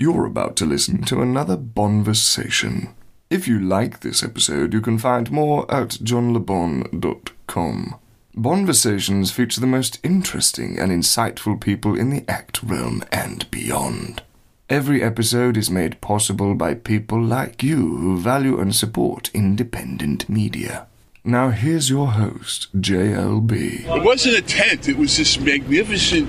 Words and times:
You're 0.00 0.26
about 0.26 0.54
to 0.56 0.64
listen 0.64 1.02
to 1.06 1.22
another 1.22 1.56
Bonversation. 1.56 2.90
If 3.30 3.48
you 3.48 3.58
like 3.58 3.98
this 3.98 4.22
episode, 4.22 4.72
you 4.72 4.80
can 4.80 4.96
find 4.96 5.28
more 5.32 5.68
at 5.68 5.88
johnlebon.com. 5.88 7.94
Bonversations 8.36 9.32
feature 9.32 9.60
the 9.60 9.66
most 9.66 9.98
interesting 10.04 10.78
and 10.78 10.92
insightful 10.92 11.60
people 11.60 11.98
in 11.98 12.10
the 12.10 12.24
act 12.28 12.62
realm 12.62 13.02
and 13.10 13.50
beyond. 13.50 14.22
Every 14.70 15.02
episode 15.02 15.56
is 15.56 15.68
made 15.68 16.00
possible 16.00 16.54
by 16.54 16.74
people 16.74 17.20
like 17.20 17.64
you 17.64 17.96
who 17.96 18.20
value 18.20 18.60
and 18.60 18.76
support 18.76 19.32
independent 19.34 20.28
media. 20.28 20.86
Now 21.24 21.50
here's 21.50 21.90
your 21.90 22.12
host, 22.12 22.68
JLB. 22.80 23.84
It 23.84 24.04
wasn't 24.04 24.36
a 24.36 24.42
tent, 24.42 24.88
it 24.88 24.96
was 24.96 25.16
this 25.16 25.40
magnificent 25.40 26.28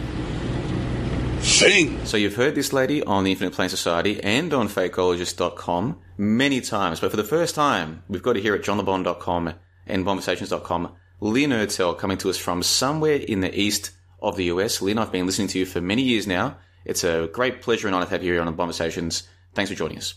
thing. 1.41 2.05
So 2.05 2.17
you've 2.17 2.35
heard 2.35 2.55
this 2.55 2.73
lady 2.73 3.03
on 3.03 3.23
the 3.23 3.31
Infinite 3.31 3.53
Plane 3.53 3.69
Society 3.69 4.21
and 4.23 4.53
on 4.53 4.67
fakeologist.com 4.67 5.99
many 6.17 6.61
times, 6.61 6.99
but 6.99 7.11
for 7.11 7.17
the 7.17 7.23
first 7.23 7.55
time, 7.55 8.03
we've 8.07 8.23
got 8.23 8.33
to 8.33 8.41
hear 8.41 8.55
at 8.55 8.61
johnlebon.com 8.61 9.53
and 9.87 10.05
bonversations.com. 10.05 10.95
Lynn 11.21 11.51
Ertell 11.51 11.97
coming 11.97 12.17
to 12.19 12.29
us 12.29 12.37
from 12.37 12.63
somewhere 12.63 13.15
in 13.15 13.41
the 13.41 13.59
east 13.59 13.91
of 14.21 14.35
the 14.35 14.45
US. 14.45 14.81
Lynn, 14.81 14.97
I've 14.97 15.11
been 15.11 15.25
listening 15.25 15.47
to 15.49 15.59
you 15.59 15.65
for 15.65 15.81
many 15.81 16.01
years 16.01 16.27
now. 16.27 16.57
It's 16.85 17.03
a 17.03 17.29
great 17.31 17.61
pleasure 17.61 17.87
and 17.87 17.95
honor 17.95 18.05
to 18.05 18.11
have 18.11 18.23
you 18.23 18.33
here 18.33 18.41
on 18.41 18.55
Bonversations. 18.55 19.27
Thanks 19.53 19.69
for 19.69 19.75
joining 19.75 19.97
us. 19.97 20.15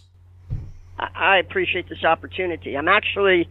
I 0.99 1.39
appreciate 1.39 1.89
this 1.89 2.05
opportunity. 2.05 2.77
I'm 2.77 2.89
actually 2.89 3.49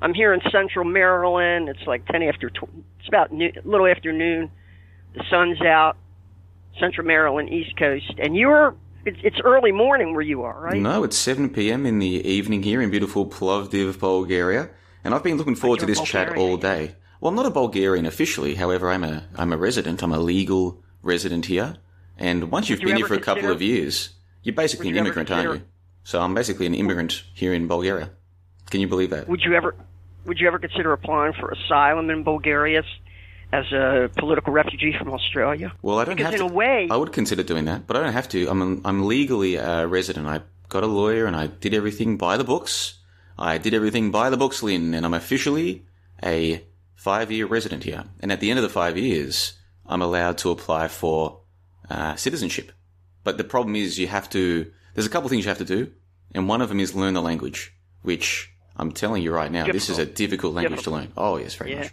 I'm 0.00 0.14
here 0.14 0.32
in 0.32 0.40
Central 0.50 0.84
Maryland. 0.84 1.68
It's 1.68 1.86
like 1.86 2.06
ten 2.06 2.22
after. 2.22 2.50
Tw- 2.50 2.68
it's 2.98 3.08
about 3.08 3.30
a 3.32 3.52
little 3.64 3.86
after 3.86 4.12
noon. 4.12 4.50
The 5.14 5.24
sun's 5.28 5.60
out. 5.60 5.96
Central 6.78 7.06
Maryland, 7.06 7.50
East 7.50 7.76
Coast, 7.76 8.14
and 8.18 8.36
you're. 8.36 8.74
It's, 9.06 9.36
early 9.44 9.70
morning 9.70 10.14
where 10.14 10.22
you 10.22 10.44
are, 10.44 10.58
right? 10.58 10.80
No, 10.80 11.04
it's 11.04 11.18
7 11.18 11.50
p.m. 11.50 11.84
in 11.84 11.98
the 11.98 12.26
evening 12.26 12.62
here 12.62 12.80
in 12.80 12.90
beautiful 12.90 13.26
Plovdiv, 13.26 13.98
Bulgaria, 13.98 14.70
and 15.04 15.14
I've 15.14 15.22
been 15.22 15.36
looking 15.36 15.56
forward 15.56 15.80
to 15.80 15.86
this 15.86 16.00
chat 16.00 16.38
all 16.38 16.56
day. 16.56 16.94
Well, 17.20 17.28
I'm 17.28 17.34
not 17.34 17.44
a 17.44 17.50
Bulgarian 17.50 18.06
officially. 18.06 18.54
However, 18.54 18.90
I'm 18.90 19.04
a 19.04 19.24
I'm 19.36 19.52
a 19.52 19.58
resident. 19.58 20.02
I'm 20.02 20.12
a 20.12 20.18
legal 20.18 20.82
resident 21.02 21.46
here. 21.46 21.76
And 22.16 22.50
once 22.50 22.70
you've 22.70 22.80
you 22.80 22.86
been 22.86 22.96
here 22.96 23.06
for 23.06 23.14
a 23.14 23.20
couple 23.20 23.50
of 23.50 23.60
years, 23.60 24.10
you're 24.42 24.54
basically 24.54 24.88
an 24.88 24.96
immigrant, 24.96 25.30
aren't 25.30 25.54
you? 25.54 25.62
So 26.04 26.20
I'm 26.20 26.34
basically 26.34 26.66
an 26.66 26.74
immigrant 26.74 27.24
here 27.34 27.52
in 27.52 27.66
Bulgaria. 27.66 28.10
Can 28.70 28.80
you 28.80 28.88
believe 28.88 29.10
that? 29.10 29.28
Would 29.28 29.42
you 29.42 29.54
ever 29.54 29.74
would 30.26 30.38
you 30.38 30.46
ever 30.46 30.58
consider 30.58 30.92
applying 30.92 31.34
for 31.34 31.50
asylum 31.50 32.08
in 32.10 32.24
Bulgaria 32.24 32.82
as- 33.58 33.72
a 33.72 34.10
political 34.22 34.52
refugee 34.52 34.92
from 34.98 35.08
Australia? 35.18 35.68
Well, 35.82 35.98
I 36.00 36.04
don't 36.04 36.16
Because 36.16 36.32
have 36.32 36.40
in 36.40 36.46
to. 36.48 36.52
a 36.52 36.56
way- 36.62 36.88
I 36.90 36.96
would 36.96 37.12
consider 37.12 37.42
doing 37.42 37.64
that, 37.70 37.86
but 37.86 37.96
I 37.96 38.00
don't 38.02 38.12
have 38.20 38.28
to. 38.30 38.38
I'm 38.50 38.60
I'm 38.84 39.06
legally 39.06 39.54
a 39.56 39.86
resident. 39.86 40.26
I 40.26 40.40
got 40.74 40.82
a 40.82 40.92
lawyer, 41.00 41.24
and 41.26 41.36
I 41.36 41.46
did 41.64 41.72
everything 41.74 42.16
by 42.16 42.36
the 42.36 42.44
books. 42.44 42.98
I 43.38 43.58
did 43.58 43.74
everything 43.74 44.10
by 44.10 44.30
the 44.30 44.36
books, 44.36 44.62
Lynn, 44.62 44.94
and 44.94 45.04
I'm 45.06 45.14
officially 45.14 45.84
a 46.22 46.62
five-year 46.94 47.46
resident 47.46 47.82
here. 47.84 48.04
And 48.20 48.30
at 48.32 48.40
the 48.40 48.48
end 48.50 48.58
of 48.58 48.62
the 48.62 48.68
five 48.80 48.96
years, 48.96 49.54
I'm 49.86 50.02
allowed 50.02 50.38
to 50.38 50.50
apply 50.50 50.88
for 50.88 51.40
uh, 51.90 52.14
citizenship. 52.16 52.72
But 53.24 53.36
the 53.38 53.44
problem 53.44 53.74
is, 53.76 53.98
you 53.98 54.06
have 54.08 54.28
to. 54.30 54.70
There's 54.94 55.06
a 55.06 55.10
couple 55.10 55.26
of 55.26 55.30
things 55.30 55.44
you 55.44 55.50
have 55.50 55.58
to 55.66 55.76
do, 55.76 55.90
and 56.34 56.48
one 56.48 56.62
of 56.62 56.68
them 56.68 56.80
is 56.80 56.94
learn 56.94 57.14
the 57.14 57.22
language, 57.30 57.74
which 58.02 58.50
I'm 58.76 58.92
telling 58.92 59.22
you 59.22 59.32
right 59.34 59.50
now, 59.52 59.66
this 59.66 59.88
is 59.90 59.98
a 59.98 60.06
difficult 60.06 60.54
language 60.54 60.82
to 60.84 60.90
learn. 60.90 61.08
Oh 61.16 61.36
yes, 61.36 61.54
very 61.54 61.70
Yeah. 61.72 61.80
much. 61.80 61.92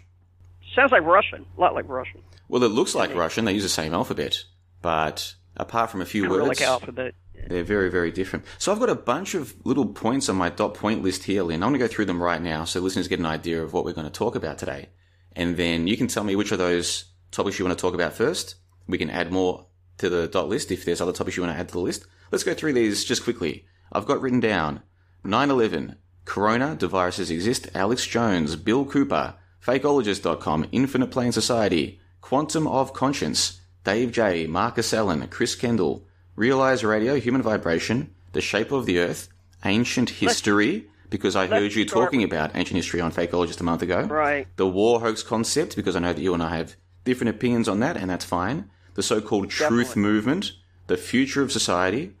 Sounds 0.74 0.92
like 0.92 1.02
Russian, 1.02 1.44
a 1.56 1.60
lot 1.60 1.74
like 1.74 1.88
Russian. 1.88 2.22
Well, 2.48 2.62
it 2.62 2.68
looks 2.68 2.94
like 2.94 3.14
Russian. 3.14 3.44
They 3.44 3.52
use 3.52 3.62
the 3.62 3.68
same 3.68 3.92
alphabet, 3.92 4.44
but 4.80 5.34
apart 5.56 5.90
from 5.90 6.00
a 6.00 6.06
few 6.06 6.28
words, 6.28 6.48
like 6.48 6.62
alphabet. 6.62 7.14
they're 7.48 7.64
very, 7.64 7.90
very 7.90 8.10
different. 8.10 8.44
So 8.58 8.72
I've 8.72 8.80
got 8.80 8.90
a 8.90 8.94
bunch 8.94 9.34
of 9.34 9.54
little 9.64 9.86
points 9.86 10.28
on 10.28 10.36
my 10.36 10.48
dot 10.48 10.74
point 10.74 11.02
list 11.02 11.24
here, 11.24 11.42
Lynn. 11.42 11.62
I'm 11.62 11.70
going 11.70 11.80
to 11.80 11.86
go 11.86 11.92
through 11.92 12.06
them 12.06 12.22
right 12.22 12.40
now 12.40 12.64
so 12.64 12.80
listeners 12.80 13.08
get 13.08 13.20
an 13.20 13.26
idea 13.26 13.62
of 13.62 13.72
what 13.72 13.84
we're 13.84 13.92
going 13.92 14.06
to 14.06 14.12
talk 14.12 14.34
about 14.34 14.58
today. 14.58 14.88
And 15.34 15.56
then 15.56 15.86
you 15.86 15.96
can 15.96 16.08
tell 16.08 16.24
me 16.24 16.36
which 16.36 16.52
of 16.52 16.58
those 16.58 17.06
topics 17.30 17.58
you 17.58 17.64
want 17.64 17.76
to 17.76 17.80
talk 17.80 17.94
about 17.94 18.12
first. 18.12 18.56
We 18.86 18.98
can 18.98 19.10
add 19.10 19.32
more 19.32 19.66
to 19.98 20.08
the 20.08 20.28
dot 20.28 20.48
list 20.48 20.70
if 20.70 20.84
there's 20.84 21.00
other 21.00 21.12
topics 21.12 21.36
you 21.36 21.42
want 21.42 21.54
to 21.54 21.60
add 21.60 21.68
to 21.68 21.74
the 21.74 21.80
list. 21.80 22.06
Let's 22.30 22.44
go 22.44 22.54
through 22.54 22.72
these 22.74 23.04
just 23.04 23.24
quickly. 23.24 23.66
I've 23.92 24.06
got 24.06 24.20
written 24.20 24.40
down 24.40 24.82
9-11, 25.24 25.96
Corona, 26.24 26.74
do 26.76 26.88
viruses 26.88 27.30
exist? 27.30 27.68
Alex 27.74 28.06
Jones, 28.06 28.56
Bill 28.56 28.84
Cooper, 28.84 29.34
Fakeologist.com, 29.64 30.66
Infinite 30.72 31.10
Plane 31.10 31.32
Society, 31.32 32.00
Quantum 32.20 32.66
of 32.66 32.92
Conscience, 32.92 33.60
Dave 33.84 34.12
J, 34.12 34.46
Marcus 34.46 34.92
Allen, 34.92 35.26
Chris 35.28 35.54
Kendall, 35.54 36.04
Realize 36.34 36.84
Radio, 36.84 37.16
Human 37.16 37.42
Vibration, 37.42 38.14
The 38.32 38.40
Shape 38.40 38.72
of 38.72 38.86
the 38.86 38.98
Earth, 38.98 39.28
Ancient 39.64 40.10
History, 40.10 40.86
because 41.10 41.36
I 41.36 41.46
heard 41.46 41.74
you 41.74 41.84
talking 41.84 42.24
about 42.24 42.56
ancient 42.56 42.76
history 42.76 43.00
on 43.00 43.12
Fakeologist 43.12 43.60
a 43.60 43.64
month 43.64 43.82
ago. 43.82 44.02
Right. 44.04 44.48
The 44.56 44.66
war 44.66 45.00
hoax 45.00 45.22
concept, 45.22 45.76
because 45.76 45.94
I 45.94 46.00
know 46.00 46.12
that 46.12 46.22
you 46.22 46.34
and 46.34 46.42
I 46.42 46.56
have 46.56 46.74
different 47.04 47.30
opinions 47.36 47.68
on 47.68 47.80
that, 47.80 47.96
and 47.96 48.10
that's 48.10 48.24
fine. 48.24 48.70
The 48.94 49.02
so-called 49.02 49.50
truth 49.50 49.94
movement, 49.94 50.52
the 50.86 50.96
future 50.96 51.42
of 51.42 51.52
society, 51.52 52.14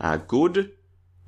uh, 0.00 0.16
good. 0.16 0.72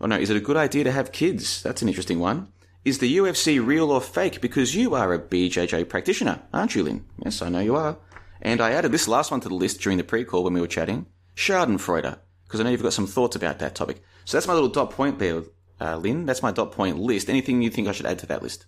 Oh 0.01 0.07
no, 0.07 0.17
is 0.17 0.31
it 0.31 0.37
a 0.37 0.41
good 0.41 0.57
idea 0.57 0.85
to 0.85 0.93
have 0.93 1.13
kids? 1.13 1.63
That's 1.63 1.83
an 1.83 1.89
interesting 1.89 2.21
one. 2.21 2.53
Is 2.85 2.99
the 2.99 3.17
UFC 3.19 3.65
real 3.65 3.91
or 3.91 4.01
fake? 4.01 4.41
Because 4.41 4.75
you 4.75 4.95
are 4.95 5.13
a 5.13 5.19
BJJ 5.19 5.89
practitioner, 5.89 6.43
aren't 6.53 6.75
you, 6.75 6.85
Lynn? 6.85 7.05
Yes, 7.25 7.43
I 7.43 7.49
know 7.49 7.61
you 7.61 7.77
are. 7.77 7.99
And 8.41 8.61
I 8.61 8.71
added 8.71 8.93
this 8.93 9.09
last 9.09 9.31
one 9.31 9.41
to 9.41 9.49
the 9.49 9.55
list 9.55 9.81
during 9.81 9.99
the 9.99 10.05
pre-call 10.05 10.45
when 10.45 10.55
we 10.55 10.61
were 10.61 10.69
chatting. 10.69 11.07
Schadenfreude, 11.37 12.19
because 12.45 12.61
I 12.61 12.63
know 12.63 12.71
you've 12.71 12.83
got 12.83 12.93
some 12.93 13.07
thoughts 13.07 13.37
about 13.37 13.59
that 13.59 13.75
topic. 13.75 14.03
So 14.25 14.37
that's 14.37 14.47
my 14.47 14.55
little 14.55 14.69
dot 14.69 14.91
point 14.91 15.19
there, 15.19 15.43
uh, 15.81 15.97
Lynn. 15.97 16.25
That's 16.27 16.43
my 16.43 16.53
dot 16.53 16.73
point 16.73 16.99
list. 16.99 17.29
Anything 17.29 17.63
you 17.63 17.71
think 17.71 17.89
I 17.89 17.93
should 17.93 18.07
add 18.07 18.19
to 18.21 18.27
that 18.27 18.43
list? 18.43 18.67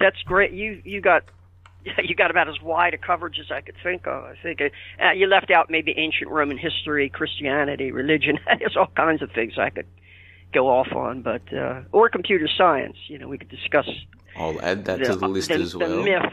That's 0.00 0.20
great. 0.22 0.52
You 0.52 0.80
you 0.84 1.00
got 1.00 1.24
you 2.02 2.14
got 2.14 2.30
about 2.30 2.48
as 2.48 2.60
wide 2.60 2.94
a 2.94 2.98
coverage 2.98 3.38
as 3.38 3.50
I 3.50 3.60
could 3.60 3.76
think 3.82 4.06
of. 4.06 4.24
I 4.24 4.34
think 4.42 4.60
uh, 4.60 5.12
you 5.12 5.26
left 5.26 5.50
out 5.50 5.70
maybe 5.70 5.94
ancient 5.96 6.30
Roman 6.30 6.58
history, 6.58 7.08
Christianity, 7.08 7.92
religion. 7.92 8.38
There's 8.58 8.76
all 8.76 8.90
kinds 8.96 9.22
of 9.22 9.30
things 9.32 9.54
I 9.58 9.70
could 9.70 9.86
go 10.56 10.68
off 10.68 10.92
on, 10.92 11.22
but 11.22 11.42
uh, 11.52 11.82
or 11.92 12.08
computer 12.08 12.48
science. 12.58 12.96
You 13.08 13.18
know, 13.18 13.28
we 13.28 13.38
could 13.38 13.48
discuss 13.50 13.88
I'll 14.36 14.60
add 14.60 14.84
that 14.86 14.98
the, 15.00 15.04
to 15.06 15.16
the 15.16 15.28
list 15.28 15.48
the, 15.48 15.54
as 15.54 15.76
well. 15.76 15.88
the 15.88 16.02
myth. 16.02 16.32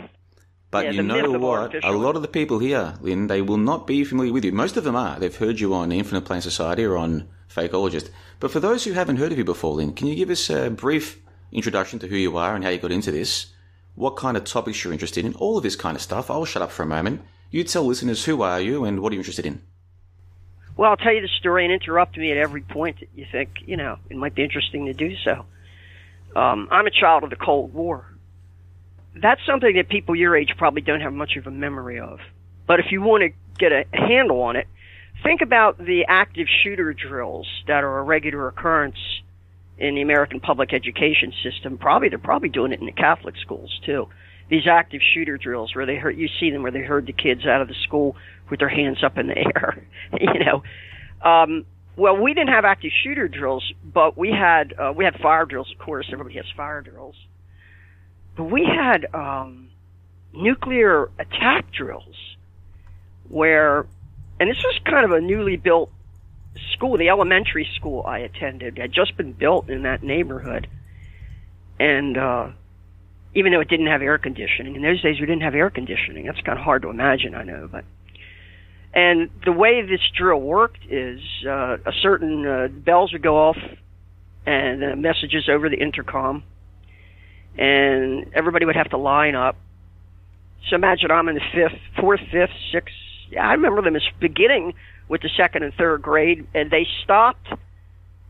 But 0.72 0.86
Yeah, 0.86 0.92
you 0.92 1.04
know 1.04 1.38
what? 1.38 1.84
A 1.84 1.92
lot 1.92 2.16
of 2.16 2.24
the 2.24 2.28
people 2.28 2.58
here, 2.58 2.96
Lynn, 3.02 3.28
they 3.28 3.44
will 3.44 3.58
not 3.58 3.86
be 3.86 4.04
familiar 4.04 4.34
with 4.34 4.44
you. 4.44 4.52
Most 4.52 4.76
of 4.76 4.84
them 4.84 4.96
are. 4.96 5.20
They've 5.20 5.36
heard 5.36 5.60
you 5.60 5.72
on 5.76 5.92
Infinite 5.92 6.26
Plane 6.26 6.42
Society 6.42 6.84
or 6.84 6.98
on 6.98 7.28
Fakeologist. 7.48 8.10
But 8.40 8.50
for 8.50 8.60
those 8.60 8.84
who 8.84 8.94
haven't 8.94 9.18
heard 9.18 9.32
of 9.32 9.38
you 9.38 9.44
before, 9.44 9.76
Lynn, 9.76 9.94
can 9.94 10.08
you 10.08 10.16
give 10.16 10.32
us 10.32 10.50
a 10.50 10.72
brief 10.72 11.22
introduction 11.52 12.00
to 12.00 12.08
who 12.08 12.16
you 12.16 12.38
are 12.38 12.56
and 12.56 12.64
how 12.64 12.72
you 12.72 12.80
got 12.80 12.92
into 12.92 13.12
this? 13.12 13.54
What 13.94 14.16
kind 14.16 14.36
of 14.36 14.46
topics 14.46 14.84
you're 14.84 14.94
interested 14.94 15.24
in? 15.24 15.36
All 15.36 15.58
of 15.58 15.64
this 15.64 15.76
kind 15.76 15.96
of 15.96 16.02
stuff. 16.02 16.32
I'll 16.32 16.46
shut 16.46 16.64
up 16.64 16.72
for 16.72 16.82
a 16.82 16.88
moment. 16.88 17.22
You 17.52 17.64
tell 17.64 17.86
listeners 17.86 18.26
who 18.26 18.42
are 18.42 18.60
you 18.60 18.84
and 18.84 19.00
what 19.00 19.12
are 19.12 19.16
you 19.16 19.22
interested 19.22 19.46
in? 19.46 19.62
Well, 20.76 20.90
I'll 20.90 20.98
tell 20.98 21.14
you 21.14 21.22
the 21.22 21.28
story 21.40 21.66
and 21.66 21.74
interrupt 21.74 22.18
me 22.18 22.32
at 22.32 22.38
every 22.38 22.62
point 22.62 23.00
that 23.00 23.10
you 23.16 23.26
think 23.32 23.50
you 23.66 23.78
know 23.78 23.98
it 24.10 24.18
might 24.18 24.36
be 24.36 24.44
interesting 24.44 24.86
to 24.88 24.94
do 24.94 25.16
so. 25.24 25.46
Um, 26.36 26.68
I'm 26.72 26.88
a 26.88 26.92
child 26.92 27.24
of 27.24 27.30
the 27.30 27.36
Cold 27.36 27.74
War. 27.74 28.06
That's 29.16 29.42
something 29.46 29.76
that 29.76 29.90
people 29.90 30.16
your 30.16 30.36
age 30.36 30.56
probably 30.58 30.82
don't 30.82 31.02
have 31.02 31.14
much 31.14 31.36
of 31.38 31.46
a 31.46 31.52
memory 31.52 32.00
of. 32.00 32.20
But 32.66 32.80
if 32.80 32.88
you 32.92 33.02
want 33.02 33.22
to 33.22 33.30
get 33.60 33.72
a 33.72 33.86
handle 33.92 34.42
on 34.42 34.56
it, 34.56 34.68
think 35.22 35.42
about 35.42 35.78
the 35.78 36.06
active 36.08 36.48
shooter 36.64 36.94
drills 36.94 37.48
that 37.68 37.84
are 37.84 38.00
a 38.00 38.04
regular 38.04 38.48
occurrence 38.48 38.98
in 39.78 39.94
the 39.96 40.02
American 40.02 40.40
public 40.40 40.74
education 40.74 41.34
system. 41.44 41.78
Probably 41.78 42.10
they're 42.10 42.18
probably 42.18 42.50
doing 42.50 42.72
it 42.72 42.80
in 42.80 42.88
the 42.88 42.92
Catholic 42.92 43.36
schools 43.38 43.80
too. 43.86 44.08
These 44.50 44.68
active 44.68 45.02
shooter 45.14 45.38
drills 45.38 45.76
where 45.76 45.86
they 45.86 45.96
hurt 45.96 46.16
you 46.16 46.28
see 46.40 46.50
them 46.50 46.64
where 46.64 46.72
they 46.72 46.82
herd 46.82 47.06
the 47.06 47.14
kids 47.14 47.46
out 47.46 47.62
of 47.62 47.68
the 47.68 47.76
school 47.84 48.16
with 48.54 48.60
their 48.60 48.70
hands 48.70 49.04
up 49.04 49.18
in 49.18 49.26
the 49.26 49.36
air, 49.36 49.84
you 50.22 50.46
know. 50.46 50.62
Um, 51.28 51.66
well, 51.96 52.18
we 52.18 52.36
didn't 52.36 52.50
have 52.54 52.66
active 52.66 52.92
shooter 53.04 53.28
drills, 53.28 53.74
but 53.84 54.16
we 54.16 54.30
had 54.30 54.76
uh, 54.80 54.94
we 54.96 55.04
had 55.04 55.16
fire 55.20 55.46
drills. 55.46 55.72
Of 55.72 55.84
course, 55.84 56.08
everybody 56.14 56.36
has 56.36 56.46
fire 56.56 56.82
drills, 56.82 57.16
but 58.38 58.44
we 58.44 58.64
had 58.64 59.08
um, 59.16 59.70
nuclear 60.34 61.10
attack 61.18 61.72
drills, 61.72 62.16
where, 63.28 63.88
and 64.40 64.48
this 64.52 64.58
was 64.58 64.80
kind 64.86 65.04
of 65.04 65.12
a 65.14 65.22
newly 65.22 65.58
built 65.58 65.92
school. 66.74 66.96
The 66.98 67.10
elementary 67.10 67.68
school 67.76 68.04
I 68.06 68.20
attended 68.20 68.78
had 68.78 68.92
just 68.92 69.18
been 69.18 69.34
built 69.34 69.68
in 69.68 69.82
that 69.82 70.04
neighborhood, 70.04 70.68
and 71.80 72.16
uh, 72.20 72.50
even 73.34 73.52
though 73.52 73.62
it 73.62 73.68
didn't 73.68 73.88
have 73.88 74.04
air 74.04 74.20
conditioning, 74.20 74.76
in 74.76 74.84
those 74.84 75.02
days 75.02 75.20
we 75.20 75.26
didn't 75.26 75.42
have 75.42 75.56
air 75.56 75.72
conditioning. 75.72 76.28
That's 76.28 76.42
kind 76.42 76.60
of 76.60 76.64
hard 76.64 76.84
to 76.84 76.90
imagine, 76.90 77.34
I 77.34 77.44
know, 77.44 77.68
but. 77.72 77.84
And 78.94 79.30
the 79.44 79.52
way 79.52 79.82
this 79.82 80.02
drill 80.16 80.40
worked 80.40 80.86
is 80.90 81.20
uh, 81.48 81.78
a 81.86 81.92
certain 82.02 82.46
uh, 82.46 82.68
bells 82.68 83.12
would 83.12 83.24
go 83.24 83.38
off 83.38 83.58
and 84.46 84.84
uh, 84.84 84.96
messages 84.96 85.50
over 85.50 85.70
the 85.70 85.78
intercom, 85.78 86.44
and 87.58 88.32
everybody 88.34 88.66
would 88.66 88.76
have 88.76 88.90
to 88.90 88.98
line 88.98 89.36
up. 89.36 89.56
So 90.70 90.76
imagine 90.76 91.12
I'm 91.12 91.28
in 91.28 91.36
the 91.36 91.42
fifth, 91.54 91.80
fourth, 92.00 92.22
fifth, 92.32 92.54
sixth. 92.72 92.94
Yeah, 93.32 93.48
I 93.48 93.54
remember 93.54 93.82
them 93.82 93.96
as 93.96 94.04
beginning 94.20 94.74
with 95.08 95.22
the 95.22 95.30
second 95.36 95.64
and 95.64 95.74
third 95.74 96.02
grade, 96.02 96.48
and 96.54 96.70
they 96.70 96.88
stopped. 97.04 97.48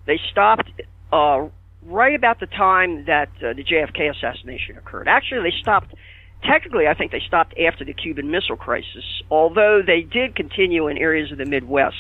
They 0.06 0.20
stopped 0.32 0.70
uh, 1.12 1.48
right 1.86 2.16
about 2.16 2.40
the 2.40 2.48
time 2.48 3.06
that 3.06 3.30
uh, 3.38 3.54
the 3.54 3.64
JFK 3.64 4.16
assassination 4.16 4.78
occurred. 4.78 5.08
Actually, 5.08 5.50
they 5.50 5.58
stopped. 5.60 5.94
Technically, 6.46 6.88
I 6.88 6.94
think 6.94 7.12
they 7.12 7.22
stopped 7.26 7.54
after 7.58 7.86
the 7.86 7.94
Cuban 7.94 8.30
Missile 8.30 8.58
Crisis, 8.58 9.24
although 9.32 9.82
they 9.86 10.02
did 10.02 10.36
continue 10.36 10.88
in 10.88 10.98
areas 10.98 11.32
of 11.32 11.38
the 11.38 11.46
Midwest. 11.46 11.96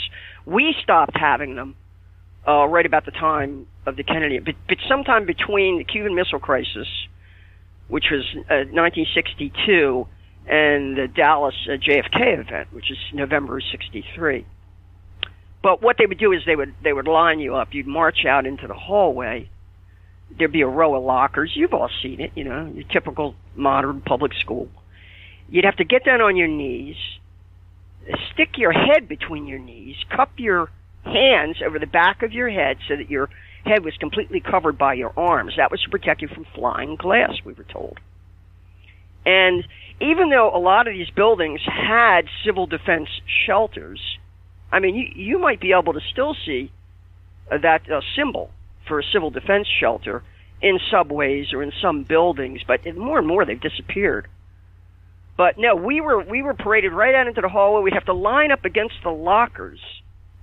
We 0.45 0.75
stopped 0.83 1.15
having 1.15 1.55
them 1.55 1.75
uh, 2.47 2.65
right 2.65 2.85
about 2.85 3.05
the 3.05 3.11
time 3.11 3.67
of 3.85 3.95
the 3.95 4.03
Kennedy, 4.03 4.39
but, 4.39 4.55
but 4.67 4.77
sometime 4.87 5.25
between 5.25 5.77
the 5.77 5.85
Cuban 5.85 6.13
Missile 6.13 6.39
Crisis, 6.39 6.87
which 7.87 8.05
was 8.11 8.25
uh, 8.49 8.67
1962, 8.71 10.07
and 10.45 10.97
the 10.97 11.07
Dallas 11.07 11.55
uh, 11.67 11.77
JFK 11.77 12.39
event, 12.39 12.73
which 12.73 12.91
is 12.91 12.97
November 13.13 13.61
'63. 13.61 14.45
But 15.61 15.81
what 15.81 15.95
they 15.97 16.05
would 16.05 16.19
do 16.19 16.33
is 16.33 16.41
they 16.45 16.57
would 16.57 16.75
they 16.83 16.91
would 16.91 17.07
line 17.07 17.39
you 17.39 17.55
up. 17.55 17.69
You'd 17.71 17.87
march 17.87 18.25
out 18.27 18.45
into 18.45 18.67
the 18.67 18.73
hallway. 18.73 19.49
There'd 20.37 20.51
be 20.51 20.61
a 20.61 20.67
row 20.67 20.95
of 20.95 21.03
lockers. 21.03 21.51
You've 21.55 21.73
all 21.73 21.89
seen 22.01 22.19
it, 22.19 22.31
you 22.35 22.43
know, 22.43 22.71
your 22.73 22.85
typical 22.85 23.35
modern 23.55 24.01
public 24.01 24.33
school. 24.33 24.67
You'd 25.49 25.65
have 25.65 25.77
to 25.77 25.83
get 25.83 26.05
down 26.05 26.21
on 26.21 26.35
your 26.35 26.47
knees, 26.47 26.95
stick 28.33 28.57
your 28.57 28.71
head 28.71 29.07
between 29.07 29.45
your 29.45 29.59
knees, 29.59 29.95
cup 30.15 30.31
your 30.37 30.71
hands 31.03 31.57
over 31.65 31.79
the 31.79 31.87
back 31.87 32.23
of 32.23 32.31
your 32.31 32.49
head 32.49 32.77
so 32.87 32.95
that 32.95 33.09
your 33.09 33.29
head 33.65 33.83
was 33.83 33.95
completely 33.97 34.39
covered 34.39 34.77
by 34.77 34.93
your 34.93 35.13
arms. 35.17 35.53
That 35.57 35.71
was 35.71 35.81
to 35.81 35.89
protect 35.89 36.21
you 36.21 36.27
from 36.27 36.45
flying 36.55 36.95
glass, 36.95 37.33
we 37.45 37.53
were 37.53 37.65
told. 37.65 37.99
And 39.25 39.63
even 40.01 40.29
though 40.29 40.51
a 40.53 40.59
lot 40.59 40.87
of 40.87 40.93
these 40.93 41.09
buildings 41.09 41.61
had 41.65 42.25
civil 42.45 42.65
defense 42.65 43.09
shelters, 43.45 43.99
I 44.71 44.79
mean, 44.79 44.95
you, 44.95 45.07
you 45.15 45.39
might 45.39 45.61
be 45.61 45.71
able 45.71 45.93
to 45.93 46.01
still 46.11 46.35
see 46.45 46.71
that 47.49 47.89
uh, 47.89 48.01
symbol 48.15 48.49
for 48.87 48.99
a 48.99 49.03
civil 49.11 49.29
defense 49.29 49.67
shelter 49.79 50.23
in 50.61 50.79
subways 50.89 51.53
or 51.53 51.61
in 51.61 51.71
some 51.81 52.03
buildings, 52.03 52.61
but 52.65 52.81
more 52.95 53.17
and 53.17 53.27
more 53.27 53.45
they've 53.45 53.59
disappeared. 53.59 54.27
But 55.35 55.57
no, 55.57 55.75
we 55.75 55.99
were 55.99 56.23
we 56.23 56.41
were 56.41 56.53
paraded 56.53 56.93
right 56.93 57.13
out 57.15 57.27
into 57.27 57.41
the 57.41 57.49
hallway. 57.49 57.81
We'd 57.81 57.93
have 57.93 58.05
to 58.05 58.13
line 58.13 58.51
up 58.51 58.65
against 58.65 58.95
the 59.03 59.09
lockers, 59.09 59.79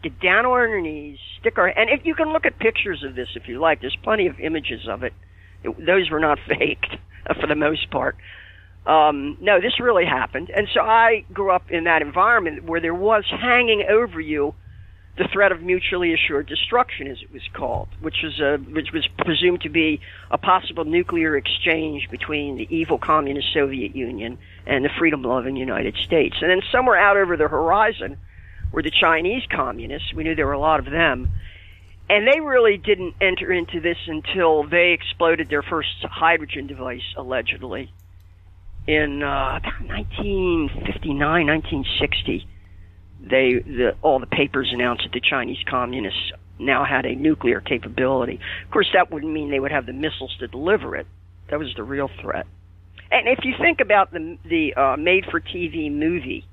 get 0.03 0.21
down 0.21 0.45
on 0.45 0.53
our 0.53 0.81
knees, 0.81 1.19
stick 1.39 1.59
our 1.59 1.67
and 1.67 1.89
if 1.91 2.05
you 2.05 2.15
can 2.15 2.33
look 2.33 2.45
at 2.45 2.59
pictures 2.59 3.03
of 3.05 3.15
this 3.15 3.29
if 3.35 3.49
you 3.49 3.61
like, 3.61 3.81
there's 3.81 3.97
plenty 4.03 4.27
of 4.27 4.39
images 4.41 4.89
of 4.89 5.03
it. 5.05 5.15
it 5.63 5.87
those 5.87 6.11
were 6.11 6.21
not 6.21 6.39
faked 6.49 6.97
for 7.41 7.47
the 7.47 7.55
most 7.55 7.91
part. 7.91 8.17
Um, 8.87 9.37
no, 9.41 9.61
this 9.61 9.79
really 9.79 10.07
happened. 10.07 10.51
And 10.55 10.67
so 10.73 10.81
I 10.81 11.25
grew 11.33 11.51
up 11.51 11.71
in 11.71 11.85
that 11.85 12.03
environment 12.03 12.65
where 12.65 12.81
there 12.81 12.95
was 12.95 13.25
hanging 13.31 13.85
over 13.89 14.21
you 14.21 14.55
the 15.17 15.29
threat 15.33 15.53
of 15.53 15.63
mutually 15.63 16.15
assured 16.15 16.47
destruction, 16.47 17.07
as 17.09 17.19
it 17.21 17.33
was 17.33 17.43
called, 17.53 17.89
which 18.01 18.17
was 18.23 18.41
a, 18.41 18.57
which 18.59 18.93
was 18.93 19.07
presumed 19.19 19.61
to 19.63 19.69
be 19.69 20.01
a 20.31 20.39
possible 20.39 20.85
nuclear 20.85 21.37
exchange 21.37 22.09
between 22.11 22.57
the 22.57 22.67
evil 22.75 22.99
communist 22.99 23.53
Soviet 23.53 23.95
Union 23.95 24.39
and 24.67 24.85
the 24.85 24.91
freedom-loving 24.99 25.57
United 25.57 25.97
States. 26.05 26.37
And 26.41 26.51
then 26.51 26.63
somewhere 26.73 26.97
out 26.97 27.17
over 27.17 27.37
the 27.37 27.49
horizon 27.49 28.17
were 28.73 28.83
the 28.83 28.91
Chinese 28.91 29.43
communists. 29.51 30.15
We 30.15 30.25
knew 30.25 30.35
there 30.35 30.47
were 30.47 30.53
a 30.53 30.61
lot 30.61 30.79
of 30.79 30.87
them. 30.87 31.31
And 32.09 32.27
they 32.27 32.41
really 32.41 32.77
didn't 32.77 33.15
enter 33.21 33.53
into 33.53 33.81
this 33.81 33.99
until 34.07 34.65
they 34.65 34.93
exploded 34.93 35.49
their 35.49 35.63
first 35.63 35.95
hydrogen 36.03 36.67
device, 36.67 37.15
allegedly 37.17 37.93
in 38.87 39.23
uh, 39.23 39.59
about 39.61 39.81
1959, 39.87 41.47
1960, 41.47 42.47
they 43.21 43.55
the, 43.55 43.95
all 44.03 44.19
the 44.19 44.27
papers 44.27 44.71
announced 44.73 45.05
that 45.05 45.13
the 45.13 45.21
Chinese 45.21 45.59
communists 45.69 46.33
now 46.59 46.85
had 46.85 47.07
a 47.07 47.15
nuclear 47.15 47.61
capability. 47.61 48.41
Of 48.65 48.71
course, 48.71 48.89
that 48.95 49.11
wouldn't 49.11 49.33
mean 49.33 49.51
they 49.51 49.61
would 49.61 49.73
have 49.73 49.87
the 49.87 49.93
missiles 49.93 50.35
to 50.41 50.47
deliver 50.47 50.97
it. 50.97 51.07
That 51.49 51.59
was 51.59 51.73
the 51.75 51.83
real 51.83 52.11
threat. 52.21 52.47
And 53.11 53.27
if 53.29 53.45
you 53.45 53.55
think 53.61 53.81
about 53.81 54.13
the 54.13 54.39
the 54.45 54.75
uh, 54.75 54.97
made-for-TV 54.97 55.93
movie 55.93 56.45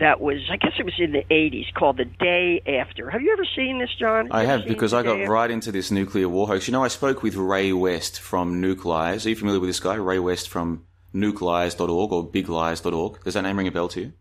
that 0.00 0.20
was, 0.20 0.38
I 0.50 0.56
guess 0.56 0.72
it 0.78 0.84
was 0.84 0.94
in 0.98 1.10
the 1.10 1.24
80s, 1.28 1.74
called 1.74 1.96
The 1.96 2.04
Day 2.04 2.62
After. 2.78 3.10
Have 3.10 3.20
you 3.20 3.32
ever 3.32 3.44
seen 3.56 3.80
this, 3.80 3.90
John? 3.98 4.28
I 4.30 4.44
have 4.44 4.64
because 4.64 4.94
I 4.94 5.02
got 5.02 5.26
right 5.26 5.50
into 5.50 5.72
this 5.72 5.90
nuclear 5.90 6.28
war 6.28 6.46
hoax. 6.46 6.68
You 6.68 6.72
know, 6.72 6.84
I 6.84 6.88
spoke 6.88 7.22
with 7.22 7.34
Ray 7.34 7.72
West 7.72 8.20
from 8.20 8.62
Nukelies. 8.62 9.26
Are 9.26 9.28
you 9.28 9.36
familiar 9.36 9.60
with 9.60 9.68
this 9.68 9.80
guy, 9.80 9.94
Ray 9.94 10.20
West 10.20 10.48
from 10.48 10.84
nukelies.org 11.14 12.12
or 12.12 12.30
biglies.org. 12.30 13.24
Does 13.24 13.34
that 13.34 13.42
name 13.42 13.58
ring 13.58 13.66
a 13.66 13.72
bell 13.72 13.88
to 13.88 14.00
you? 14.00 14.12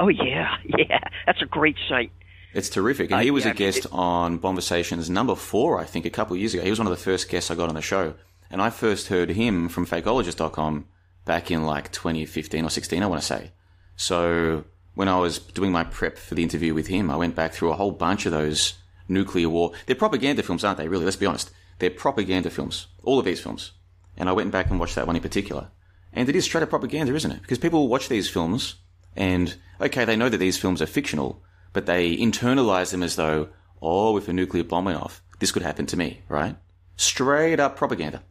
Oh, 0.00 0.08
yeah. 0.08 0.56
Yeah. 0.78 1.00
That's 1.26 1.42
a 1.42 1.46
great 1.46 1.76
site. 1.88 2.10
It's 2.54 2.70
terrific. 2.70 3.10
And 3.10 3.20
uh, 3.20 3.22
he 3.22 3.30
was 3.30 3.44
yeah, 3.44 3.52
a 3.52 3.54
guest 3.54 3.84
it, 3.84 3.92
on 3.92 4.38
Bonversations 4.38 5.08
number 5.08 5.36
four, 5.36 5.78
I 5.78 5.84
think, 5.84 6.04
a 6.04 6.10
couple 6.10 6.34
of 6.34 6.40
years 6.40 6.54
ago. 6.54 6.64
He 6.64 6.70
was 6.70 6.78
one 6.78 6.88
of 6.88 6.96
the 6.96 7.04
first 7.04 7.28
guests 7.28 7.50
I 7.50 7.54
got 7.54 7.68
on 7.68 7.74
the 7.74 7.82
show. 7.82 8.14
And 8.50 8.60
I 8.60 8.70
first 8.70 9.08
heard 9.08 9.30
him 9.30 9.68
from 9.68 9.86
fakeologist.com 9.86 10.86
back 11.24 11.50
in 11.50 11.64
like 11.64 11.92
2015 11.92 12.64
or 12.64 12.70
16, 12.70 13.02
I 13.02 13.06
want 13.06 13.20
to 13.20 13.26
say. 13.26 13.52
So 13.94 14.64
when 14.94 15.06
I 15.06 15.18
was 15.18 15.38
doing 15.38 15.70
my 15.70 15.84
prep 15.84 16.18
for 16.18 16.34
the 16.34 16.42
interview 16.42 16.74
with 16.74 16.88
him, 16.88 17.10
I 17.10 17.16
went 17.16 17.36
back 17.36 17.52
through 17.52 17.70
a 17.70 17.76
whole 17.76 17.92
bunch 17.92 18.26
of 18.26 18.32
those 18.32 18.74
nuclear 19.06 19.48
war. 19.48 19.72
They're 19.86 19.94
propaganda 19.94 20.42
films, 20.42 20.64
aren't 20.64 20.78
they? 20.78 20.88
Really, 20.88 21.04
let's 21.04 21.16
be 21.16 21.26
honest. 21.26 21.50
They're 21.78 21.90
propaganda 21.90 22.50
films. 22.50 22.88
All 23.04 23.18
of 23.18 23.24
these 23.24 23.40
films. 23.40 23.72
And 24.16 24.28
I 24.28 24.32
went 24.32 24.50
back 24.50 24.70
and 24.70 24.80
watched 24.80 24.96
that 24.96 25.06
one 25.06 25.16
in 25.16 25.22
particular. 25.22 25.68
And 26.12 26.28
it 26.28 26.34
is 26.34 26.44
straight 26.44 26.62
up 26.62 26.70
propaganda, 26.70 27.14
isn't 27.14 27.30
it? 27.30 27.42
Because 27.42 27.58
people 27.58 27.86
watch 27.86 28.08
these 28.08 28.28
films 28.28 28.76
and, 29.16 29.56
okay, 29.80 30.04
they 30.04 30.16
know 30.16 30.28
that 30.28 30.38
these 30.38 30.58
films 30.58 30.80
are 30.80 30.86
fictional, 30.86 31.42
but 31.72 31.86
they 31.86 32.16
internalize 32.16 32.90
them 32.90 33.02
as 33.02 33.16
though, 33.16 33.48
oh, 33.82 34.16
if 34.16 34.28
a 34.28 34.32
nuclear 34.32 34.64
bomb 34.64 34.86
went 34.86 34.98
off, 34.98 35.22
this 35.38 35.52
could 35.52 35.62
happen 35.62 35.86
to 35.86 35.96
me, 35.96 36.20
right? 36.28 36.56
Straight 36.96 37.60
up 37.60 37.76
propaganda. 37.76 38.22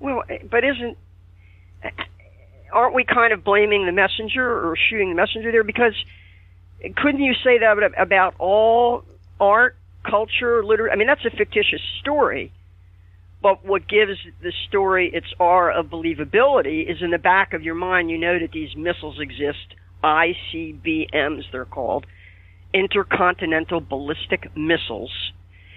Well, 0.00 0.22
but 0.50 0.64
isn't, 0.64 0.98
aren't 2.72 2.94
we 2.94 3.04
kind 3.04 3.32
of 3.32 3.44
blaming 3.44 3.86
the 3.86 3.92
messenger 3.92 4.44
or 4.44 4.76
shooting 4.76 5.10
the 5.10 5.14
messenger 5.14 5.52
there? 5.52 5.64
Because 5.64 5.94
couldn't 6.96 7.22
you 7.22 7.34
say 7.34 7.58
that 7.58 7.92
about 7.96 8.34
all 8.38 9.04
art, 9.40 9.76
culture, 10.04 10.64
literature? 10.64 10.92
I 10.92 10.96
mean, 10.96 11.06
that's 11.06 11.24
a 11.24 11.30
fictitious 11.30 11.80
story 12.00 12.52
but 13.42 13.64
what 13.64 13.88
gives 13.88 14.18
the 14.40 14.52
story 14.68 15.10
its 15.12 15.26
aura 15.38 15.78
of 15.78 15.86
believability 15.86 16.88
is 16.88 17.02
in 17.02 17.10
the 17.10 17.18
back 17.18 17.52
of 17.52 17.62
your 17.62 17.74
mind, 17.74 18.08
you 18.08 18.16
know 18.16 18.38
that 18.38 18.52
these 18.52 18.76
missiles 18.76 19.18
exist, 19.18 19.74
ICBMs 20.04 21.50
they're 21.50 21.64
called, 21.64 22.06
intercontinental 22.72 23.80
ballistic 23.80 24.56
missiles. 24.56 25.32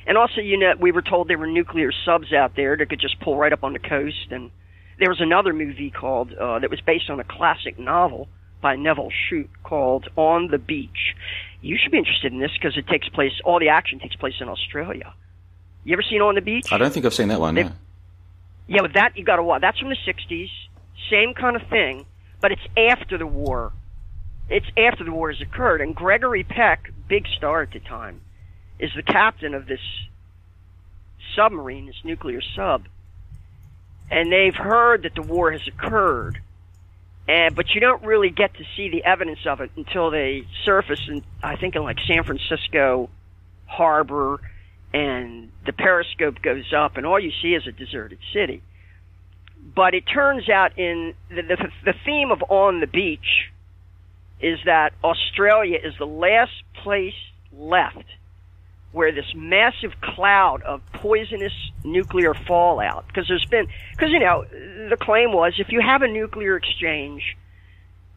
And 0.06 0.18
also, 0.18 0.42
you 0.42 0.58
know, 0.58 0.74
we 0.80 0.92
were 0.92 1.02
told 1.02 1.28
there 1.28 1.40
were 1.40 1.48
nuclear 1.48 1.92
subs 2.06 2.32
out 2.32 2.56
there 2.56 2.78
that 2.78 2.90
could 2.90 3.02
just 3.02 3.20
pull 3.20 3.38
right 3.38 3.52
up 3.52 3.64
on 3.64 3.74
the 3.74 3.80
coast. 3.80 4.28
And 4.30 4.52
there 5.00 5.10
was 5.10 5.20
another 5.20 5.52
movie 5.52 5.90
called, 5.90 6.34
uh, 6.34 6.60
that 6.60 6.70
was 6.70 6.82
based 6.82 7.10
on 7.10 7.20
a 7.20 7.24
classic 7.24 7.80
novel 7.80 8.28
by 8.62 8.76
Nevil 8.76 9.10
Shute 9.28 9.50
called 9.64 10.08
On 10.16 10.50
the 10.52 10.60
Beach. 10.60 11.16
You 11.62 11.78
should 11.82 11.92
be 11.92 11.98
interested 11.98 12.32
in 12.32 12.40
this 12.40 12.52
because 12.54 12.78
it 12.78 12.88
takes 12.88 13.10
place, 13.10 13.34
all 13.44 13.60
the 13.60 13.70
action 13.70 13.98
takes 13.98 14.16
place 14.16 14.36
in 14.40 14.48
Australia 14.48 15.16
you 15.86 15.94
ever 15.94 16.02
seen 16.02 16.22
On 16.22 16.36
the 16.36 16.42
Beach? 16.42 16.72
I 16.72 16.78
don't 16.78 16.92
think 16.92 17.06
I've 17.06 17.14
seen 17.14 17.30
that 17.30 17.40
one. 17.40 17.56
They, 17.56 17.70
Yeah, 18.68 18.82
with 18.82 18.94
that 18.94 19.16
you 19.16 19.24
got 19.24 19.38
to 19.38 19.44
watch. 19.44 19.62
That's 19.62 19.80
from 19.80 19.90
the 19.90 19.96
'60s. 19.96 20.50
Same 21.10 21.34
kind 21.36 21.56
of 21.56 21.62
thing, 21.70 22.06
but 22.42 22.52
it's 22.52 22.68
after 22.76 23.18
the 23.18 23.28
war. 23.28 23.72
It's 24.50 24.66
after 24.76 25.04
the 25.04 25.12
war 25.12 25.32
has 25.32 25.42
occurred, 25.42 25.82
and 25.82 25.96
Gregory 25.96 26.44
Peck, 26.44 26.92
big 27.08 27.28
star 27.28 27.62
at 27.62 27.72
the 27.72 27.80
time, 27.80 28.22
is 28.80 28.92
the 28.96 29.04
captain 29.04 29.54
of 29.54 29.68
this 29.68 29.80
submarine, 31.36 31.86
this 31.86 32.04
nuclear 32.04 32.42
sub. 32.56 32.88
And 34.10 34.32
they've 34.32 34.56
heard 34.56 35.04
that 35.04 35.16
the 35.16 35.22
war 35.22 35.52
has 35.52 35.68
occurred, 35.68 36.40
and 37.28 37.56
but 37.56 37.76
you 37.76 37.82
don't 37.82 38.04
really 38.04 38.32
get 38.32 38.56
to 38.56 38.64
see 38.76 38.90
the 38.90 39.04
evidence 39.04 39.46
of 39.46 39.62
it 39.62 39.70
until 39.76 40.10
they 40.10 40.48
surface 40.64 41.02
in 41.08 41.24
I 41.44 41.56
think 41.56 41.76
in 41.76 41.84
like 41.84 41.98
San 42.08 42.24
Francisco 42.24 43.10
harbor 43.68 44.40
and 44.96 45.52
the 45.66 45.74
periscope 45.74 46.42
goes 46.42 46.72
up, 46.74 46.96
and 46.96 47.06
all 47.06 47.20
you 47.20 47.32
see 47.42 47.54
is 47.54 47.68
a 47.68 47.72
deserted 47.74 48.18
city. 48.32 48.64
But 49.76 49.94
it 49.94 50.04
turns 50.04 50.50
out 50.50 50.80
in 50.80 51.14
the, 51.28 51.42
the, 51.42 51.70
the 51.84 51.94
theme 52.06 52.32
of 52.32 52.42
On 52.50 52.80
the 52.80 52.88
Beach 52.88 53.52
is 54.40 54.58
that 54.64 54.94
Australia 55.04 55.80
is 55.84 55.96
the 56.00 56.08
last 56.08 56.54
place 56.82 57.14
left 57.52 58.06
where 58.94 59.12
this 59.12 59.26
massive 59.36 60.00
cloud 60.00 60.62
of 60.62 60.80
poisonous 60.94 61.52
nuclear 61.84 62.34
fallout, 62.34 63.06
because 63.08 63.28
there's 63.28 63.46
been, 63.46 63.68
because 63.92 64.12
you 64.12 64.20
know, 64.20 64.46
the 64.90 64.98
claim 64.98 65.34
was 65.34 65.56
if 65.60 65.74
you 65.74 65.82
have 65.82 66.04
a 66.04 66.08
nuclear 66.08 66.56
exchange, 66.56 67.36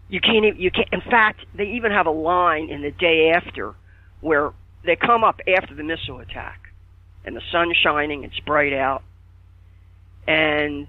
you 0.09 0.21
can't, 0.21 0.45
even, 0.45 0.61
you 0.61 0.71
can't, 0.71 0.89
in 0.93 1.01
fact, 1.01 1.45
they 1.57 1.73
even 1.73 1.91
have 1.91 2.07
a 2.07 2.13
line 2.13 2.71
in 2.71 2.83
the 2.83 2.93
day 2.93 3.33
after 3.35 3.75
where 4.21 4.53
they 4.85 4.95
come 4.95 5.25
up 5.25 5.41
after 5.49 5.75
the 5.75 5.83
missile 5.83 6.21
attack 6.21 6.68
and 7.25 7.37
the 7.37 7.43
sun's 7.53 7.77
shining, 7.77 8.25
it's 8.25 8.39
bright 8.41 8.73
out, 8.73 9.03
and 10.27 10.87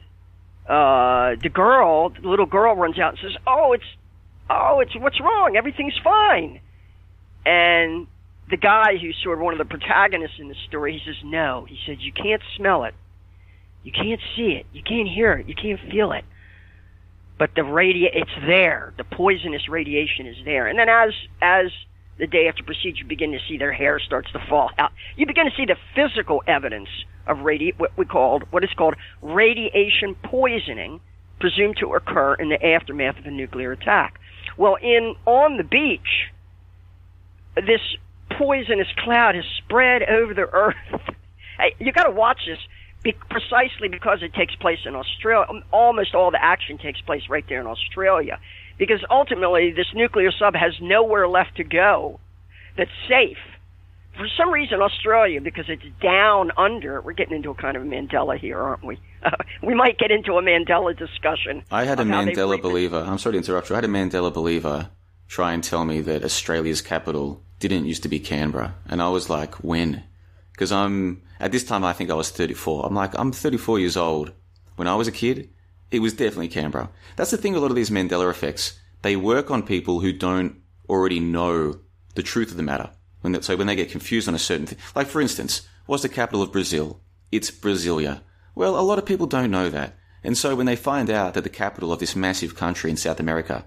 uh, 0.68 1.36
the 1.42 1.50
girl, 1.50 2.10
the 2.10 2.28
little 2.28 2.46
girl, 2.46 2.76
runs 2.76 3.00
out 3.00 3.12
and 3.12 3.20
says, 3.22 3.38
"Oh, 3.46 3.74
it's, 3.74 3.84
oh, 4.50 4.80
it's 4.80 4.96
what's 4.96 5.20
wrong? 5.20 5.56
Everything's 5.56 5.98
fine." 6.04 6.62
And 7.46 8.08
the 8.50 8.58
guy 8.58 8.98
who's 8.98 9.16
sort 9.24 9.38
of 9.38 9.44
one 9.44 9.54
of 9.54 9.60
the 9.60 9.66
protagonists 9.66 10.38
in 10.40 10.48
the 10.48 10.56
story, 10.68 10.94
he 10.94 11.00
says, 11.06 11.16
no. 11.24 11.66
He 11.68 11.78
says, 11.86 11.98
you 12.00 12.12
can't 12.12 12.42
smell 12.58 12.84
it. 12.84 12.96
You 13.84 13.92
can't 13.92 14.20
see 14.36 14.52
it. 14.54 14.66
You 14.74 14.82
can't 14.84 15.08
hear 15.08 15.34
it. 15.34 15.48
You 15.48 15.56
can't 15.56 15.80
feel 15.92 16.12
it. 16.12 16.26
But 17.38 17.52
the 17.56 17.62
radi- 17.62 18.10
it's 18.14 18.46
there. 18.46 18.94
The 18.98 19.04
poisonous 19.04 19.70
radiation 19.70 20.28
is 20.28 20.36
there. 20.44 20.68
And 20.68 20.78
then 20.78 20.90
as, 20.90 21.14
as 21.42 21.72
the 22.20 22.28
day 22.28 22.48
after 22.48 22.64
procedure, 22.64 23.04
you 23.04 23.06
begin 23.06 23.32
to 23.32 23.40
see 23.48 23.58
their 23.58 23.72
hair 23.72 24.00
starts 24.00 24.32
to 24.34 24.40
fall 24.50 24.70
out. 24.78 24.92
You 25.16 25.26
begin 25.26 25.46
to 25.46 25.52
see 25.56 25.66
the 25.66 25.78
physical 25.96 26.44
evidence 26.46 26.90
of 27.26 27.38
radi- 27.38 27.78
what 27.80 27.98
we 27.98 28.06
called, 28.06 28.44
what 28.52 28.64
is 28.64 28.70
called 28.78 28.96
radiation 29.22 30.16
poisoning, 30.24 31.00
presumed 31.40 31.78
to 31.78 31.94
occur 31.94 32.36
in 32.36 32.50
the 32.50 32.64
aftermath 32.64 33.18
of 33.18 33.26
a 33.26 33.32
nuclear 33.32 33.72
attack. 33.72 34.20
Well, 34.58 34.76
in, 34.82 35.16
on 35.26 35.58
the 35.58 35.64
beach, 35.64 36.28
this 37.56 37.82
poisonous 38.38 38.88
cloud 38.98 39.36
has 39.36 39.46
spread 39.64 40.04
over 40.04 40.34
the 40.34 40.50
earth. 40.52 40.76
you 41.80 41.92
got 41.94 42.04
to 42.04 42.12
watch 42.12 42.42
this 42.46 42.60
be- 43.04 43.16
precisely 43.30 43.88
because 43.88 44.20
it 44.22 44.34
takes 44.34 44.56
place 44.56 44.80
in 44.86 44.96
Australia. 44.96 45.48
Almost 45.72 46.16
all 46.16 46.32
the 46.32 46.44
action 46.44 46.78
takes 46.78 47.00
place 47.02 47.24
right 47.30 47.46
there 47.48 47.62
in 47.62 47.68
Australia, 47.68 48.40
because 48.80 49.04
ultimately 49.12 49.72
this 49.72 49.94
nuclear 49.94 50.32
sub 50.32 50.56
has 50.56 50.74
nowhere 50.82 51.28
left 51.28 51.58
to 51.58 51.64
go 51.64 52.20
that's 52.80 52.90
safe. 53.08 53.38
For 54.16 54.28
some 54.38 54.52
reason, 54.52 54.82
Australia, 54.82 55.40
because 55.40 55.66
it's 55.68 55.84
down 56.02 56.52
under, 56.58 57.02
we're 57.02 57.14
getting 57.14 57.36
into 57.36 57.52
a 57.52 57.56
kind 57.56 57.78
of 57.78 57.84
Mandela 57.84 58.38
here, 58.38 58.58
aren't 58.58 58.84
we? 58.84 59.00
Uh, 59.24 59.32
we 59.64 59.76
might 59.76 59.98
get 59.98 60.12
into 60.12 60.34
a 60.34 60.42
Mandela 60.42 60.98
discussion. 60.98 61.64
I 61.70 61.84
had 61.84 62.00
a 62.00 62.04
Mandela 62.04 62.62
believer. 62.62 63.04
I'm 63.06 63.18
sorry 63.18 63.34
to 63.34 63.38
interrupt 63.38 63.70
you. 63.70 63.76
I 63.76 63.78
had 63.78 63.86
a 63.86 63.90
Mandela 63.90 64.34
believer 64.34 64.90
try 65.28 65.54
and 65.54 65.64
tell 65.64 65.86
me 65.86 66.02
that 66.02 66.24
Australia's 66.24 66.82
capital 66.82 67.44
didn't 67.60 67.86
used 67.86 68.04
to 68.04 68.10
be 68.10 68.20
Canberra. 68.20 68.76
And 68.88 69.02
I 69.02 69.10
was 69.10 69.30
like, 69.30 69.56
when? 69.56 70.04
Because 70.54 70.72
I'm, 70.72 71.22
at 71.40 71.52
this 71.52 71.64
time, 71.64 71.84
I 71.84 71.94
think 71.94 72.10
I 72.10 72.16
was 72.16 72.32
34. 72.32 72.86
I'm 72.86 72.96
like, 72.96 73.18
I'm 73.18 73.32
34 73.32 73.80
years 73.80 73.96
old. 73.96 74.32
When 74.76 74.88
I 74.88 74.96
was 74.96 75.08
a 75.08 75.14
kid, 75.14 75.50
it 75.92 76.00
was 76.00 76.14
definitely 76.14 76.48
Canberra. 76.50 76.90
That's 77.16 77.32
the 77.32 77.38
thing, 77.38 77.56
a 77.56 77.60
lot 77.60 77.72
of 77.72 77.76
these 77.76 77.90
Mandela 77.90 78.30
effects, 78.30 78.80
they 79.02 79.16
work 79.16 79.50
on 79.50 79.64
people 79.64 80.00
who 80.00 80.12
don't 80.12 80.62
already 80.88 81.20
know 81.20 81.80
the 82.16 82.24
truth 82.24 82.52
of 82.52 82.58
the 82.58 82.64
matter. 82.64 82.90
When 83.22 83.34
they, 83.34 83.42
so 83.42 83.56
when 83.56 83.68
they 83.68 83.76
get 83.76 83.92
confused 83.92 84.28
on 84.28 84.36
a 84.36 84.40
certain 84.40 84.66
thing, 84.66 84.78
like 84.96 85.08
for 85.08 85.22
instance, 85.22 85.68
what's 85.86 86.04
the 86.04 86.10
capital 86.10 86.42
of 86.42 86.52
Brazil? 86.52 87.02
It's 87.32 87.52
Brasilia. 87.52 88.22
Well, 88.56 88.80
a 88.80 88.82
lot 88.82 88.98
of 88.98 89.06
people 89.06 89.28
don't 89.28 89.52
know 89.52 89.70
that. 89.70 89.96
And 90.24 90.38
so 90.38 90.56
when 90.56 90.66
they 90.66 90.76
find 90.76 91.10
out 91.10 91.34
that 91.34 91.44
the 91.44 91.50
capital 91.50 91.94
of 91.94 92.00
this 92.00 92.16
massive 92.16 92.56
country 92.56 92.90
in 92.90 92.98
South 92.98 93.20
America 93.20 93.66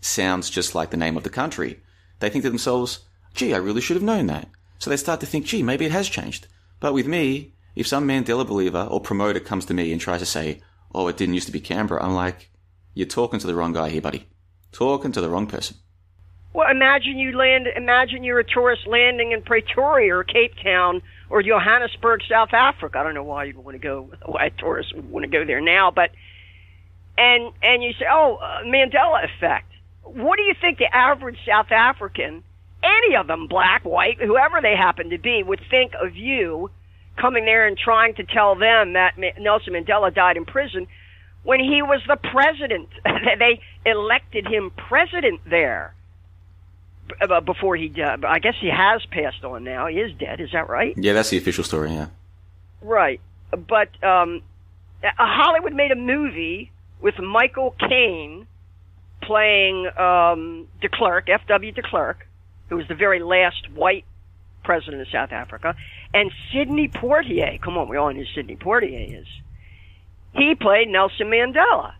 sounds 0.00 0.50
just 0.50 0.74
like 0.74 0.90
the 0.90 0.96
name 0.96 1.16
of 1.16 1.24
the 1.24 1.30
country, 1.30 1.80
they 2.20 2.30
think 2.30 2.44
to 2.44 2.50
themselves, 2.50 3.00
gee, 3.34 3.54
I 3.54 3.58
really 3.58 3.80
should 3.80 3.96
have 3.96 4.02
known 4.02 4.26
that. 4.26 4.48
So 4.78 4.90
they 4.90 4.96
start 4.96 5.20
to 5.20 5.26
think, 5.26 5.46
gee, 5.46 5.62
maybe 5.62 5.86
it 5.86 5.92
has 5.92 6.08
changed. 6.08 6.46
But 6.80 6.94
with 6.94 7.06
me, 7.06 7.54
if 7.74 7.86
some 7.86 8.06
Mandela 8.06 8.46
believer 8.46 8.86
or 8.90 9.00
promoter 9.00 9.40
comes 9.40 9.64
to 9.66 9.74
me 9.74 9.92
and 9.92 10.00
tries 10.00 10.20
to 10.20 10.26
say, 10.26 10.60
oh, 10.94 11.08
it 11.08 11.16
didn't 11.16 11.34
used 11.34 11.46
to 11.46 11.52
be 11.52 11.60
Canberra, 11.60 12.02
I'm 12.02 12.14
like, 12.14 12.50
you're 12.94 13.06
talking 13.06 13.38
to 13.40 13.46
the 13.46 13.54
wrong 13.54 13.72
guy 13.72 13.90
here, 13.90 14.00
buddy. 14.00 14.26
Talking 14.72 15.12
to 15.12 15.20
the 15.20 15.28
wrong 15.28 15.46
person. 15.46 15.76
Well, 16.52 16.70
imagine 16.70 17.18
you 17.18 17.36
land. 17.36 17.68
Imagine 17.76 18.24
you're 18.24 18.40
a 18.40 18.44
tourist 18.44 18.86
landing 18.86 19.32
in 19.32 19.42
Pretoria 19.42 20.16
or 20.16 20.24
Cape 20.24 20.54
Town 20.62 21.02
or 21.30 21.42
Johannesburg, 21.42 22.22
South 22.28 22.52
Africa. 22.52 22.98
I 22.98 23.02
don't 23.02 23.14
know 23.14 23.22
why 23.22 23.44
you'd 23.44 23.56
want 23.56 23.74
to 23.74 23.78
go. 23.78 24.10
Why 24.24 24.48
tourists 24.48 24.92
would 24.94 25.10
want 25.10 25.24
to 25.24 25.30
go 25.30 25.44
there 25.44 25.60
now, 25.60 25.90
but 25.90 26.10
and 27.16 27.52
and 27.62 27.82
you 27.82 27.92
say, 27.92 28.06
oh, 28.10 28.36
uh, 28.36 28.62
Mandela 28.64 29.24
effect. 29.24 29.72
What 30.02 30.36
do 30.36 30.42
you 30.42 30.54
think 30.60 30.78
the 30.78 30.94
average 30.94 31.38
South 31.46 31.70
African 31.70 32.42
any 32.82 33.16
of 33.16 33.26
them, 33.26 33.46
black, 33.46 33.84
white, 33.84 34.20
whoever 34.20 34.60
they 34.60 34.76
happen 34.76 35.10
to 35.10 35.18
be, 35.18 35.42
would 35.42 35.60
think 35.70 35.92
of 36.00 36.16
you 36.16 36.70
coming 37.20 37.44
there 37.44 37.66
and 37.66 37.76
trying 37.76 38.14
to 38.14 38.24
tell 38.24 38.54
them 38.54 38.94
that 38.94 39.18
Nelson 39.38 39.74
Mandela 39.74 40.14
died 40.14 40.36
in 40.36 40.44
prison 40.44 40.86
when 41.42 41.60
he 41.60 41.82
was 41.82 42.00
the 42.06 42.16
president. 42.16 42.88
they 43.38 43.60
elected 43.84 44.46
him 44.46 44.70
president 44.76 45.40
there 45.48 45.94
uh, 47.20 47.40
before 47.40 47.76
he 47.76 47.88
died. 47.88 48.24
I 48.24 48.38
guess 48.38 48.54
he 48.60 48.68
has 48.68 49.04
passed 49.10 49.44
on 49.44 49.64
now. 49.64 49.86
He 49.86 49.96
is 49.96 50.16
dead. 50.18 50.40
Is 50.40 50.50
that 50.52 50.68
right? 50.68 50.94
Yeah, 50.96 51.12
that's 51.12 51.30
the 51.30 51.38
official 51.38 51.64
story. 51.64 51.92
Yeah. 51.92 52.08
Right, 52.80 53.20
but 53.50 54.02
um, 54.04 54.42
Hollywood 55.02 55.72
made 55.72 55.90
a 55.90 55.96
movie 55.96 56.70
with 57.00 57.18
Michael 57.18 57.74
Caine 57.88 58.46
playing 59.22 59.88
um, 59.98 60.68
de 60.80 60.88
Klerk, 60.88 61.28
F.W. 61.28 61.72
de 61.72 61.82
Klerk, 61.82 62.26
who 62.68 62.76
was 62.76 62.86
the 62.88 62.94
very 62.94 63.20
last 63.20 63.68
white 63.74 64.04
president 64.68 65.00
of 65.00 65.08
South 65.08 65.32
Africa, 65.32 65.74
and 66.12 66.30
Sidney 66.52 66.88
Poitier. 66.88 67.58
Come 67.62 67.78
on, 67.78 67.88
we 67.88 67.96
all 67.96 68.12
know 68.12 68.18
who 68.18 68.26
Sidney 68.34 68.54
Poitier 68.54 69.18
is. 69.18 69.26
He 70.34 70.54
played 70.54 70.88
Nelson 70.88 71.28
Mandela. 71.28 71.94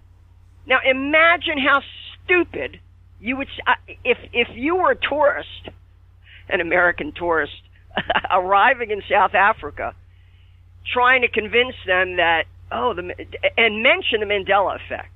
Now 0.66 0.80
imagine 0.84 1.56
how 1.56 1.80
stupid 2.24 2.78
you 3.20 3.38
would 3.38 3.48
uh, 3.66 3.72
if 4.04 4.18
if 4.34 4.48
you 4.52 4.76
were 4.76 4.90
a 4.90 4.96
tourist, 4.96 5.70
an 6.50 6.60
American 6.60 7.12
tourist 7.12 7.54
arriving 8.30 8.90
in 8.90 9.02
South 9.10 9.34
Africa, 9.34 9.94
trying 10.92 11.22
to 11.22 11.28
convince 11.28 11.74
them 11.86 12.16
that 12.16 12.44
oh 12.70 12.92
the 12.92 13.14
and 13.56 13.82
mention 13.82 14.20
the 14.20 14.26
Mandela 14.26 14.76
effect. 14.76 15.08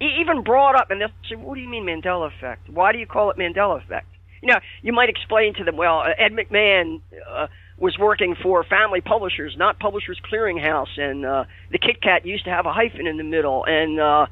He 0.00 0.18
even 0.22 0.42
brought 0.42 0.74
up 0.74 0.90
and 0.90 1.00
they 1.00 1.06
said, 1.28 1.40
"What 1.40 1.54
do 1.54 1.60
you 1.60 1.68
mean 1.68 1.84
Mandela 1.84 2.26
effect? 2.36 2.68
Why 2.68 2.90
do 2.90 2.98
you 2.98 3.06
call 3.06 3.30
it 3.30 3.36
Mandela 3.36 3.80
effect?" 3.80 4.08
You 4.42 4.48
know, 4.48 4.60
you 4.82 4.92
might 4.92 5.08
explain 5.08 5.54
to 5.54 5.64
them, 5.64 5.76
well, 5.76 6.00
uh, 6.00 6.12
Ed 6.16 6.32
McMahon 6.32 7.00
uh, 7.28 7.48
was 7.78 7.98
working 7.98 8.34
for 8.42 8.64
Family 8.64 9.00
Publishers, 9.00 9.56
not 9.56 9.78
Publishers 9.78 10.20
Clearinghouse, 10.30 10.98
and 10.98 11.24
uh, 11.24 11.44
the 11.70 11.78
Kit 11.78 12.02
Kat 12.02 12.26
used 12.26 12.44
to 12.44 12.50
have 12.50 12.66
a 12.66 12.72
hyphen 12.72 13.06
in 13.06 13.16
the 13.16 13.24
middle, 13.24 13.64
and 13.64 13.98
uh, 14.00 14.26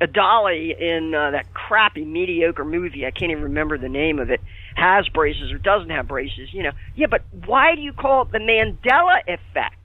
a 0.00 0.06
dolly 0.06 0.74
in 0.78 1.14
uh, 1.14 1.32
that 1.32 1.52
crappy, 1.54 2.04
mediocre 2.04 2.64
movie, 2.64 3.06
I 3.06 3.10
can't 3.10 3.30
even 3.30 3.44
remember 3.44 3.78
the 3.78 3.88
name 3.88 4.18
of 4.18 4.30
it, 4.30 4.40
has 4.74 5.08
braces 5.08 5.52
or 5.52 5.58
doesn't 5.58 5.90
have 5.90 6.08
braces, 6.08 6.52
you 6.52 6.62
know. 6.62 6.72
Yeah, 6.96 7.06
but 7.06 7.22
why 7.46 7.74
do 7.74 7.80
you 7.82 7.92
call 7.92 8.22
it 8.22 8.32
the 8.32 8.38
Mandela 8.38 9.20
effect? 9.22 9.76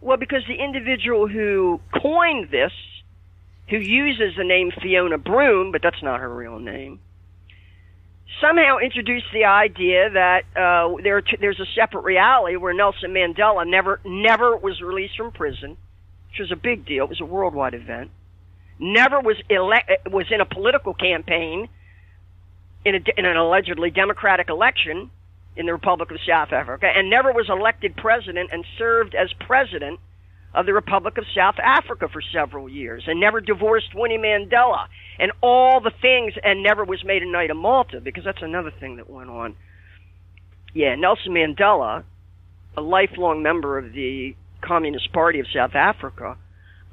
Well, 0.00 0.16
because 0.16 0.42
the 0.48 0.54
individual 0.54 1.28
who 1.28 1.80
coined 2.00 2.50
this, 2.50 2.72
who 3.68 3.78
uses 3.78 4.36
the 4.36 4.44
name 4.44 4.72
Fiona 4.82 5.18
Broome, 5.18 5.72
but 5.72 5.82
that's 5.82 6.02
not 6.02 6.20
her 6.20 6.32
real 6.32 6.58
name, 6.58 7.00
somehow 8.40 8.78
introduced 8.78 9.26
the 9.32 9.44
idea 9.44 10.10
that 10.10 10.42
uh, 10.56 10.96
there 11.02 11.20
t- 11.20 11.36
there's 11.40 11.60
a 11.60 11.66
separate 11.74 12.04
reality 12.04 12.56
where 12.56 12.72
Nelson 12.72 13.12
Mandela 13.12 13.66
never 13.68 14.00
never 14.04 14.56
was 14.56 14.80
released 14.80 15.16
from 15.16 15.32
prison, 15.32 15.76
which 16.30 16.38
was 16.40 16.52
a 16.52 16.56
big 16.56 16.86
deal. 16.86 17.04
It 17.04 17.10
was 17.10 17.20
a 17.20 17.24
worldwide 17.24 17.74
event. 17.74 18.10
Never 18.78 19.20
was 19.20 19.36
ele- 19.50 20.12
was 20.12 20.26
in 20.30 20.40
a 20.40 20.46
political 20.46 20.94
campaign 20.94 21.68
in, 22.84 22.94
a, 22.96 23.00
in 23.16 23.24
an 23.24 23.36
allegedly 23.36 23.90
democratic 23.90 24.48
election 24.48 25.10
in 25.56 25.66
the 25.66 25.72
Republic 25.72 26.10
of 26.10 26.18
South 26.26 26.52
Africa, 26.52 26.86
and 26.86 27.10
never 27.10 27.32
was 27.32 27.48
elected 27.48 27.96
president 27.96 28.50
and 28.52 28.64
served 28.78 29.14
as 29.14 29.32
president 29.46 30.00
of 30.54 30.66
the 30.66 30.72
Republic 30.72 31.16
of 31.18 31.24
South 31.34 31.56
Africa 31.62 32.08
for 32.12 32.22
several 32.32 32.68
years, 32.68 33.04
and 33.06 33.18
never 33.18 33.40
divorced 33.40 33.94
Winnie 33.94 34.18
Mandela 34.18 34.86
and 35.18 35.32
all 35.40 35.80
the 35.80 35.92
things 36.02 36.34
and 36.42 36.62
never 36.62 36.84
was 36.84 37.02
made 37.04 37.22
a 37.22 37.30
Knight 37.30 37.50
of 37.50 37.56
Malta 37.56 38.00
because 38.00 38.24
that's 38.24 38.42
another 38.42 38.72
thing 38.78 38.96
that 38.96 39.08
went 39.08 39.30
on. 39.30 39.54
Yeah, 40.74 40.94
Nelson 40.94 41.32
Mandela, 41.32 42.04
a 42.76 42.80
lifelong 42.80 43.42
member 43.42 43.78
of 43.78 43.92
the 43.92 44.34
Communist 44.62 45.12
Party 45.12 45.40
of 45.40 45.46
South 45.54 45.74
Africa, 45.74 46.36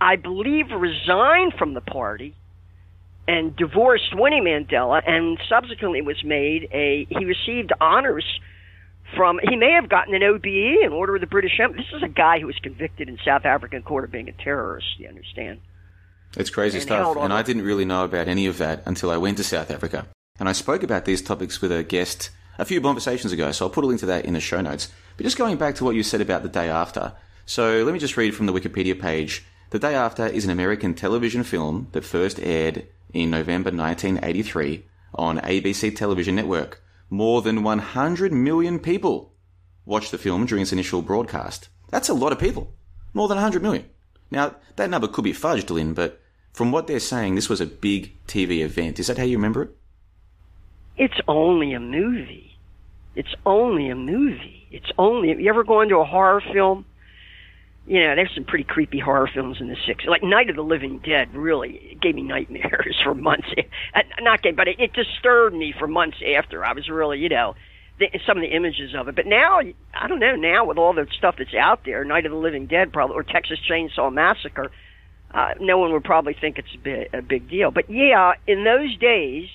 I 0.02 0.16
believe 0.16 0.68
resigned 0.72 1.54
from 1.58 1.74
the 1.74 1.82
party 1.82 2.36
and 3.28 3.56
divorced 3.56 4.16
Winnie 4.16 4.42
Mandela 4.42 5.02
and 5.06 5.38
subsequently 5.48 6.02
was 6.02 6.24
made 6.24 6.68
a 6.72 7.06
he 7.10 7.26
received 7.26 7.72
honors 7.80 8.26
from 9.16 9.40
he 9.50 9.56
may 9.56 9.72
have 9.72 9.90
gotten 9.90 10.14
an 10.14 10.24
OBE 10.24 10.84
in 10.84 10.92
order 10.92 11.16
of 11.16 11.22
the 11.22 11.28
British 11.28 11.60
Empire. 11.60 11.78
This 11.78 11.96
is 11.96 12.04
a 12.04 12.10
guy 12.10 12.40
who 12.40 12.48
was 12.48 12.58
convicted 12.62 13.10
in 13.10 13.18
South 13.26 13.46
African 13.46 13.82
court 13.84 14.04
of 14.04 14.12
being 14.12 14.30
a 14.30 14.32
terrorist, 14.32 14.88
you 14.98 15.08
understand? 15.08 15.60
It's 16.38 16.50
crazy 16.50 16.78
and 16.78 16.84
stuff. 16.84 17.18
And 17.18 17.34
I 17.34 17.42
didn't 17.42 17.64
really 17.64 17.86
know 17.86 18.04
about 18.04 18.28
any 18.28 18.46
of 18.46 18.58
that 18.60 18.84
until 18.86 19.10
I 19.10 19.18
went 19.18 19.38
to 19.38 19.44
South 19.44 19.72
Africa. 19.72 20.08
And 20.40 20.48
I 20.48 20.54
spoke 20.54 20.84
about 20.84 21.06
these 21.06 21.22
topics 21.22 21.62
with 21.62 21.72
a 21.72 21.84
guest 21.84 22.30
a 22.58 22.66
few 22.66 22.82
conversations 22.82 23.32
ago, 23.32 23.52
so 23.52 23.66
I'll 23.66 23.72
put 23.72 23.84
a 23.84 23.88
link 23.88 24.00
to 24.02 24.06
that 24.08 24.26
in 24.26 24.34
the 24.34 24.40
show 24.40 24.62
notes. 24.62 24.92
But 25.18 25.24
just 25.24 25.38
going 25.38 25.58
back 25.58 25.76
to 25.76 25.84
what 25.84 25.96
you 25.96 26.04
said 26.04 26.22
about 26.22 26.44
the 26.44 26.50
day 26.50 26.70
after. 26.70 27.14
So 27.46 27.84
let 27.84 27.94
me 27.94 28.00
just 28.00 28.16
read 28.16 28.36
from 28.36 28.46
the 28.46 28.54
Wikipedia 28.54 29.00
page. 29.00 29.44
The 29.72 29.80
Day 29.80 29.94
After 29.94 30.26
is 30.26 30.46
an 30.46 30.52
American 30.52 30.96
television 30.96 31.44
film 31.44 31.90
that 31.92 32.04
first 32.04 32.40
aired 32.40 32.88
in 33.14 33.30
November 33.30 33.70
1983 33.70 34.84
on 35.14 35.40
ABC 35.40 35.96
Television 35.96 36.36
Network. 36.36 36.82
More 37.10 37.42
than 37.42 37.64
100 37.64 38.32
million 38.32 38.80
people 38.80 39.34
watched 39.86 40.12
the 40.12 40.18
film 40.18 40.46
during 40.46 40.62
its 40.62 40.72
initial 40.72 41.02
broadcast. 41.02 41.70
That's 41.90 42.10
a 42.10 42.14
lot 42.14 42.32
of 42.32 42.40
people. 42.40 42.74
More 43.14 43.28
than 43.28 43.38
100 43.38 43.64
million. 43.64 43.86
Now, 44.30 44.56
that 44.76 44.90
number 44.90 45.08
could 45.08 45.24
be 45.24 45.34
fudged, 45.34 45.72
Lynn, 45.72 45.94
but 45.94 46.22
from 46.54 46.72
what 46.72 46.88
they're 46.88 47.00
saying, 47.00 47.36
this 47.36 47.50
was 47.50 47.62
a 47.62 47.66
big 47.66 48.16
TV 48.28 48.60
event. 48.60 49.00
Is 49.00 49.08
that 49.08 49.18
how 49.18 49.24
you 49.24 49.38
remember 49.38 49.64
it? 49.64 49.76
It's 50.98 51.20
only 51.28 51.74
a 51.74 51.80
movie. 51.80 52.58
It's 53.16 53.34
only 53.46 53.90
a 53.90 53.96
movie. 53.96 54.68
It's 54.70 54.92
only. 54.98 55.30
You 55.30 55.50
ever 55.50 55.64
go 55.64 55.82
into 55.82 55.98
a 55.98 56.06
horror 56.06 56.44
film? 56.54 56.86
You 57.90 58.04
know, 58.04 58.14
there's 58.14 58.30
some 58.36 58.44
pretty 58.44 58.66
creepy 58.66 59.00
horror 59.00 59.28
films 59.34 59.58
in 59.60 59.68
the 59.68 59.76
'60s. 59.76 60.06
Like 60.06 60.22
Night 60.22 60.48
of 60.52 60.56
the 60.56 60.62
Living 60.64 61.00
Dead 61.00 61.34
really 61.34 61.98
gave 62.00 62.14
me 62.14 62.22
nightmares 62.22 62.96
for 63.04 63.16
months. 63.16 63.48
Uh, 63.96 64.02
Not 64.22 64.44
gave, 64.44 64.56
but 64.56 64.68
it, 64.68 64.80
it 64.80 64.94
disturbed 64.94 65.56
me 65.56 65.74
for 65.78 65.88
months 65.88 66.18
after. 66.38 66.64
I 66.64 66.74
was 66.74 66.88
really, 66.88 67.18
you 67.18 67.30
know, 67.30 67.56
the, 67.98 68.08
some 68.28 68.38
of 68.38 68.44
the 68.44 68.56
images 68.56 68.94
of 68.96 69.08
it. 69.08 69.16
But 69.16 69.26
now, 69.26 69.60
I 69.96 70.08
don't 70.08 70.20
know. 70.20 70.36
Now 70.36 70.66
with 70.66 70.78
all 70.78 70.94
the 70.94 71.08
stuff 71.18 71.38
that's 71.40 71.56
out 71.56 71.84
there, 71.84 72.06
Night 72.06 72.28
of 72.28 72.32
the 72.32 72.38
Living 72.38 72.68
Dead, 72.68 72.94
probably, 72.94 73.16
or 73.16 73.24
Texas 73.24 73.58
Chainsaw 73.68 74.14
Massacre, 74.14 74.70
uh, 75.32 75.56
no 75.60 75.80
one 75.80 75.92
would 75.92 76.04
probably 76.04 76.36
think 76.40 76.60
it's 76.60 76.76
a 76.76 76.78
big, 76.78 77.10
a 77.12 77.24
big 77.24 77.50
deal. 77.50 77.72
But 77.72 77.90
yeah, 77.90 78.34
in 78.46 78.66
those 78.66 78.96
days, 78.98 79.50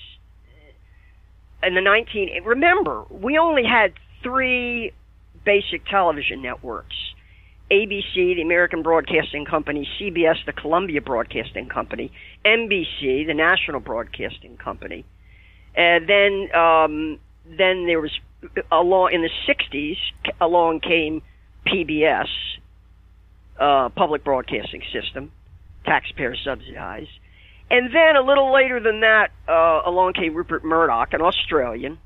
in 1.63 1.73
the 1.73 1.81
19 1.81 2.43
remember 2.43 3.05
we 3.09 3.37
only 3.37 3.63
had 3.63 3.93
three 4.21 4.91
basic 5.45 5.85
television 5.85 6.41
networks 6.41 6.95
ABC 7.71 8.35
the 8.35 8.41
American 8.41 8.83
Broadcasting 8.83 9.45
Company 9.45 9.87
CBS 9.99 10.43
the 10.45 10.53
Columbia 10.53 11.01
Broadcasting 11.01 11.67
Company 11.67 12.11
NBC 12.45 13.25
the 13.25 13.33
National 13.33 13.79
Broadcasting 13.79 14.57
Company. 14.57 15.05
And 15.75 16.07
then 16.07 16.55
um 16.55 17.19
then 17.45 17.85
there 17.85 17.99
was 17.99 18.11
along 18.71 19.13
in 19.13 19.21
the 19.21 19.29
60s 19.47 19.97
along 20.39 20.81
came 20.81 21.21
PBS 21.65 22.27
uh 23.59 23.89
public 23.89 24.23
broadcasting 24.23 24.83
system 24.93 25.31
taxpayer 25.85 26.35
subsidized. 26.35 27.09
And 27.69 27.93
then 27.93 28.15
a 28.15 28.21
little 28.21 28.53
later 28.53 28.79
than 28.79 28.99
that, 29.01 29.31
uh, 29.47 29.81
along 29.85 30.13
came 30.13 30.35
Rupert 30.35 30.63
Murdoch, 30.63 31.13
an 31.13 31.21
Australian. 31.21 31.97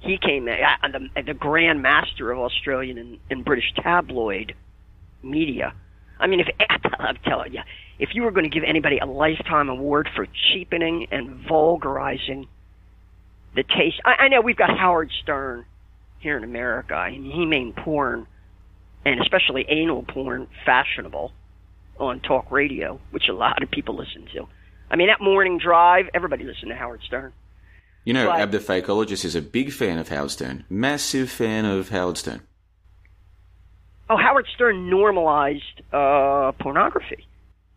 He 0.00 0.18
came, 0.18 0.48
uh, 0.48 0.88
the, 0.88 1.22
the 1.22 1.34
grand 1.34 1.82
master 1.82 2.30
of 2.30 2.38
Australian 2.38 2.98
and, 2.98 3.18
and 3.30 3.44
British 3.44 3.72
tabloid 3.74 4.54
media. 5.30 5.74
I 6.18 6.26
mean, 6.26 6.40
if 6.40 6.48
I'm 6.98 7.16
telling 7.24 7.52
you, 7.52 7.60
if 7.98 8.10
you 8.14 8.22
were 8.22 8.30
going 8.30 8.44
to 8.44 8.50
give 8.50 8.64
anybody 8.64 8.98
a 8.98 9.06
lifetime 9.06 9.68
award 9.68 10.08
for 10.14 10.26
cheapening 10.52 11.06
and 11.10 11.46
vulgarizing 11.48 12.48
the 13.54 13.62
taste, 13.62 14.00
I, 14.04 14.24
I 14.24 14.28
know 14.28 14.40
we've 14.40 14.56
got 14.56 14.76
Howard 14.76 15.10
Stern 15.22 15.64
here 16.18 16.36
in 16.36 16.44
America, 16.44 16.94
and 16.96 17.24
he 17.24 17.46
made 17.46 17.76
porn, 17.76 18.26
and 19.04 19.20
especially 19.20 19.64
anal 19.68 20.02
porn, 20.02 20.48
fashionable 20.64 21.32
on 21.98 22.20
talk 22.20 22.50
radio, 22.50 23.00
which 23.10 23.28
a 23.28 23.32
lot 23.32 23.62
of 23.62 23.70
people 23.70 23.96
listen 23.96 24.26
to. 24.34 24.46
I 24.90 24.96
mean, 24.96 25.08
that 25.08 25.20
morning 25.20 25.58
drive, 25.58 26.06
everybody 26.14 26.44
listened 26.44 26.70
to 26.70 26.76
Howard 26.76 27.00
Stern. 27.06 27.32
You 28.04 28.12
know, 28.12 28.26
But- 28.26 28.40
Ab 28.40 28.50
the 28.52 28.58
Fakeologist 28.58 29.24
is 29.24 29.34
a 29.34 29.42
big 29.42 29.72
fan 29.72 29.98
of 29.98 30.08
Howard 30.08 30.30
Stern. 30.30 30.64
Massive 30.70 31.30
fan 31.30 31.64
of 31.64 31.88
Howard 31.88 32.18
Stern. 32.18 32.42
Oh, 34.08 34.16
Howard 34.16 34.46
Stern 34.54 34.88
normalized 34.88 35.82
uh, 35.92 36.52
pornography. 36.60 37.26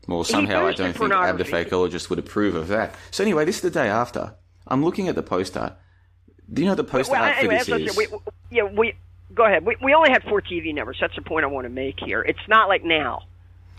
Well, 0.08 0.24
somehow 0.24 0.66
I 0.66 0.74
don't 0.74 0.94
think 0.94 1.12
Ab 1.12 1.38
the 1.38 1.46
pornography. 1.46 1.52
Fakeologist 1.52 2.10
would 2.10 2.20
approve 2.20 2.56
of 2.56 2.68
that. 2.70 2.96
So 3.12 3.24
anyway, 3.24 3.46
this 3.46 3.58
is 3.58 3.62
the 3.62 3.70
day 3.70 3.88
after. 3.88 4.36
I'm 4.68 4.84
looking 4.84 5.08
at 5.08 5.16
the 5.16 5.24
poster. 5.24 5.76
Do 6.52 6.62
you 6.62 6.68
know 6.68 6.76
the 6.76 6.84
poster 6.84 7.14
Well, 7.14 7.24
art 7.24 7.36
for 7.36 7.40
anyway, 7.42 7.58
this 7.58 7.68
that's 7.68 7.84
is? 7.92 7.98
we, 7.98 8.08
yeah, 8.52 8.64
we 8.64 8.94
go 9.34 9.46
ahead. 9.46 9.66
We, 9.66 9.76
we 9.82 9.94
only 9.94 10.10
had 10.10 10.24
four 10.24 10.42
TV 10.42 10.74
networks. 10.74 11.00
That's 11.00 11.16
the 11.16 11.22
point 11.22 11.46
I 11.46 11.48
want 11.48 11.66
to 11.66 11.70
make 11.70 12.00
here. 12.00 12.22
It's 12.22 12.40
not 12.48 12.68
like 12.68 12.84
now. 12.84 13.22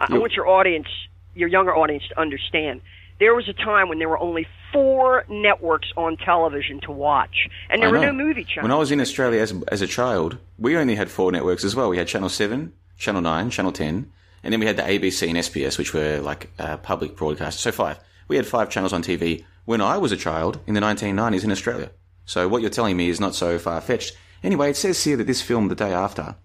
I, 0.01 0.07
I 0.15 0.19
want 0.19 0.33
your 0.33 0.49
audience, 0.49 0.87
your 1.35 1.49
younger 1.49 1.75
audience, 1.75 2.05
to 2.09 2.21
understand. 2.21 2.81
There 3.21 3.35
was 3.35 3.49
a 3.49 3.53
time 3.53 3.91
when 3.91 3.99
there 3.99 4.09
were 4.09 4.19
only 4.19 4.47
four 4.73 5.25
networks 5.29 5.93
on 5.95 6.17
television 6.17 6.81
to 6.81 6.91
watch, 6.91 7.49
and 7.69 7.83
there 7.83 7.91
I 7.91 7.93
were 7.93 7.99
know. 7.99 8.13
no 8.13 8.25
movie 8.25 8.45
channels. 8.45 8.63
When 8.63 8.73
I 8.73 8.77
was 8.77 8.91
in 8.91 8.99
Australia 8.99 9.43
as, 9.43 9.53
as 9.69 9.83
a 9.83 9.87
child, 9.87 10.39
we 10.59 10.75
only 10.75 10.95
had 10.95 11.11
four 11.11 11.31
networks 11.31 11.63
as 11.63 11.77
well. 11.77 11.91
We 11.91 11.99
had 11.99 12.09
Channel 12.09 12.31
7, 12.31 12.73
Channel 12.97 13.21
9, 13.21 13.51
Channel 13.51 13.73
10, 13.73 14.11
and 14.43 14.53
then 14.53 14.59
we 14.59 14.65
had 14.65 14.79
the 14.79 14.83
ABC 14.83 15.29
and 15.29 15.37
SBS, 15.37 15.77
which 15.77 15.93
were 15.93 16.21
like 16.21 16.51
uh, 16.59 16.79
public 16.79 17.15
broadcasters. 17.15 17.59
So 17.59 17.73
five. 17.73 17.99
We 18.27 18.37
had 18.37 18.47
five 18.47 18.71
channels 18.71 18.95
on 18.95 19.03
TV 19.03 19.45
when 19.67 19.83
I 19.83 19.99
was 19.99 20.13
a 20.13 20.17
child 20.17 20.61
in 20.67 20.73
the 20.73 20.81
1990s 20.81 21.45
in 21.45 21.53
Australia. 21.53 21.91
So 22.25 22.49
what 22.49 22.63
you're 22.63 22.71
telling 22.71 22.97
me 22.97 23.11
is 23.11 23.21
not 23.21 23.35
so 23.35 23.59
far 23.59 23.83
fetched. 23.83 24.17
Anyway, 24.43 24.71
it 24.71 24.77
says 24.77 25.05
here 25.05 25.19
that 25.19 25.27
this 25.27 25.43
film, 25.43 25.69
The 25.69 25.75
Day 25.75 25.93
After, 25.93 26.37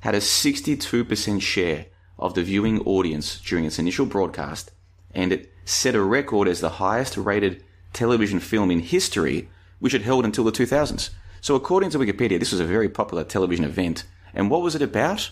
had 0.00 0.16
a 0.16 0.20
62% 0.20 1.40
share 1.40 1.86
of 2.18 2.34
the 2.34 2.42
viewing 2.42 2.80
audience 2.80 3.40
during 3.40 3.64
its 3.66 3.78
initial 3.78 4.06
broadcast, 4.06 4.72
and 5.12 5.32
it 5.32 5.53
set 5.64 5.94
a 5.94 6.02
record 6.02 6.48
as 6.48 6.60
the 6.60 6.70
highest 6.70 7.16
rated 7.16 7.64
television 7.92 8.40
film 8.40 8.70
in 8.70 8.80
history, 8.80 9.48
which 9.78 9.94
it 9.94 10.02
held 10.02 10.24
until 10.24 10.44
the 10.44 10.52
2000s. 10.52 11.10
So, 11.40 11.54
according 11.54 11.90
to 11.90 11.98
Wikipedia, 11.98 12.38
this 12.38 12.52
was 12.52 12.60
a 12.60 12.64
very 12.64 12.88
popular 12.88 13.24
television 13.24 13.64
event. 13.64 14.04
And 14.34 14.50
what 14.50 14.62
was 14.62 14.74
it 14.74 14.82
about? 14.82 15.30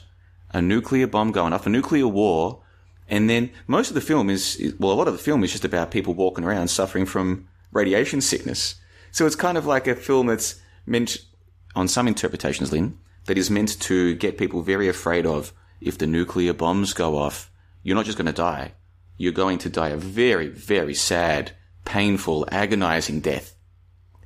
A 0.53 0.61
nuclear 0.61 1.07
bomb 1.07 1.33
going 1.33 1.53
off, 1.53 1.67
a 1.67 1.71
nuclear 1.71 2.07
war. 2.07 2.61
And 3.09 3.29
then 3.29 3.51
most 3.67 3.89
of 3.89 3.95
the 3.95 4.01
film 4.01 4.31
is, 4.31 4.75
well, 4.79 4.93
a 4.93 4.95
lot 4.95 5.09
of 5.09 5.15
the 5.15 5.19
film 5.19 5.43
is 5.43 5.53
just 5.53 5.65
about 5.65 5.91
people 5.91 6.15
walking 6.15 6.45
around 6.45 6.69
suffering 6.69 7.07
from 7.07 7.49
radiation 7.73 8.21
sickness. 8.21 8.77
So 9.11 9.27
it's 9.27 9.37
kind 9.37 9.59
of 9.59 9.67
like 9.67 9.87
a 9.87 9.95
film 9.95 10.27
that's 10.29 10.61
meant, 10.87 11.19
on 11.75 11.89
some 11.89 12.09
interpretations, 12.09 12.73
Lynn, 12.73 12.99
that 13.27 13.39
is 13.39 13.51
meant 13.51 13.81
to 13.81 14.15
get 14.15 14.39
people 14.39 14.63
very 14.63 14.89
afraid 14.89 15.27
of 15.27 15.53
if 15.81 15.99
the 15.99 16.07
nuclear 16.07 16.53
bombs 16.53 16.93
go 16.93 17.17
off, 17.17 17.51
you're 17.83 17.97
not 17.97 18.07
just 18.07 18.19
going 18.19 18.27
to 18.27 18.33
die. 18.33 18.73
You're 19.23 19.31
going 19.31 19.59
to 19.59 19.71
die 19.71 19.91
a 19.91 19.97
very, 19.97 20.49
very 20.49 20.95
sad, 20.95 21.53
painful, 21.85 22.45
agonizing 22.51 23.21
death. 23.21 23.55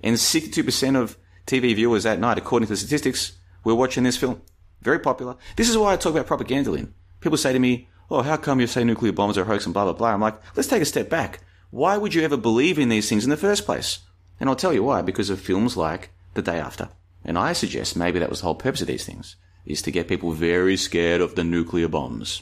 And 0.03 0.17
62% 0.17 0.97
of 0.97 1.19
TV 1.47 1.75
viewers 1.75 2.05
that 2.05 2.19
night, 2.19 2.39
according 2.39 2.69
to 2.69 2.73
the 2.73 2.79
statistics, 2.79 3.37
were 3.63 3.75
watching 3.75 4.05
this 4.05 4.17
film. 4.17 4.41
Very 4.81 4.99
popular. 4.99 5.37
This 5.57 5.69
is 5.69 5.77
why 5.77 5.93
I 5.93 5.97
talk 5.97 6.13
about 6.13 6.27
propaganda, 6.27 6.71
Lynn. 6.71 6.95
People 7.21 7.37
say 7.37 7.53
to 7.53 7.59
me, 7.59 7.91
oh, 8.11 8.23
how 8.23 8.39
come 8.39 8.59
you 8.59 8.67
say 8.67 8.85
nuclear 8.85 9.13
bombs 9.13 9.37
are 9.37 9.43
a 9.43 9.45
hoax 9.45 9.67
and 9.67 9.75
blah, 9.75 9.85
blah, 9.85 9.93
blah. 9.93 10.15
I'm 10.15 10.21
like, 10.23 10.41
let's 10.57 10.67
take 10.67 10.81
a 10.81 10.87
step 10.87 11.11
back. 11.11 11.41
Why 11.69 11.99
would 11.99 12.15
you 12.15 12.23
ever 12.23 12.39
believe 12.39 12.79
in 12.79 12.89
these 12.89 13.07
things 13.07 13.25
in 13.25 13.29
the 13.29 13.37
first 13.37 13.67
place? 13.67 13.99
And 14.41 14.49
I'll 14.49 14.57
tell 14.57 14.73
you 14.73 14.83
why, 14.83 15.03
because 15.03 15.29
of 15.29 15.43
films 15.43 15.77
like 15.77 16.09
The 16.33 16.41
Day 16.41 16.59
After. 16.59 16.89
And 17.23 17.37
I 17.37 17.53
suggest 17.53 17.99
maybe 17.99 18.19
that 18.19 18.31
was 18.31 18.41
the 18.41 18.47
whole 18.47 18.55
purpose 18.55 18.81
of 18.81 18.87
these 18.87 19.05
things, 19.05 19.37
is 19.67 19.83
to 19.83 19.91
get 19.91 20.09
people 20.09 20.33
very 20.33 20.79
scared 20.79 21.21
of 21.21 21.35
the 21.35 21.45
nuclear 21.45 21.87
bombs. 21.87 22.41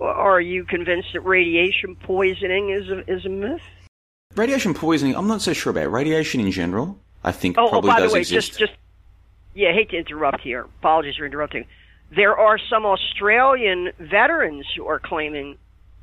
Are 0.00 0.40
you 0.40 0.64
convinced 0.64 1.08
that 1.12 1.20
radiation 1.20 1.96
poisoning 1.96 2.70
is 2.70 2.88
a, 2.88 3.00
is 3.10 3.24
a 3.24 3.28
myth? 3.28 3.60
Radiation 4.36 4.74
poisoning, 4.74 5.16
I'm 5.16 5.26
not 5.26 5.42
so 5.42 5.52
sure 5.52 5.70
about. 5.70 5.90
Radiation 5.90 6.40
in 6.40 6.50
general, 6.50 6.98
I 7.24 7.32
think 7.32 7.56
Oh, 7.58 7.66
oh 7.66 7.70
probably 7.70 7.90
by 7.90 8.00
does 8.00 8.10
the 8.12 8.14
way, 8.14 8.20
exist. 8.20 8.48
just 8.50 8.58
just 8.60 8.72
yeah, 9.54 9.70
I 9.70 9.72
hate 9.72 9.90
to 9.90 9.96
interrupt 9.96 10.40
here. 10.42 10.66
Apologies 10.80 11.16
for 11.16 11.26
interrupting. 11.26 11.66
There 12.14 12.36
are 12.38 12.58
some 12.70 12.86
Australian 12.86 13.90
veterans 13.98 14.66
who 14.76 14.86
are 14.86 15.00
claiming 15.00 15.56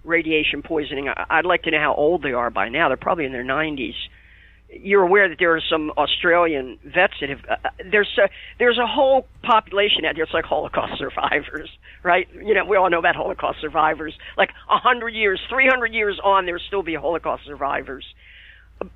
radiation 0.03 0.61
poisoning. 0.61 1.09
I'd 1.29 1.45
like 1.45 1.63
to 1.63 1.71
know 1.71 1.79
how 1.79 1.93
old 1.95 2.21
they 2.21 2.33
are 2.33 2.49
by 2.49 2.69
now. 2.69 2.89
They're 2.89 2.97
probably 2.97 3.25
in 3.25 3.31
their 3.31 3.45
90s. 3.45 3.95
You're 4.81 5.03
aware 5.03 5.29
that 5.29 5.39
there 5.39 5.55
are 5.55 5.61
some 5.61 5.91
Australian 5.97 6.77
vets 6.83 7.13
that 7.21 7.29
have. 7.29 7.45
Uh, 7.49 7.55
there's 7.89 8.09
a, 8.17 8.29
there's 8.59 8.77
a 8.77 8.85
whole 8.85 9.25
population 9.41 10.05
out 10.05 10.15
there. 10.15 10.23
It's 10.23 10.33
like 10.33 10.45
Holocaust 10.45 10.97
survivors, 10.97 11.69
right? 12.03 12.27
You 12.33 12.53
know, 12.53 12.65
we 12.65 12.77
all 12.77 12.89
know 12.89 12.99
about 12.99 13.15
Holocaust 13.15 13.61
survivors. 13.61 14.13
Like 14.37 14.51
a 14.69 14.77
hundred 14.77 15.13
years, 15.13 15.39
three 15.49 15.67
hundred 15.67 15.93
years 15.93 16.19
on, 16.23 16.45
there 16.45 16.59
still 16.59 16.83
be 16.83 16.95
Holocaust 16.95 17.45
survivors. 17.45 18.05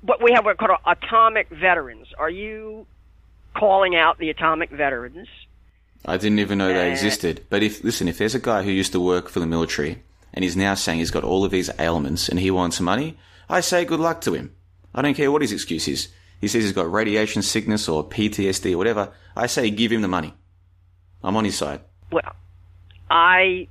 But 0.02 0.22
we 0.22 0.32
have 0.32 0.44
what 0.44 0.60
are 0.60 0.66
called 0.66 0.80
atomic 0.86 1.48
veterans. 1.48 2.08
Are 2.18 2.28
you 2.30 2.86
calling 3.56 3.96
out 3.96 4.18
the 4.18 4.30
atomic 4.30 4.70
veterans? 4.70 5.28
I 6.04 6.16
didn't 6.16 6.38
even 6.38 6.58
know 6.58 6.68
they 6.68 6.88
Uh, 6.88 6.92
existed. 6.92 7.44
But 7.48 7.62
if 7.62 7.82
listen, 7.82 8.06
if 8.08 8.18
there's 8.18 8.34
a 8.34 8.40
guy 8.40 8.62
who 8.62 8.70
used 8.70 8.92
to 8.92 9.00
work 9.00 9.28
for 9.28 9.40
the 9.40 9.46
military 9.46 10.02
and 10.32 10.44
he's 10.44 10.56
now 10.56 10.74
saying 10.74 10.98
he's 10.98 11.10
got 11.10 11.24
all 11.24 11.44
of 11.44 11.50
these 11.50 11.70
ailments 11.78 12.28
and 12.28 12.38
he 12.38 12.50
wants 12.50 12.80
money, 12.80 13.16
I 13.48 13.60
say 13.60 13.84
good 13.84 14.00
luck 14.00 14.20
to 14.22 14.34
him. 14.34 14.54
I 14.94 15.02
don't 15.02 15.14
care 15.14 15.30
what 15.30 15.42
his 15.42 15.52
excuse 15.52 15.86
is. 15.88 16.08
He 16.40 16.48
says 16.48 16.64
he's 16.64 16.72
got 16.72 16.90
radiation 16.90 17.42
sickness 17.42 17.88
or 17.88 18.08
PTSD 18.08 18.72
or 18.72 18.78
whatever. 18.78 19.12
I 19.36 19.46
say 19.46 19.70
give 19.70 19.92
him 19.92 20.02
the 20.02 20.08
money. 20.08 20.34
I'm 21.22 21.36
on 21.36 21.44
his 21.44 21.56
side. 21.56 21.80
Well, 22.10 22.34
I 23.10 23.68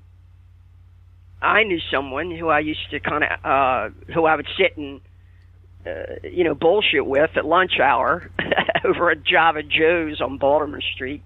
I 1.42 1.64
knew 1.64 1.80
someone 1.92 2.32
who 2.32 2.50
I 2.50 2.60
used 2.60 2.90
to 2.92 3.00
kind 3.00 3.24
of 3.24 3.46
uh, 3.46 4.14
who 4.14 4.26
I 4.26 4.36
would 4.36 4.48
sit 4.58 4.78
and 4.78 5.02
uh, 5.86 6.28
you 6.30 6.44
know 6.44 6.54
bullshit 6.54 7.06
with 7.06 7.32
at 7.36 7.46
lunch 7.46 7.80
hour 7.80 8.30
over 8.86 9.10
at 9.10 9.24
Java 9.24 9.64
Joe's 9.64 10.22
on 10.22 10.38
Baltimore 10.38 10.82
Street, 10.82 11.24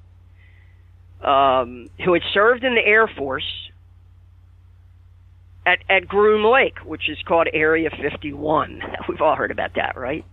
um, 1.21 1.89
who 2.05 2.13
had 2.13 2.23
served 2.33 2.63
in 2.63 2.75
the 2.75 2.85
Air 2.85 3.07
Force 3.07 3.62
at 5.65 5.79
at 5.89 6.07
Groom 6.07 6.45
Lake, 6.45 6.79
which 6.85 7.09
is 7.09 7.17
called 7.27 7.47
Area 7.53 7.89
51. 7.89 8.81
We've 9.09 9.21
all 9.21 9.35
heard 9.35 9.51
about 9.51 9.75
that, 9.75 9.97
right? 9.97 10.25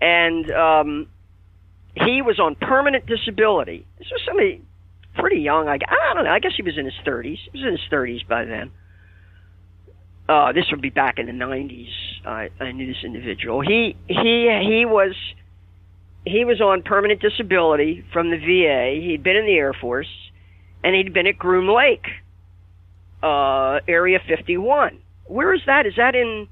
And 0.00 0.50
um, 0.50 1.08
he 1.94 2.22
was 2.22 2.38
on 2.38 2.54
permanent 2.56 3.06
disability. 3.06 3.86
This 3.98 4.08
was 4.10 4.20
somebody 4.26 4.62
pretty 5.14 5.40
young. 5.40 5.68
I, 5.68 5.78
I 5.88 6.14
don't 6.14 6.24
know. 6.24 6.30
I 6.30 6.38
guess 6.38 6.52
he 6.56 6.62
was 6.62 6.76
in 6.76 6.84
his 6.84 6.94
30s. 7.06 7.38
He 7.52 7.58
was 7.58 7.62
in 7.62 7.72
his 7.72 7.80
30s 7.90 8.28
by 8.28 8.44
then. 8.44 8.70
Uh, 10.28 10.52
this 10.52 10.64
would 10.70 10.82
be 10.82 10.90
back 10.90 11.18
in 11.18 11.26
the 11.26 11.32
90s. 11.32 11.88
I, 12.26 12.50
I 12.60 12.72
knew 12.72 12.86
this 12.86 13.02
individual. 13.04 13.60
He 13.60 13.96
he 14.08 14.50
he 14.66 14.84
was 14.84 15.14
he 16.26 16.44
was 16.44 16.60
on 16.60 16.82
permanent 16.82 17.20
disability 17.20 18.04
from 18.12 18.30
the 18.30 18.36
VA. 18.36 19.00
He'd 19.00 19.22
been 19.22 19.36
in 19.36 19.46
the 19.46 19.54
Air 19.54 19.72
Force, 19.72 20.10
and 20.82 20.94
he'd 20.96 21.14
been 21.14 21.28
at 21.28 21.38
Groom 21.38 21.68
Lake, 21.68 22.06
uh, 23.22 23.80
Area 23.88 24.20
51. 24.26 24.98
Where 25.24 25.54
is 25.54 25.62
that? 25.66 25.86
Is 25.86 25.94
that 25.96 26.14
in 26.14 26.48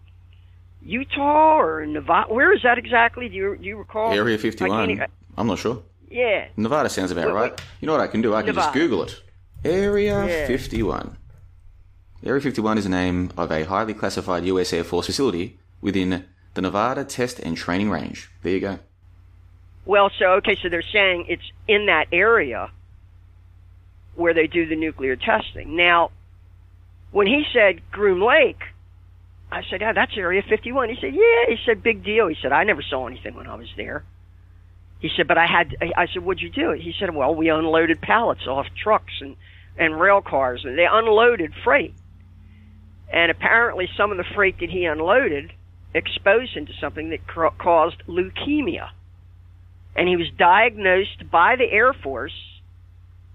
Utah 0.82 1.58
or 1.60 1.86
Nevada? 1.86 2.32
Where 2.32 2.52
is 2.52 2.62
that 2.62 2.78
exactly? 2.78 3.28
Do 3.28 3.34
you 3.36 3.56
do 3.56 3.64
you 3.64 3.76
recall? 3.76 4.12
Area 4.12 4.38
51. 4.38 4.96
can't- 4.96 5.10
I'm 5.36 5.46
not 5.46 5.58
sure. 5.58 5.82
Yeah. 6.10 6.46
Nevada 6.56 6.88
sounds 6.88 7.10
about 7.10 7.26
Wait, 7.26 7.32
right. 7.32 7.50
wait. 7.52 7.60
You 7.80 7.86
know 7.86 7.92
what 7.92 8.00
I 8.00 8.06
can 8.06 8.22
do? 8.22 8.34
I 8.34 8.42
can 8.42 8.54
just 8.54 8.72
Google 8.72 9.02
it. 9.02 9.20
Area 9.64 10.26
Yeah. 10.26 10.46
51. 10.46 11.16
Area 12.24 12.40
51 12.40 12.78
is 12.78 12.84
the 12.84 12.90
name 12.90 13.30
of 13.36 13.50
a 13.50 13.64
highly 13.64 13.94
classified 13.94 14.44
US 14.46 14.72
Air 14.72 14.84
Force 14.84 15.06
facility 15.06 15.58
within 15.80 16.24
the 16.54 16.62
Nevada 16.62 17.04
Test 17.04 17.40
and 17.40 17.56
Training 17.56 17.90
Range. 17.90 18.30
There 18.42 18.52
you 18.52 18.60
go. 18.60 18.78
Well, 19.86 20.10
so 20.18 20.32
okay, 20.34 20.56
so 20.62 20.68
they're 20.68 20.82
saying 20.82 21.26
it's 21.28 21.50
in 21.68 21.86
that 21.86 22.06
area 22.12 22.70
where 24.14 24.32
they 24.32 24.46
do 24.46 24.66
the 24.66 24.76
nuclear 24.76 25.16
testing. 25.16 25.76
Now, 25.76 26.10
when 27.14 27.28
he 27.28 27.44
said 27.52 27.80
Groom 27.92 28.20
Lake, 28.20 28.60
I 29.50 29.62
said, 29.70 29.82
"Yeah, 29.82 29.92
that's 29.92 30.16
Area 30.16 30.42
51." 30.42 30.88
He 30.88 30.96
said, 31.00 31.14
"Yeah." 31.14 31.46
He 31.46 31.56
said, 31.64 31.80
"Big 31.80 32.02
deal." 32.02 32.26
He 32.26 32.34
said, 32.42 32.50
"I 32.50 32.64
never 32.64 32.82
saw 32.82 33.06
anything 33.06 33.36
when 33.36 33.46
I 33.46 33.54
was 33.54 33.72
there." 33.76 34.02
He 34.98 35.08
said, 35.16 35.28
"But 35.28 35.38
I 35.38 35.46
had." 35.46 35.76
I 35.96 36.08
said, 36.08 36.24
"What'd 36.24 36.42
you 36.42 36.50
do?" 36.50 36.72
He 36.72 36.92
said, 36.98 37.14
"Well, 37.14 37.32
we 37.32 37.48
unloaded 37.48 38.00
pallets 38.00 38.48
off 38.48 38.66
trucks 38.74 39.20
and 39.20 39.36
and 39.78 40.00
rail 40.00 40.22
cars, 40.22 40.64
and 40.64 40.76
they 40.76 40.86
unloaded 40.86 41.54
freight. 41.62 41.94
And 43.12 43.30
apparently, 43.30 43.88
some 43.96 44.10
of 44.10 44.16
the 44.16 44.24
freight 44.34 44.58
that 44.58 44.70
he 44.70 44.84
unloaded 44.84 45.52
exposed 45.94 46.56
him 46.56 46.66
to 46.66 46.72
something 46.80 47.10
that 47.10 47.28
ca- 47.28 47.50
caused 47.50 48.02
leukemia." 48.08 48.90
and 49.96 50.08
he 50.08 50.16
was 50.16 50.28
diagnosed 50.36 51.30
by 51.30 51.54
the 51.54 51.70
Air 51.70 51.92
Force 51.92 52.53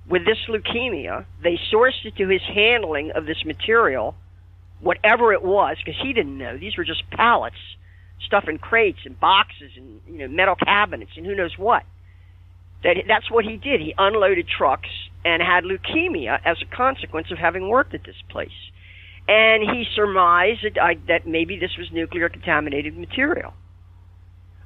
with 0.09 0.25
this 0.25 0.37
leukemia. 0.49 1.25
They 1.43 1.59
sourced 1.71 2.03
it 2.03 2.15
to 2.17 2.27
his 2.27 2.41
handling 2.53 3.11
of 3.11 3.25
this 3.25 3.43
material, 3.45 4.15
whatever 4.81 5.33
it 5.33 5.43
was, 5.43 5.77
because 5.83 5.99
he 6.01 6.13
didn't 6.13 6.37
know. 6.37 6.57
These 6.57 6.77
were 6.77 6.83
just 6.83 7.09
pallets, 7.11 7.55
stuff 8.25 8.45
in 8.47 8.57
crates 8.57 8.99
and 9.05 9.19
boxes 9.19 9.71
and 9.77 10.01
you 10.07 10.19
know 10.19 10.27
metal 10.27 10.55
cabinets 10.55 11.11
and 11.15 11.25
who 11.25 11.35
knows 11.35 11.57
what. 11.57 11.83
That 12.83 12.97
that's 13.07 13.29
what 13.29 13.45
he 13.45 13.57
did. 13.57 13.81
He 13.81 13.93
unloaded 13.97 14.47
trucks 14.47 14.89
and 15.23 15.41
had 15.41 15.63
leukemia 15.63 16.39
as 16.43 16.57
a 16.61 16.75
consequence 16.75 17.31
of 17.31 17.37
having 17.37 17.69
worked 17.69 17.93
at 17.93 18.03
this 18.03 18.21
place. 18.29 18.49
And 19.27 19.61
he 19.61 19.85
surmised 19.95 20.63
that, 20.63 20.81
I, 20.81 20.95
that 21.07 21.27
maybe 21.27 21.59
this 21.59 21.77
was 21.77 21.91
nuclear 21.91 22.29
contaminated 22.29 22.97
material 22.97 23.53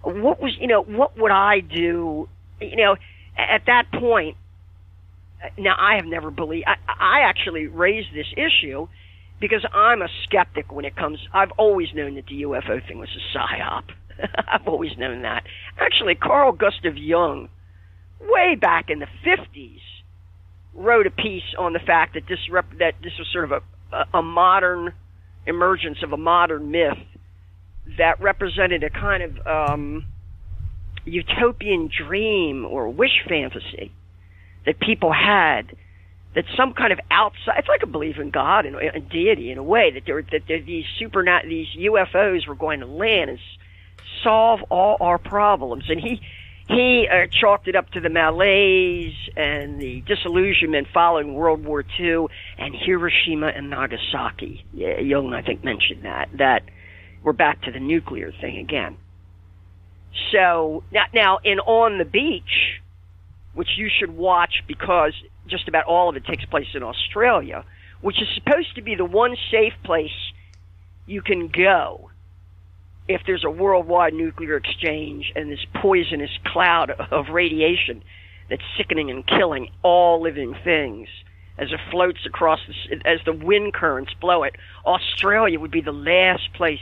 what 0.03 0.41
was 0.41 0.55
you 0.59 0.67
know 0.67 0.81
what 0.81 1.17
would 1.17 1.31
I 1.31 1.61
do 1.61 2.27
you 2.59 2.75
know 2.75 2.95
at 3.37 3.65
that 3.65 3.91
point 3.91 4.37
now 5.57 5.75
I 5.79 5.95
have 5.95 6.05
never 6.05 6.31
believed 6.31 6.65
I, 6.67 6.75
I 6.87 7.19
actually 7.21 7.67
raised 7.67 8.09
this 8.13 8.27
issue 8.37 8.87
because 9.39 9.65
I'm 9.73 10.01
a 10.01 10.07
skeptic 10.23 10.71
when 10.71 10.85
it 10.85 10.95
comes 10.95 11.19
I've 11.33 11.51
always 11.57 11.87
known 11.93 12.15
that 12.15 12.25
the 12.27 12.43
UFO 12.43 12.85
thing 12.87 12.99
was 12.99 13.09
a 13.09 13.37
psyop. 13.37 13.83
I've 14.47 14.67
always 14.67 14.97
known 14.97 15.23
that. 15.23 15.43
Actually 15.79 16.15
Carl 16.15 16.51
Gustav 16.51 16.97
Jung 16.97 17.49
way 18.21 18.55
back 18.55 18.89
in 18.89 18.99
the 18.99 19.07
50s 19.25 19.79
wrote 20.73 21.07
a 21.07 21.11
piece 21.11 21.43
on 21.57 21.73
the 21.73 21.79
fact 21.79 22.15
that 22.15 22.23
this 22.27 22.39
rep, 22.49 22.65
that 22.79 22.95
this 23.03 23.13
was 23.17 23.27
sort 23.31 23.45
of 23.45 23.51
a, 23.51 23.95
a, 23.95 24.19
a 24.19 24.21
modern 24.21 24.93
emergence 25.45 25.97
of 26.03 26.13
a 26.13 26.17
modern 26.17 26.71
myth 26.71 26.97
that 27.97 28.19
represented 28.21 28.83
a 28.83 28.89
kind 28.89 29.23
of 29.23 29.47
um, 29.47 30.05
utopian 31.05 31.89
dream 31.95 32.65
or 32.65 32.89
wish 32.89 33.21
fantasy 33.27 33.91
that 34.65 34.79
people 34.79 35.11
had 35.11 35.75
that 36.35 36.45
some 36.57 36.73
kind 36.73 36.91
of 36.91 36.99
outside 37.11 37.59
it's 37.59 37.67
like 37.67 37.83
a 37.83 37.87
belief 37.87 38.17
in 38.17 38.31
God 38.31 38.65
and, 38.65 38.75
and 38.75 39.09
deity 39.09 39.51
in 39.51 39.57
a 39.57 39.63
way 39.63 39.91
that 39.91 40.03
there 40.05 40.21
that 40.31 40.43
there, 40.47 40.61
these 40.61 40.85
super 40.97 41.23
these 41.47 41.67
UFOs 41.77 42.47
were 42.47 42.55
going 42.55 42.79
to 42.79 42.85
land 42.85 43.29
and 43.29 43.39
solve 44.23 44.61
all 44.69 44.97
our 44.99 45.17
problems 45.17 45.85
and 45.89 45.99
he 45.99 46.21
he 46.67 47.07
uh, 47.11 47.27
chalked 47.29 47.67
it 47.67 47.75
up 47.75 47.91
to 47.91 47.99
the 47.99 48.09
malaise 48.09 49.15
and 49.35 49.81
the 49.81 50.01
disillusionment 50.01 50.87
following 50.93 51.33
World 51.33 51.65
War 51.65 51.83
II 51.99 52.27
and 52.57 52.73
Hiroshima 52.73 53.47
and 53.47 53.69
Nagasaki. 53.69 54.63
Yeah, 54.73 54.99
Jung, 54.99 55.33
I 55.33 55.41
think, 55.41 55.63
mentioned 55.63 56.05
that 56.05 56.29
that 56.37 56.63
we're 57.21 57.33
back 57.33 57.63
to 57.63 57.71
the 57.71 57.79
nuclear 57.79 58.31
thing 58.31 58.57
again. 58.57 58.97
So 60.31 60.83
now, 60.91 61.05
now 61.13 61.39
in 61.43 61.59
On 61.59 61.97
the 61.97 62.05
Beach, 62.05 62.81
which 63.53 63.77
you 63.77 63.89
should 63.89 64.15
watch 64.15 64.63
because 64.67 65.13
just 65.47 65.67
about 65.67 65.85
all 65.85 66.09
of 66.09 66.15
it 66.15 66.25
takes 66.25 66.45
place 66.45 66.67
in 66.73 66.83
Australia, 66.83 67.63
which 68.01 68.21
is 68.21 68.27
supposed 68.35 68.75
to 68.75 68.81
be 68.81 68.95
the 68.95 69.05
one 69.05 69.35
safe 69.51 69.73
place 69.83 70.11
you 71.05 71.21
can 71.21 71.47
go 71.47 72.09
if 73.07 73.21
there's 73.25 73.43
a 73.43 73.49
worldwide 73.49 74.13
nuclear 74.13 74.55
exchange 74.55 75.31
and 75.35 75.51
this 75.51 75.65
poisonous 75.75 76.31
cloud 76.45 76.91
of 77.11 77.29
radiation 77.29 78.03
that's 78.49 78.61
sickening 78.77 79.09
and 79.09 79.27
killing 79.27 79.69
all 79.83 80.21
living 80.21 80.55
things 80.63 81.07
as 81.57 81.71
it 81.71 81.79
floats 81.91 82.25
across 82.25 82.59
the, 82.67 83.07
as 83.07 83.19
the 83.25 83.33
wind 83.33 83.73
currents 83.73 84.13
blow 84.19 84.43
it. 84.43 84.55
Australia 84.85 85.59
would 85.59 85.71
be 85.71 85.81
the 85.81 85.91
last 85.91 86.51
place 86.53 86.79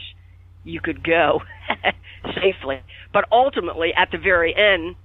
you 0.64 0.80
could 0.80 1.04
go 1.04 1.42
safely. 2.36 2.82
But 3.12 3.26
ultimately 3.32 3.94
at 3.94 4.12
the 4.12 4.18
very 4.18 4.56
end 4.56 4.96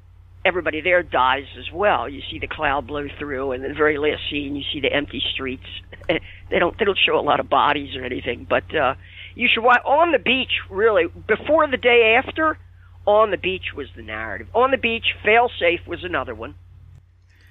everybody 0.47 0.81
there 0.81 1.03
dies 1.03 1.47
as 1.59 1.71
well. 1.73 2.09
You 2.09 2.23
see 2.31 2.39
the 2.39 2.47
cloud 2.47 2.87
blow 2.87 3.07
through 3.19 3.53
and 3.53 3.65
the 3.65 3.75
very 3.75 3.99
last 3.99 4.23
scene 4.31 4.55
you 4.57 4.63
see 4.73 4.81
the 4.81 4.93
empty 4.93 5.23
streets. 5.33 5.67
They 6.49 6.61
don't 6.61 6.79
they 6.79 6.85
don't 6.85 6.99
show 7.05 7.19
a 7.19 7.27
lot 7.31 7.41
of 7.41 7.49
bodies 7.51 7.97
or 7.97 8.05
anything 8.05 8.47
but 8.49 8.73
uh 8.73 8.95
you 9.35 9.49
should 9.53 9.65
watch 9.65 9.83
on 9.85 10.13
the 10.13 10.21
beach 10.21 10.53
really 10.71 11.07
before 11.27 11.67
the 11.69 11.77
day 11.77 12.15
after 12.25 12.57
on 13.05 13.33
the 13.33 13.37
beach 13.37 13.75
was 13.75 13.89
the 13.97 14.03
narrative. 14.03 14.47
On 14.55 14.71
the 14.71 14.77
beach 14.77 15.07
failsafe 15.25 15.85
was 15.89 16.05
another 16.05 16.35
one. 16.37 16.55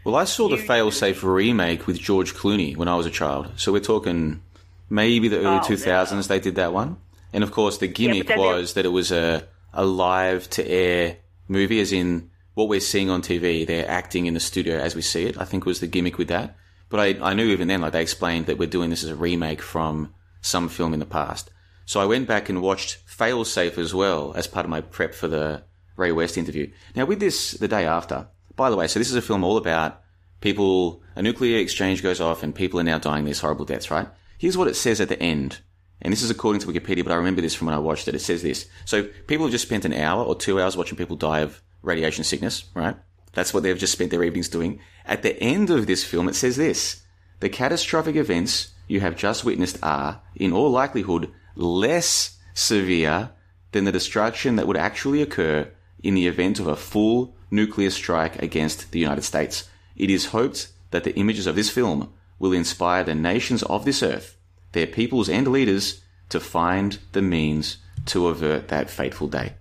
Well, 0.05 0.15
I 0.15 0.23
saw 0.23 0.47
the 0.47 0.55
Failsafe 0.57 1.23
remake 1.23 1.87
with 1.87 1.99
George 1.99 2.33
Clooney 2.35 2.77
when 2.77 2.87
I 2.87 2.95
was 2.95 3.05
a 3.05 3.11
child. 3.11 3.51
So 3.57 3.73
we're 3.73 3.79
talking 3.81 4.41
maybe 4.89 5.27
the 5.27 5.39
early 5.39 5.57
Oh, 5.57 5.67
2000s 5.67 6.27
they 6.27 6.39
did 6.39 6.55
that 6.55 6.71
one. 6.73 6.97
And 7.33 7.43
of 7.43 7.51
course, 7.51 7.79
the 7.79 7.87
gimmick 7.87 8.27
they- 8.27 8.37
was 8.37 8.75
that 8.75 8.85
it 8.85 8.89
was 8.89 9.11
a, 9.11 9.47
a 9.73 9.83
live 9.83 10.49
to 10.51 10.65
air 10.65 11.17
movie, 11.49 11.79
as 11.81 11.91
in 11.91 12.29
what 12.55 12.67
we're 12.67 12.79
seeing 12.79 13.09
on 13.09 13.21
TV. 13.21 13.65
They're 13.65 13.89
acting 13.89 14.25
in 14.25 14.33
the 14.33 14.39
studio 14.39 14.79
as 14.79 14.95
we 14.95 15.01
see 15.01 15.25
it, 15.25 15.37
I 15.37 15.45
think 15.45 15.65
was 15.65 15.79
the 15.79 15.87
gimmick 15.87 16.17
with 16.17 16.29
that. 16.29 16.57
But 16.89 16.99
I, 16.99 17.29
I 17.29 17.33
knew 17.33 17.45
even 17.45 17.67
then, 17.67 17.81
like 17.81 17.93
they 17.93 18.01
explained 18.01 18.47
that 18.47 18.57
we're 18.57 18.67
doing 18.67 18.89
this 18.89 19.03
as 19.03 19.09
a 19.09 19.15
remake 19.15 19.61
from 19.61 20.13
some 20.41 20.69
film 20.69 20.93
in 20.93 20.99
the 20.99 21.05
past. 21.05 21.51
So 21.85 21.99
I 21.99 22.05
went 22.05 22.27
back 22.27 22.49
and 22.49 22.61
watched 22.61 23.05
Failsafe 23.07 23.77
as 23.77 23.93
well 23.93 24.33
as 24.35 24.47
part 24.47 24.65
of 24.65 24.69
my 24.69 24.81
prep 24.81 25.13
for 25.13 25.27
the 25.27 25.63
Ray 25.97 26.11
West 26.11 26.37
interview. 26.37 26.71
Now 26.95 27.05
with 27.05 27.19
this, 27.19 27.51
the 27.51 27.67
day 27.67 27.85
after, 27.85 28.27
by 28.55 28.69
the 28.69 28.75
way, 28.75 28.87
so 28.87 28.99
this 28.99 29.09
is 29.09 29.15
a 29.15 29.21
film 29.21 29.43
all 29.43 29.57
about 29.57 30.01
people, 30.41 31.01
a 31.15 31.21
nuclear 31.21 31.59
exchange 31.59 32.03
goes 32.03 32.21
off 32.21 32.43
and 32.43 32.53
people 32.53 32.79
are 32.79 32.83
now 32.83 32.97
dying 32.97 33.25
these 33.25 33.39
horrible 33.39 33.65
deaths, 33.65 33.91
right? 33.91 34.07
Here's 34.37 34.57
what 34.57 34.67
it 34.67 34.75
says 34.75 34.99
at 34.99 35.09
the 35.09 35.21
end. 35.21 35.59
And 36.01 36.11
this 36.11 36.21
is 36.21 36.29
according 36.29 36.61
to 36.61 36.67
Wikipedia, 36.67 37.03
but 37.03 37.13
I 37.13 37.15
remember 37.15 37.41
this 37.41 37.55
from 37.55 37.67
when 37.67 37.75
I 37.75 37.79
watched 37.79 38.07
it. 38.07 38.15
It 38.15 38.19
says 38.19 38.43
this. 38.43 38.67
So 38.83 39.03
people 39.27 39.45
have 39.45 39.51
just 39.51 39.65
spent 39.65 39.85
an 39.85 39.93
hour 39.93 40.23
or 40.23 40.35
two 40.35 40.61
hours 40.61 40.75
watching 40.75 40.97
people 40.97 41.15
die 41.15 41.39
of 41.39 41.61
radiation 41.85 42.23
sickness, 42.23 42.65
right? 42.73 42.97
That's 43.33 43.53
what 43.53 43.63
they've 43.63 43.77
just 43.77 43.93
spent 43.93 44.11
their 44.11 44.23
evenings 44.23 44.49
doing. 44.49 44.79
At 45.05 45.21
the 45.21 45.39
end 45.41 45.69
of 45.69 45.87
this 45.87 46.03
film, 46.03 46.27
it 46.27 46.35
says 46.35 46.55
this. 46.55 47.03
The 47.41 47.49
catastrophic 47.49 48.15
events 48.15 48.71
you 48.87 49.01
have 49.01 49.15
just 49.15 49.43
witnessed 49.43 49.77
are, 49.83 50.21
in 50.35 50.53
all 50.53 50.69
likelihood, 50.69 51.31
less 51.55 52.37
severe 52.53 53.31
than 53.71 53.83
the 53.83 53.91
destruction 53.91 54.55
that 54.55 54.67
would 54.67 54.77
actually 54.77 55.21
occur 55.21 55.69
in 56.01 56.15
the 56.15 56.27
event 56.27 56.59
of 56.59 56.67
a 56.67 56.75
full 56.75 57.35
nuclear 57.51 57.89
strike 57.89 58.41
against 58.41 58.91
the 58.91 58.99
United 58.99 59.23
States. 59.23 59.69
It 59.95 60.09
is 60.09 60.27
hoped 60.27 60.69
that 60.91 61.03
the 61.03 61.15
images 61.15 61.47
of 61.47 61.55
this 61.55 61.69
film 61.69 62.13
will 62.39 62.53
inspire 62.53 63.03
the 63.03 63.15
nations 63.15 63.63
of 63.63 63.85
this 63.85 64.01
earth, 64.03 64.37
their 64.71 64.87
peoples 64.87 65.29
and 65.29 65.47
leaders, 65.47 66.01
to 66.29 66.39
find 66.39 66.99
the 67.11 67.21
means 67.21 67.77
to 68.05 68.27
avert 68.27 68.67
that 68.69 68.89
fateful 68.89 69.27
day. 69.27 69.53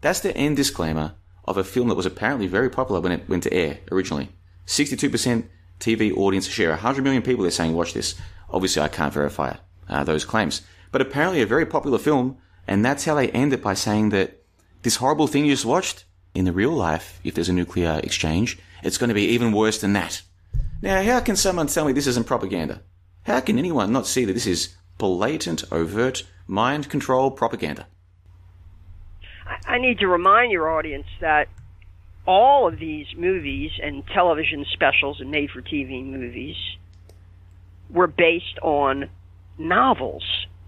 That's 0.00 0.20
the 0.20 0.36
end 0.36 0.56
disclaimer 0.56 1.14
of 1.44 1.56
a 1.56 1.64
film 1.64 1.88
that 1.88 1.94
was 1.94 2.06
apparently 2.06 2.46
very 2.46 2.70
popular 2.70 3.00
when 3.00 3.12
it 3.12 3.28
went 3.28 3.42
to 3.42 3.52
air 3.52 3.78
originally. 3.90 4.30
62% 4.66 5.44
TV 5.80 6.16
audience 6.16 6.46
share. 6.46 6.70
100 6.70 7.02
million 7.02 7.22
people 7.22 7.44
are 7.44 7.50
saying 7.50 7.74
watch 7.74 7.92
this. 7.92 8.14
Obviously, 8.50 8.82
I 8.82 8.88
can't 8.88 9.12
verify 9.12 9.50
it, 9.50 9.60
uh, 9.88 10.04
those 10.04 10.24
claims. 10.24 10.62
But 10.92 11.02
apparently, 11.02 11.42
a 11.42 11.46
very 11.46 11.66
popular 11.66 11.98
film, 11.98 12.38
and 12.66 12.84
that's 12.84 13.04
how 13.04 13.14
they 13.14 13.30
end 13.30 13.52
it 13.52 13.62
by 13.62 13.74
saying 13.74 14.10
that 14.10 14.42
this 14.82 14.96
horrible 14.96 15.26
thing 15.26 15.44
you 15.44 15.52
just 15.52 15.64
watched, 15.64 16.04
in 16.34 16.44
the 16.44 16.52
real 16.52 16.72
life, 16.72 17.20
if 17.22 17.34
there's 17.34 17.48
a 17.48 17.52
nuclear 17.52 18.00
exchange, 18.02 18.58
it's 18.82 18.98
going 18.98 19.08
to 19.08 19.14
be 19.14 19.26
even 19.26 19.52
worse 19.52 19.80
than 19.80 19.92
that. 19.92 20.22
Now, 20.82 21.02
how 21.02 21.20
can 21.20 21.36
someone 21.36 21.68
tell 21.68 21.84
me 21.84 21.92
this 21.92 22.06
isn't 22.06 22.26
propaganda? 22.26 22.82
How 23.22 23.40
can 23.40 23.58
anyone 23.58 23.92
not 23.92 24.06
see 24.06 24.24
that 24.24 24.32
this 24.32 24.46
is 24.46 24.74
blatant, 24.98 25.64
overt, 25.72 26.24
mind 26.46 26.90
control 26.90 27.30
propaganda? 27.30 27.86
I- 29.46 29.78
need 29.78 29.98
to 30.00 30.08
remind 30.08 30.52
your 30.52 30.70
audience 30.70 31.06
that 31.20 31.48
all 32.26 32.66
of 32.66 32.78
these 32.78 33.06
movies 33.16 33.72
and 33.82 34.06
television 34.06 34.64
specials 34.72 35.20
and 35.20 35.30
made 35.30 35.50
for 35.50 35.60
TV 35.60 36.04
movies 36.04 36.56
were 37.90 38.06
based 38.06 38.58
on 38.62 39.10
novels 39.58 40.24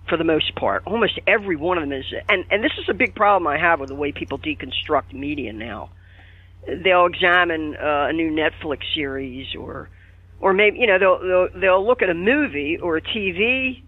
for 0.09 0.17
the 0.17 0.25
most 0.25 0.55
part. 0.55 0.83
Almost 0.87 1.19
every 1.27 1.57
one 1.57 1.79
of 1.79 1.83
them 1.83 1.93
is, 1.93 2.05
and, 2.29 2.45
and 2.51 2.63
this 2.63 2.73
is 2.79 2.89
a 2.89 2.95
big 2.95 3.15
problem 3.15 3.47
I 3.47 3.59
have 3.59 3.81
with 3.81 3.89
the 3.89 3.95
way 3.95 4.13
people 4.13 4.39
deconstruct 4.39 5.13
media 5.13 5.53
now. 5.53 5.91
They'll 6.67 7.07
examine 7.07 7.77
uh, 7.77 8.09
a 8.09 8.13
new 8.13 8.31
Netflix 8.31 8.83
series 8.95 9.55
or, 9.55 9.89
or 10.41 10.53
maybe, 10.53 10.79
you 10.79 10.87
know, 10.87 10.99
they'll, 10.99 11.21
they'll, 11.21 11.61
they'll 11.61 11.87
look 11.87 12.03
at 12.03 12.11
a 12.11 12.15
movie 12.15 12.79
or 12.79 12.99
a 12.99 13.03
TV 13.03 13.83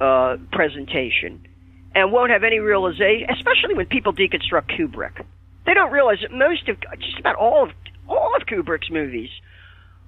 uh, 0.00 0.36
presentation 0.52 1.46
and 1.94 2.12
won't 2.12 2.30
have 2.30 2.44
any 2.44 2.58
realization, 2.58 3.28
especially 3.30 3.74
when 3.74 3.86
people 3.86 4.12
deconstruct 4.12 4.70
Kubrick. 4.78 5.24
They 5.66 5.74
don't 5.74 5.92
realize 5.92 6.18
that 6.22 6.32
most 6.32 6.68
of, 6.68 6.76
just 7.00 7.18
about 7.18 7.36
all 7.36 7.64
of, 7.64 7.70
all 8.08 8.34
of 8.36 8.46
Kubrick's 8.46 8.90
movies 8.90 9.30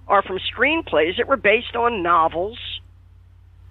are 0.08 0.22
from 0.22 0.38
screenplays 0.56 1.16
that 1.18 1.28
were 1.28 1.36
based 1.36 1.76
on 1.76 2.02
novels 2.02 2.58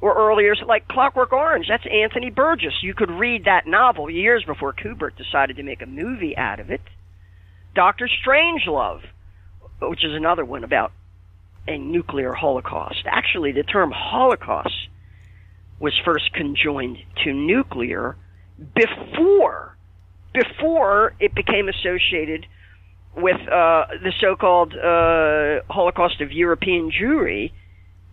or 0.02 0.16
earlier, 0.16 0.56
like 0.66 0.88
Clockwork 0.88 1.34
Orange. 1.34 1.68
That's 1.68 1.84
Anthony 1.92 2.30
Burgess. 2.30 2.74
You 2.82 2.94
could 2.94 3.12
read 3.12 3.46
that 3.46 3.68
novel 3.68 4.10
years 4.10 4.44
before 4.46 4.74
Kubrick 4.74 5.18
decided 5.18 5.58
to 5.58 5.64
make 5.64 5.82
a 5.82 5.86
movie 5.86 6.38
out 6.38 6.60
of 6.60 6.70
it. 6.70 6.82
Doctor 7.76 8.10
Strangelove, 8.26 9.02
which 9.82 10.04
is 10.06 10.14
another 10.14 10.46
one 10.46 10.64
about 10.64 10.92
a 11.68 11.78
nuclear 11.78 12.34
holocaust. 12.34 13.04
Actually, 13.06 13.52
the 13.52 13.64
term 13.64 13.92
Holocaust 13.92 14.89
was 15.80 15.94
first 16.04 16.34
conjoined 16.34 16.98
to 17.24 17.34
nuclear 17.34 18.16
before 18.76 19.76
before 20.34 21.14
it 21.20 21.34
became 21.34 21.70
associated 21.70 22.46
with 23.16 23.40
uh, 23.48 23.86
the 24.04 24.14
so-called 24.20 24.74
uh, 24.76 25.62
Holocaust 25.72 26.22
of 26.22 26.32
European 26.32 26.92
Jewry 26.92 27.52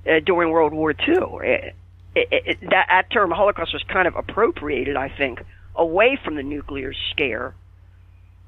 uh, 0.07 0.20
during 0.24 0.50
World 0.50 0.72
War 0.72 0.92
II. 0.92 1.16
It, 1.42 1.74
it, 2.14 2.29
it, 2.31 2.61
that, 2.62 2.87
that 2.88 3.11
term 3.11 3.31
Holocaust 3.31 3.74
was 3.74 3.83
kind 3.83 4.09
of 4.09 4.16
appropriated, 4.16 4.96
I 4.96 5.11
think, 5.11 5.40
away 5.74 6.18
from 6.24 6.37
the 6.37 6.42
nuclear 6.42 6.94
scare 7.11 7.55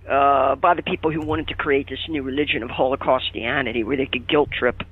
uh, 0.09 0.54
by 0.57 0.74
the 0.74 0.83
people 0.83 1.11
who 1.12 1.20
wanted 1.20 1.48
to 1.48 1.54
create 1.54 1.88
this 1.88 2.00
new 2.09 2.22
religion 2.22 2.62
of 2.62 2.70
Holocaustianity, 2.70 3.85
where 3.85 3.96
they 3.96 4.07
could 4.07 4.26
guilt 4.26 4.50
trip 4.50 4.83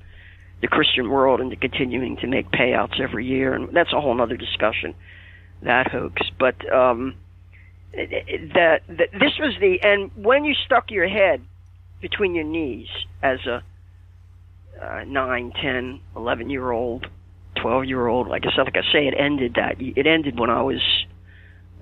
the 0.60 0.68
Christian 0.68 1.10
world 1.10 1.40
into 1.40 1.56
continuing 1.56 2.16
to 2.18 2.26
make 2.26 2.50
payouts 2.50 3.00
every 3.00 3.26
year, 3.26 3.54
and 3.54 3.74
that's 3.74 3.92
a 3.92 4.00
whole 4.00 4.20
other 4.20 4.36
discussion. 4.36 4.94
That 5.62 5.90
hoax, 5.90 6.22
but 6.38 6.56
um, 6.72 7.14
that, 7.92 8.82
that 8.88 9.08
this 9.12 9.38
was 9.38 9.54
the 9.60 9.78
and 9.82 10.10
when 10.16 10.44
you 10.44 10.54
stuck 10.66 10.90
your 10.90 11.08
head 11.08 11.42
between 12.00 12.34
your 12.34 12.44
knees 12.44 12.88
as 13.22 13.38
a 13.46 13.62
uh, 14.82 15.04
nine, 15.06 15.52
ten, 15.62 16.00
eleven 16.14 16.50
year 16.50 16.70
old, 16.70 17.06
twelve 17.60 17.86
year 17.86 18.06
old. 18.06 18.28
Like 18.28 18.44
I 18.44 18.54
said, 18.54 18.64
like 18.64 18.76
I 18.76 18.92
say, 18.92 19.06
it 19.06 19.14
ended 19.18 19.54
that. 19.54 19.76
It 19.80 20.06
ended 20.06 20.38
when 20.38 20.50
I 20.50 20.62
was 20.62 20.82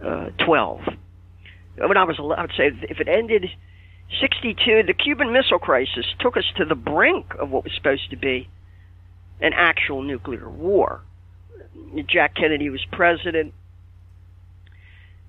uh, 0.04 0.30
twelve. 0.44 0.80
When 1.76 1.96
I 1.96 2.04
was, 2.04 2.16
I 2.20 2.42
would 2.42 2.52
say, 2.56 2.70
if 2.88 3.00
it 3.00 3.08
ended 3.08 3.46
sixty-two, 4.20 4.84
the 4.86 4.94
Cuban 4.94 5.32
Missile 5.32 5.58
Crisis 5.58 6.06
took 6.20 6.36
us 6.36 6.44
to 6.56 6.64
the 6.64 6.76
brink 6.76 7.34
of 7.38 7.50
what 7.50 7.64
was 7.64 7.72
supposed 7.74 8.10
to 8.10 8.16
be 8.16 8.48
an 9.44 9.52
actual 9.54 10.02
nuclear 10.02 10.48
war. 10.48 11.02
Jack 12.08 12.34
Kennedy 12.34 12.70
was 12.70 12.84
president. 12.90 13.52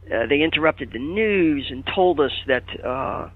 Uh, 0.06 0.26
they 0.28 0.42
interrupted 0.42 0.94
the 0.94 1.00
news 1.00 1.68
and 1.70 1.84
told 1.94 2.22
us 2.22 2.32
that 2.48 2.64
uh, 2.82 3.30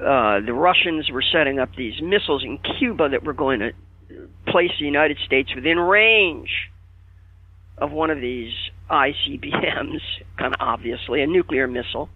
uh, 0.00 0.40
the 0.40 0.52
Russians 0.52 1.10
were 1.10 1.22
setting 1.22 1.60
up 1.60 1.68
these 1.76 2.02
missiles 2.02 2.42
in 2.42 2.58
Cuba 2.78 3.10
that 3.10 3.22
were 3.22 3.34
going 3.34 3.60
to 3.60 3.72
place 4.48 4.72
the 4.80 4.84
United 4.84 5.18
States 5.24 5.54
within 5.54 5.78
range 5.78 6.50
of 7.78 7.92
one 7.92 8.10
of 8.10 8.20
these 8.20 8.52
ICBMs, 8.90 10.00
kind 10.38 10.54
of 10.54 10.60
obviously, 10.60 11.22
a 11.22 11.26
nuclear 11.26 11.68
missile. 11.68 12.08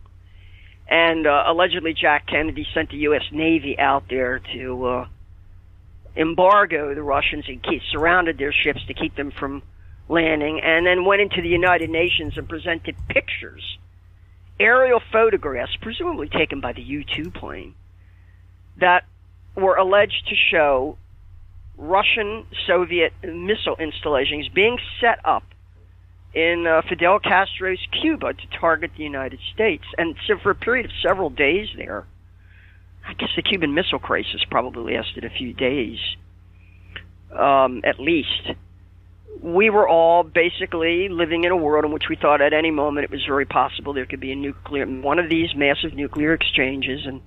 And 0.89 1.27
uh, 1.27 1.45
allegedly, 1.47 1.95
Jack 1.95 2.27
Kennedy 2.27 2.67
sent 2.75 2.91
the 2.91 2.99
U.S. 2.99 3.25
Navy 3.31 3.79
out 3.79 4.05
there 4.09 4.41
to 4.55 4.87
uh, 4.87 5.07
embargo 6.17 6.95
the 6.95 7.03
Russians 7.03 7.45
and 7.49 7.63
keep, 7.63 7.83
surrounded 7.91 8.39
their 8.39 8.53
ships 8.53 8.81
to 8.87 8.95
keep 8.95 9.17
them 9.17 9.31
from 9.31 9.63
landing, 10.09 10.61
and 10.61 10.87
then 10.87 11.05
went 11.05 11.21
into 11.21 11.43
the 11.43 11.49
United 11.49 11.91
Nations 11.91 12.37
and 12.37 12.49
presented 12.49 12.97
pictures 13.09 13.79
aerial 14.59 15.01
photographs, 15.13 15.77
presumably 15.81 16.29
taken 16.29 16.61
by 16.61 16.73
the 16.73 16.83
U 16.83 17.05
2 17.05 17.31
plane, 17.31 17.75
that 18.79 19.05
were 19.55 19.77
alleged 19.77 20.27
to 20.29 20.35
show 20.51 20.99
Russian 21.77 22.47
Soviet 22.67 23.13
missile 23.23 23.77
installations 23.79 24.49
being 24.49 24.79
set 25.01 25.19
up 25.25 25.45
in 26.35 26.67
uh, 26.67 26.83
Fidel 26.89 27.19
Castro's 27.19 27.85
Cuba 28.01 28.35
to 28.35 28.59
target 28.59 28.91
the 28.97 29.05
United 29.05 29.41
States. 29.55 29.85
And 29.97 30.17
so, 30.27 30.39
for 30.43 30.51
a 30.51 30.55
period 30.55 30.87
of 30.87 30.93
several 31.03 31.31
days 31.31 31.69
there, 31.77 32.07
I 33.07 33.15
guess 33.15 33.31
the 33.37 33.43
Cuban 33.43 33.75
Missile 33.75 33.99
Crisis 33.99 34.43
probably 34.51 34.97
lasted 34.97 35.25
a 35.25 35.31
few 35.31 35.53
days, 35.53 35.99
um, 37.33 37.83
at 37.85 38.01
least 38.01 38.51
we 39.43 39.71
were 39.71 39.89
all 39.89 40.23
basically 40.25 41.09
living 41.09 41.45
in 41.45 41.53
a 41.53 41.57
world 41.57 41.85
in 41.85 41.93
which 41.93 42.09
we 42.09 42.17
thought 42.17 42.41
at 42.41 42.53
any 42.53 42.71
moment 42.71 43.05
it 43.05 43.11
was 43.11 43.25
very 43.27 43.45
possible 43.45 43.93
there 43.93 44.07
could 44.07 44.21
be 44.21 44.33
a 44.33 44.37
nuclear 44.37 44.87
one 44.87 45.19
of 45.19 45.29
these 45.29 45.55
massive 45.55 45.95
nuclear 45.95 46.33
exchanges 46.33 47.05
and 47.07 47.21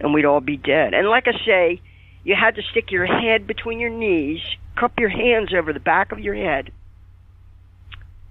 and 0.00 0.12
we'd 0.12 0.24
all 0.24 0.40
be 0.40 0.56
dead. 0.56 0.94
And 0.94 1.08
like 1.08 1.26
I 1.26 1.32
say, 1.44 1.80
you 2.24 2.34
had 2.34 2.56
to 2.56 2.62
stick 2.70 2.90
your 2.90 3.06
head 3.06 3.46
between 3.46 3.80
your 3.80 3.90
knees, 3.90 4.40
cup 4.78 4.98
your 4.98 5.08
hands 5.08 5.54
over 5.54 5.72
the 5.72 5.80
back 5.80 6.12
of 6.12 6.18
your 6.18 6.34
head, 6.34 6.70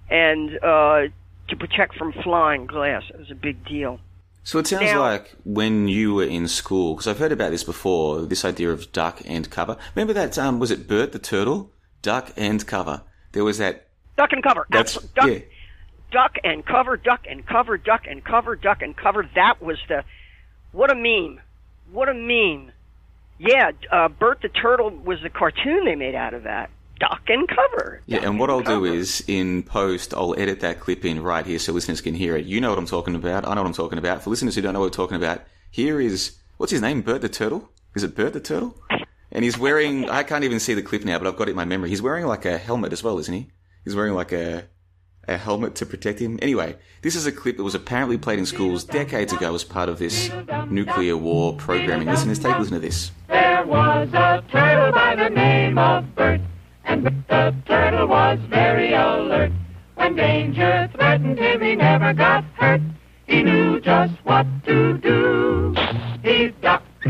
and 0.08 0.58
uh, 0.62 1.02
to 1.48 1.56
protect 1.58 1.96
from 1.96 2.12
flying 2.12 2.66
glass. 2.66 3.02
It 3.08 3.18
was 3.18 3.30
a 3.30 3.34
big 3.34 3.64
deal. 3.64 3.98
So 4.46 4.58
it 4.58 4.66
sounds 4.66 4.92
now, 4.92 5.00
like 5.00 5.34
when 5.44 5.88
you 5.88 6.14
were 6.14 6.24
in 6.24 6.46
school, 6.46 6.94
because 6.94 7.06
I've 7.08 7.18
heard 7.18 7.32
about 7.32 7.50
this 7.50 7.64
before, 7.64 8.22
this 8.22 8.44
idea 8.44 8.70
of 8.70 8.92
duck 8.92 9.20
and 9.26 9.50
cover. 9.50 9.76
Remember 9.94 10.12
that? 10.14 10.38
Um, 10.38 10.58
was 10.60 10.70
it 10.70 10.86
Bert 10.88 11.12
the 11.12 11.18
turtle? 11.18 11.72
duck 12.06 12.30
and 12.36 12.64
cover. 12.64 13.02
There 13.32 13.42
was 13.42 13.58
that 13.58 13.88
duck 14.16 14.32
and 14.32 14.42
cover. 14.42 14.64
That's 14.70 14.94
duck, 14.94 15.26
yeah. 15.26 15.38
duck 16.12 16.36
and 16.44 16.64
cover, 16.64 16.96
duck 16.96 17.26
and 17.28 17.44
cover, 17.44 17.76
duck 17.76 18.06
and 18.08 18.24
cover, 18.24 18.54
duck 18.54 18.80
and 18.80 18.96
cover. 18.96 19.28
That 19.34 19.60
was 19.60 19.78
the 19.88 20.04
what 20.70 20.92
a 20.92 20.94
meme. 20.94 21.40
What 21.90 22.08
a 22.08 22.14
meme. 22.14 22.70
Yeah, 23.38 23.72
uh, 23.90 24.08
Bert 24.08 24.40
the 24.40 24.48
Turtle 24.48 24.90
was 24.90 25.20
the 25.20 25.30
cartoon 25.30 25.84
they 25.84 25.96
made 25.96 26.14
out 26.14 26.32
of 26.32 26.44
that. 26.44 26.70
Duck 26.98 27.22
and 27.28 27.46
cover. 27.48 28.00
Yeah, 28.06 28.18
and 28.18 28.26
and 28.26 28.38
what 28.40 28.50
I'll 28.50 28.62
cover. 28.62 28.86
do 28.86 28.92
is 28.94 29.22
in 29.26 29.62
post, 29.62 30.14
I'll 30.14 30.34
edit 30.38 30.60
that 30.60 30.80
clip 30.80 31.04
in 31.04 31.22
right 31.22 31.44
here 31.44 31.58
so 31.58 31.72
listeners 31.72 32.00
can 32.00 32.14
hear 32.14 32.36
it. 32.36 32.46
You 32.46 32.60
know 32.60 32.70
what 32.70 32.78
I'm 32.78 32.86
talking 32.86 33.14
about. 33.14 33.46
I 33.46 33.54
know 33.54 33.62
what 33.62 33.68
I'm 33.68 33.74
talking 33.74 33.98
about. 33.98 34.22
For 34.22 34.30
listeners 34.30 34.54
who 34.54 34.62
don't 34.62 34.72
know 34.72 34.80
what 34.80 34.86
we're 34.86 35.04
talking 35.04 35.16
about, 35.16 35.42
here 35.70 36.00
is 36.00 36.36
what's 36.56 36.72
his 36.72 36.80
name? 36.80 37.02
Bert 37.02 37.20
the 37.20 37.28
Turtle. 37.28 37.70
Is 37.94 38.02
it 38.02 38.14
Bert 38.14 38.32
the 38.32 38.40
Turtle? 38.40 38.80
And 39.32 39.44
he's 39.44 39.58
wearing, 39.58 40.08
I 40.08 40.22
can't 40.22 40.44
even 40.44 40.60
see 40.60 40.72
the 40.74 40.82
clip 40.82 41.04
now, 41.04 41.18
but 41.18 41.26
I've 41.26 41.36
got 41.36 41.48
it 41.48 41.50
in 41.50 41.56
my 41.56 41.64
memory. 41.64 41.90
He's 41.90 42.00
wearing 42.00 42.26
like 42.26 42.44
a 42.44 42.56
helmet 42.56 42.92
as 42.92 43.02
well, 43.02 43.18
isn't 43.18 43.34
he? 43.34 43.50
He's 43.84 43.94
wearing 43.94 44.14
like 44.14 44.32
a, 44.32 44.64
a 45.28 45.36
helmet 45.36 45.74
to 45.76 45.86
protect 45.86 46.20
him. 46.20 46.38
Anyway, 46.40 46.76
this 47.02 47.14
is 47.14 47.26
a 47.26 47.32
clip 47.32 47.56
that 47.56 47.64
was 47.64 47.74
apparently 47.74 48.16
played 48.18 48.38
in 48.38 48.46
schools 48.46 48.84
decades 48.84 49.32
ago 49.32 49.54
as 49.54 49.64
part 49.64 49.88
of 49.88 49.98
this 49.98 50.30
nuclear 50.68 51.16
war 51.16 51.54
programming. 51.56 52.08
Listeners, 52.08 52.38
take 52.38 52.54
a 52.54 52.58
listen 52.58 52.74
to 52.74 52.80
this. 52.80 53.10
There 53.28 53.66
was 53.66 54.08
a 54.14 54.42
turtle 54.50 54.92
by 54.92 55.16
the 55.16 55.28
name 55.28 55.76
of 55.78 56.14
Bert, 56.14 56.40
and 56.96 57.24
the 57.28 57.54
turtle 57.66 58.06
was 58.08 58.38
very 58.48 58.92
alert. 58.94 59.52
When 59.96 60.16
danger 60.16 60.88
threatened 60.94 61.38
him, 61.38 61.60
he 61.60 61.76
never 61.76 62.12
got 62.12 62.44
hurt. 62.54 62.80
He 63.26 63.42
knew 63.42 63.80
just 63.80 64.14
what 64.24 64.46
to 64.64 64.98
do. 64.98 65.74
He 66.22 66.48
ducked 66.62 67.06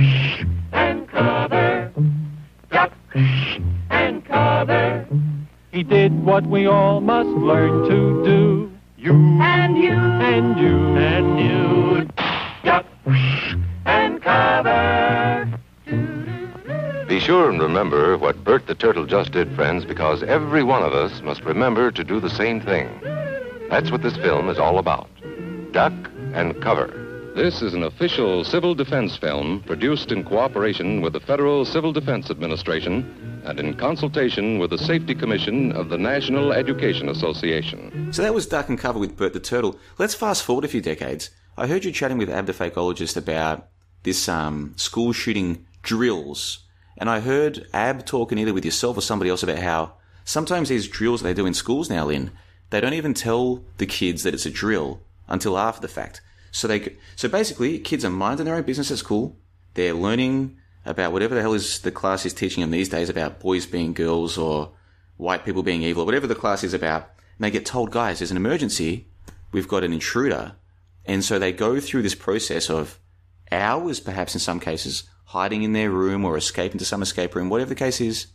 and 0.72 1.08
covered, 1.08 1.92
ducked 2.70 3.16
and 3.90 4.24
covered. 4.24 5.06
He 5.72 5.82
did 5.82 6.24
what 6.24 6.46
we 6.46 6.66
all 6.66 7.00
must 7.00 7.28
learn 7.28 7.88
to 7.88 8.24
do. 8.24 8.72
You 8.96 9.12
And 9.12 9.76
you, 9.76 9.92
and 9.92 10.58
you 10.58 10.96
and 10.96 11.38
you, 11.38 12.25
sure 17.26 17.50
and 17.50 17.60
remember 17.60 18.16
what 18.16 18.44
Bert 18.44 18.68
the 18.68 18.74
Turtle 18.76 19.04
just 19.04 19.32
did, 19.32 19.52
friends, 19.56 19.84
because 19.84 20.22
every 20.22 20.62
one 20.62 20.84
of 20.84 20.92
us 20.92 21.22
must 21.22 21.42
remember 21.42 21.90
to 21.90 22.04
do 22.04 22.20
the 22.20 22.30
same 22.30 22.60
thing. 22.60 22.88
That's 23.68 23.90
what 23.90 24.02
this 24.02 24.16
film 24.18 24.48
is 24.48 24.60
all 24.60 24.78
about. 24.78 25.08
Duck 25.72 25.92
and 26.34 26.62
cover. 26.62 27.32
This 27.34 27.62
is 27.62 27.74
an 27.74 27.82
official 27.82 28.44
civil 28.44 28.76
defense 28.76 29.16
film 29.16 29.64
produced 29.66 30.12
in 30.12 30.22
cooperation 30.22 31.00
with 31.00 31.14
the 31.14 31.20
Federal 31.20 31.64
Civil 31.64 31.92
Defense 31.92 32.30
Administration 32.30 33.42
and 33.44 33.58
in 33.58 33.74
consultation 33.74 34.60
with 34.60 34.70
the 34.70 34.78
Safety 34.78 35.16
Commission 35.16 35.72
of 35.72 35.88
the 35.88 35.98
National 35.98 36.52
Education 36.52 37.08
Association. 37.08 38.12
So 38.12 38.22
that 38.22 38.34
was 38.34 38.46
Duck 38.46 38.68
and 38.68 38.78
Cover 38.78 39.00
with 39.00 39.16
Bert 39.16 39.32
the 39.32 39.40
Turtle. 39.40 39.80
Let's 39.98 40.14
fast 40.14 40.44
forward 40.44 40.64
a 40.64 40.68
few 40.68 40.80
decades. 40.80 41.30
I 41.56 41.66
heard 41.66 41.84
you 41.84 41.90
chatting 41.90 42.18
with 42.18 42.30
Ab 42.30 42.46
the 42.46 42.52
Fakeologist 42.52 43.16
about 43.16 43.66
this 44.04 44.28
um, 44.28 44.74
school 44.76 45.12
shooting 45.12 45.66
drills. 45.82 46.60
And 46.98 47.10
I 47.10 47.20
heard 47.20 47.66
Ab 47.72 48.06
talking 48.06 48.38
either 48.38 48.54
with 48.54 48.64
yourself 48.64 48.96
or 48.96 49.02
somebody 49.02 49.30
else 49.30 49.42
about 49.42 49.58
how 49.58 49.94
sometimes 50.24 50.68
these 50.68 50.88
drills 50.88 51.22
they 51.22 51.34
do 51.34 51.46
in 51.46 51.54
schools 51.54 51.90
now, 51.90 52.06
Lynn, 52.06 52.30
they 52.70 52.80
don't 52.80 52.94
even 52.94 53.14
tell 53.14 53.64
the 53.78 53.86
kids 53.86 54.22
that 54.22 54.34
it's 54.34 54.46
a 54.46 54.50
drill 54.50 55.00
until 55.28 55.58
after 55.58 55.80
the 55.80 55.88
fact. 55.88 56.20
So 56.50 56.66
they, 56.66 56.96
so 57.14 57.28
basically, 57.28 57.78
kids 57.78 58.04
are 58.04 58.10
minding 58.10 58.46
their 58.46 58.54
own 58.54 58.62
business 58.62 58.90
at 58.90 58.98
school. 58.98 59.36
They're 59.74 59.92
learning 59.92 60.56
about 60.86 61.12
whatever 61.12 61.34
the 61.34 61.42
hell 61.42 61.52
is 61.52 61.80
the 61.80 61.90
class 61.90 62.24
is 62.24 62.32
teaching 62.32 62.62
them 62.62 62.70
these 62.70 62.88
days 62.88 63.10
about 63.10 63.40
boys 63.40 63.66
being 63.66 63.92
girls 63.92 64.38
or 64.38 64.72
white 65.16 65.44
people 65.44 65.62
being 65.62 65.82
evil, 65.82 66.02
or 66.02 66.06
whatever 66.06 66.26
the 66.26 66.34
class 66.34 66.64
is 66.64 66.74
about. 66.74 67.10
And 67.36 67.44
they 67.44 67.50
get 67.50 67.66
told, 67.66 67.90
guys, 67.90 68.18
there's 68.18 68.30
an 68.30 68.36
emergency. 68.36 69.08
We've 69.52 69.68
got 69.68 69.84
an 69.84 69.92
intruder. 69.92 70.56
And 71.04 71.24
so 71.24 71.38
they 71.38 71.52
go 71.52 71.80
through 71.80 72.02
this 72.02 72.14
process 72.14 72.70
of 72.70 72.98
hours, 73.52 74.00
perhaps 74.00 74.34
in 74.34 74.40
some 74.40 74.60
cases, 74.60 75.04
hiding 75.26 75.62
in 75.62 75.72
their 75.72 75.90
room 75.90 76.24
or 76.24 76.36
escaping 76.36 76.78
to 76.78 76.84
some 76.84 77.02
escape 77.02 77.34
room, 77.34 77.48
whatever 77.48 77.70
the 77.70 77.74
case 77.74 78.00
is. 78.00 78.28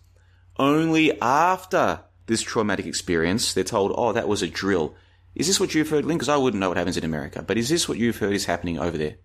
Only 0.57 1.19
after 1.21 2.01
this 2.27 2.41
traumatic 2.41 2.85
experience, 2.85 3.53
they're 3.53 3.63
told, 3.63 3.93
oh, 3.95 4.11
that 4.11 4.27
was 4.27 4.41
a 4.41 4.47
drill. 4.47 4.95
Is 5.33 5.47
this 5.47 5.59
what 5.59 5.73
you've 5.73 5.89
heard, 5.89 6.05
Lynn? 6.05 6.17
Because 6.17 6.29
I 6.29 6.37
wouldn't 6.37 6.59
know 6.59 6.69
what 6.69 6.77
happens 6.77 6.97
in 6.97 7.05
America, 7.05 7.41
but 7.41 7.57
is 7.57 7.69
this 7.69 7.87
what 7.87 7.97
you've 7.97 8.17
heard 8.17 8.33
is 8.33 8.45
happening 8.45 8.77
over 8.77 8.97
there? 8.97 9.15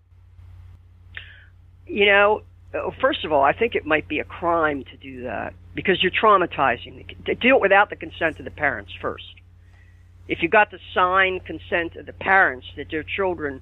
You 1.85 2.05
know, 2.05 2.41
uh, 2.73 2.91
first 3.01 3.25
of 3.25 3.31
all, 3.31 3.43
I 3.43 3.53
think 3.53 3.75
it 3.75 3.85
might 3.85 4.07
be 4.07 4.19
a 4.19 4.23
crime 4.23 4.83
to 4.85 4.97
do 4.97 5.23
that 5.23 5.53
because 5.75 6.01
you're 6.01 6.11
traumatizing. 6.11 7.05
Do 7.25 7.55
it 7.55 7.61
without 7.61 7.89
the 7.89 7.95
consent 7.95 8.39
of 8.39 8.45
the 8.45 8.51
parents 8.51 8.91
first. 9.01 9.25
If 10.27 10.41
you 10.41 10.49
got 10.49 10.71
the 10.71 10.79
signed 10.93 11.45
consent 11.45 11.95
of 11.95 12.05
the 12.05 12.13
parents 12.13 12.67
that 12.75 12.89
their 12.89 13.03
children 13.03 13.61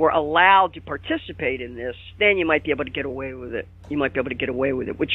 were 0.00 0.08
allowed 0.08 0.72
to 0.72 0.80
participate 0.80 1.60
in 1.60 1.74
this, 1.74 1.94
then 2.18 2.38
you 2.38 2.46
might 2.46 2.64
be 2.64 2.70
able 2.70 2.86
to 2.86 2.90
get 2.90 3.04
away 3.04 3.34
with 3.34 3.54
it. 3.54 3.68
You 3.90 3.98
might 3.98 4.14
be 4.14 4.18
able 4.18 4.30
to 4.30 4.34
get 4.34 4.48
away 4.48 4.72
with 4.72 4.88
it. 4.88 4.98
Which, 4.98 5.12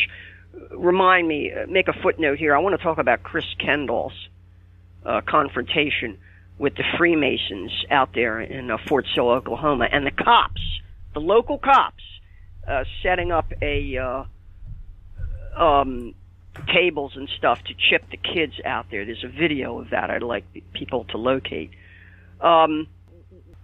uh, 0.54 0.78
remind 0.78 1.28
me, 1.28 1.52
uh, 1.52 1.66
make 1.68 1.88
a 1.88 1.94
footnote 2.04 2.38
here. 2.38 2.56
I 2.56 2.60
want 2.60 2.78
to 2.78 2.84
talk 2.84 3.00
about 3.00 3.24
Chris 3.24 3.46
Kendall's 3.58 4.14
uh, 5.04 5.22
confrontation 5.22 6.20
with 6.60 6.76
the 6.76 6.84
Freemasons 7.00 7.72
out 7.90 8.14
there 8.14 8.40
in 8.40 8.70
uh, 8.70 8.78
Fort 8.88 9.08
Sill, 9.16 9.28
Oklahoma, 9.32 9.88
and 9.92 10.06
the 10.06 10.12
cops, 10.12 10.62
the 11.16 11.20
local 11.20 11.58
cops, 11.58 12.04
uh, 12.68 12.84
setting 13.02 13.32
up 13.32 13.52
a 13.64 13.98
uh, 13.98 14.24
um, 15.60 16.14
tables 16.72 17.14
and 17.16 17.28
stuff 17.40 17.60
to 17.64 17.74
chip 17.74 18.08
the 18.12 18.18
kids 18.18 18.54
out 18.64 18.86
there. 18.92 19.04
There's 19.04 19.24
a 19.24 19.36
video 19.36 19.80
of 19.80 19.90
that. 19.90 20.12
I'd 20.12 20.22
like 20.22 20.46
people 20.74 21.06
to 21.06 21.18
locate. 21.18 21.72
Um, 22.40 22.86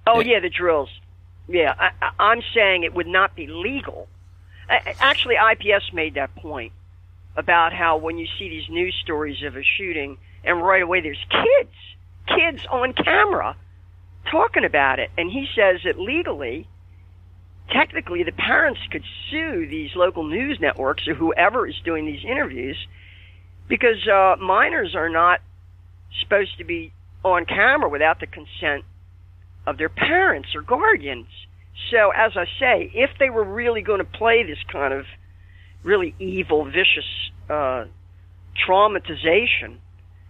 oh 0.08 0.22
yeah, 0.22 0.40
the 0.40 0.50
drills. 0.50 0.90
Yeah, 1.52 1.76
I, 1.78 2.12
I'm 2.18 2.42
saying 2.54 2.84
it 2.84 2.94
would 2.94 3.08
not 3.08 3.36
be 3.36 3.48
legal. 3.48 4.08
Actually, 4.70 5.36
IPS 5.36 5.92
made 5.92 6.14
that 6.14 6.34
point 6.36 6.72
about 7.36 7.74
how 7.74 7.98
when 7.98 8.18
you 8.18 8.28
see 8.40 8.48
these 8.48 8.70
news 8.70 8.96
stories 9.04 9.44
of 9.44 9.58
a 9.58 9.64
shooting, 9.64 10.18
and 10.46 10.62
right 10.62 10.82
away 10.82 11.02
there's 11.02 11.24
kids, 11.30 11.76
kids 12.28 12.66
on 12.72 12.94
camera 12.94 13.56
talking 14.30 14.64
about 14.64 15.00
it, 15.00 15.12
and 15.18 15.30
he 15.30 15.48
says 15.56 15.82
that 15.84 16.00
legally 16.00 16.68
technically 17.70 18.24
the 18.24 18.32
parents 18.32 18.80
could 18.92 19.04
sue 19.30 19.68
these 19.68 19.96
local 19.96 20.24
news 20.24 20.60
networks 20.60 21.08
or 21.08 21.14
whoever 21.14 21.68
is 21.68 21.76
doing 21.84 22.06
these 22.06 22.24
interviews 22.24 22.78
because 23.68 24.08
uh, 24.08 24.36
minors 24.40 24.96
are 24.96 25.10
not 25.10 25.40
supposed 26.22 26.58
to 26.58 26.64
be 26.64 26.92
on 27.24 27.46
camera 27.46 27.90
without 27.90 28.20
the 28.20 28.28
consent 28.28 28.84
of 29.66 29.78
their 29.78 29.90
parents 29.90 30.50
or 30.56 30.62
guardians. 30.62 31.28
So, 31.90 32.12
as 32.12 32.34
I 32.36 32.46
say, 32.60 32.92
if 32.94 33.12
they 33.20 33.30
were 33.30 33.44
really 33.44 33.82
going 33.82 34.00
to 34.00 34.06
play 34.06 34.44
this 34.44 34.58
kind 34.72 34.94
of 34.94 35.06
really 35.84 36.14
evil, 36.20 36.66
vicious 36.66 37.32
uh, 37.50 37.86
traumatization, 38.68 39.78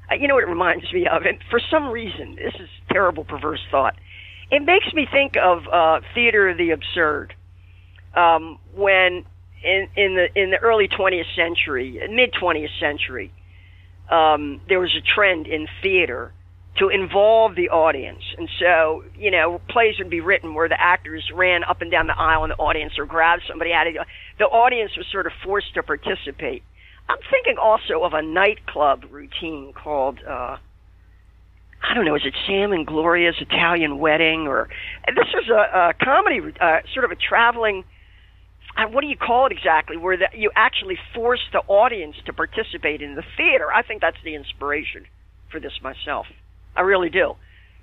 uh, 0.09 0.15
you 0.15 0.27
know 0.27 0.35
what 0.35 0.43
it 0.43 0.49
reminds 0.49 0.91
me 0.93 1.07
of? 1.07 1.23
And 1.23 1.39
for 1.49 1.59
some 1.69 1.89
reason, 1.89 2.35
this 2.35 2.53
is 2.59 2.69
terrible, 2.89 3.23
perverse 3.23 3.61
thought 3.69 3.95
it 4.51 4.63
makes 4.63 4.93
me 4.93 5.07
think 5.09 5.37
of 5.37 5.67
uh, 5.71 6.01
theater 6.13 6.49
of 6.49 6.57
the 6.57 6.71
absurd. 6.71 7.33
Um, 8.15 8.59
when 8.75 9.23
in 9.63 9.87
in 9.95 10.15
the 10.15 10.27
in 10.35 10.51
the 10.51 10.57
early 10.57 10.89
20th 10.89 11.33
century, 11.35 11.99
mid 12.09 12.33
20th 12.33 12.77
century, 12.79 13.31
um, 14.09 14.59
there 14.67 14.79
was 14.79 14.93
a 14.95 15.01
trend 15.01 15.47
in 15.47 15.67
theater 15.81 16.33
to 16.77 16.87
involve 16.87 17.55
the 17.55 17.69
audience, 17.69 18.23
and 18.37 18.49
so 18.59 19.03
you 19.17 19.31
know 19.31 19.59
plays 19.69 19.95
would 19.99 20.09
be 20.09 20.21
written 20.21 20.53
where 20.53 20.69
the 20.69 20.79
actors 20.79 21.29
ran 21.33 21.63
up 21.63 21.81
and 21.81 21.91
down 21.91 22.07
the 22.07 22.17
aisle 22.17 22.43
in 22.43 22.49
the 22.49 22.55
audience 22.55 22.93
or 22.97 23.05
grabbed 23.05 23.43
somebody 23.47 23.73
out 23.73 23.87
of 23.87 23.93
the 23.93 24.05
the 24.39 24.45
audience 24.45 24.91
was 24.95 25.05
sort 25.11 25.25
of 25.25 25.33
forced 25.43 25.73
to 25.73 25.83
participate. 25.83 26.63
I'm 27.09 27.17
thinking 27.29 27.57
also 27.61 28.03
of 28.03 28.13
a 28.13 28.21
nightclub 28.21 29.05
routine 29.11 29.73
called. 29.73 30.19
Uh, 30.27 30.57
I 31.83 31.95
don't 31.95 32.05
know, 32.05 32.15
is 32.15 32.21
it 32.25 32.35
Sam 32.45 32.73
and 32.73 32.85
Gloria's 32.85 33.35
Italian 33.41 33.97
Wedding? 33.97 34.47
Or 34.47 34.69
this 35.07 35.27
is 35.29 35.49
a, 35.49 35.89
a 35.89 35.93
comedy, 36.01 36.39
uh, 36.61 36.77
sort 36.93 37.05
of 37.05 37.11
a 37.11 37.15
traveling. 37.15 37.83
Uh, 38.77 38.85
what 38.85 39.01
do 39.01 39.07
you 39.07 39.17
call 39.17 39.47
it 39.47 39.51
exactly? 39.51 39.97
Where 39.97 40.15
the, 40.15 40.27
you 40.33 40.51
actually 40.55 40.97
force 41.13 41.41
the 41.51 41.59
audience 41.67 42.15
to 42.27 42.33
participate 42.33 43.01
in 43.01 43.15
the 43.15 43.23
theater. 43.35 43.73
I 43.73 43.81
think 43.81 43.99
that's 43.99 44.21
the 44.23 44.35
inspiration 44.35 45.05
for 45.51 45.59
this 45.59 45.73
myself. 45.81 46.27
I 46.75 46.81
really 46.81 47.09
do. 47.09 47.35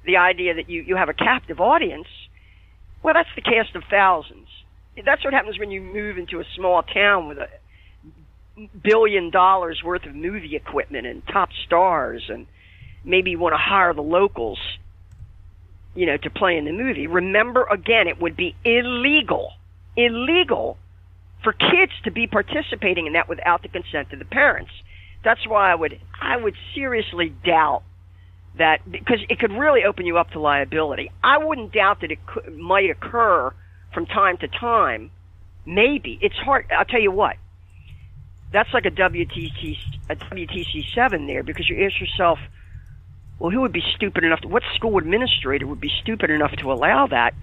The 0.05 0.16
idea 0.16 0.55
that 0.55 0.68
you 0.70 0.83
you 0.83 0.96
have 0.96 1.09
a 1.09 1.14
captive 1.14 1.61
audience. 1.61 2.09
Well, 3.03 3.14
that's 3.14 3.29
the 3.37 3.42
cast 3.42 3.77
of 3.77 3.85
thousands. 3.90 4.48
That's 5.05 5.24
what 5.24 5.33
happens 5.33 5.59
when 5.59 5.70
you 5.70 5.81
move 5.81 6.18
into 6.18 6.40
a 6.40 6.44
small 6.57 6.83
town 6.83 7.29
with 7.29 7.38
a 7.38 7.48
billion 8.83 9.31
dollars 9.31 9.83
worth 9.85 10.05
of 10.05 10.14
movie 10.14 10.57
equipment 10.57 11.07
and 11.07 11.24
top 11.29 11.51
stars 11.64 12.24
and 12.29 12.46
maybe 13.05 13.31
you 13.31 13.38
want 13.38 13.53
to 13.53 13.59
hire 13.59 13.94
the 13.94 14.03
locals, 14.03 14.59
you 15.94 16.07
know, 16.07 16.16
to 16.16 16.31
play 16.31 16.57
in 16.57 16.64
the 16.64 16.72
movie. 16.72 17.07
Remember, 17.07 17.64
again, 17.70 18.09
it 18.09 18.20
would 18.20 18.37
be 18.37 18.57
illegal, 18.64 19.53
illegal 19.96 20.77
for 21.42 21.53
kids 21.53 21.92
to 22.05 22.11
be 22.11 22.27
participating 22.27 23.07
in 23.07 23.12
that 23.12 23.29
without 23.29 23.62
the 23.62 23.68
consent 23.68 24.12
of 24.12 24.18
the 24.18 24.24
parents. 24.24 24.72
That's 25.24 25.46
why 25.46 25.70
I 25.70 25.74
would, 25.74 26.01
I 26.20 26.37
would 26.37 26.55
seriously 26.74 27.33
doubt 27.44 27.83
that 28.59 28.90
because 28.90 29.21
it 29.29 29.38
could 29.38 29.53
really 29.53 29.85
open 29.85 30.07
you 30.07 30.18
up 30.18 30.31
to 30.33 30.40
liability. 30.40 31.11
I 31.23 31.38
wouldn't 31.38 31.73
doubt 31.73 32.01
that 32.03 32.11
it 32.11 32.25
could, 32.27 32.57
might 32.57 32.90
occur 32.90 33.53
from 33.92 34.07
time 34.07 34.37
to 34.38 34.49
time. 34.49 35.11
Maybe 35.64 36.18
it's 36.21 36.37
hard. 36.37 36.66
I'll 36.77 36.85
tell 36.85 37.01
you 37.01 37.11
what. 37.11 37.37
That's 38.53 38.73
like 38.73 38.87
a 38.87 38.90
WTC 38.90 39.77
a 40.11 40.16
WTC 40.16 40.94
seven 40.94 41.27
there 41.27 41.42
because 41.42 41.68
you 41.68 41.85
ask 41.85 42.01
yourself, 42.01 42.38
well, 43.38 43.51
who 43.51 43.61
would 43.61 43.73
be 43.73 43.85
stupid 43.94 44.25
enough? 44.25 44.40
To, 44.40 44.49
what 44.49 44.62
school 44.75 44.99
administrator 44.99 45.66
would 45.66 45.81
be 45.81 45.92
stupid 46.01 46.31
enough 46.31 46.53
to 46.53 46.73
allow 46.73 47.07
that? 47.09 47.35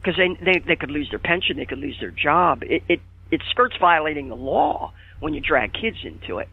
Because 0.00 0.16
they, 0.16 0.28
they 0.44 0.58
they 0.60 0.76
could 0.76 0.90
lose 0.90 1.10
their 1.10 1.18
pension, 1.18 1.56
they 1.56 1.66
could 1.66 1.78
lose 1.78 1.98
their 2.00 2.10
job. 2.10 2.62
It, 2.62 2.82
it 2.88 3.00
it 3.30 3.42
skirts 3.50 3.76
violating 3.78 4.28
the 4.28 4.36
law 4.36 4.92
when 5.20 5.34
you 5.34 5.40
drag 5.40 5.72
kids 5.72 5.98
into 6.02 6.38
it. 6.38 6.48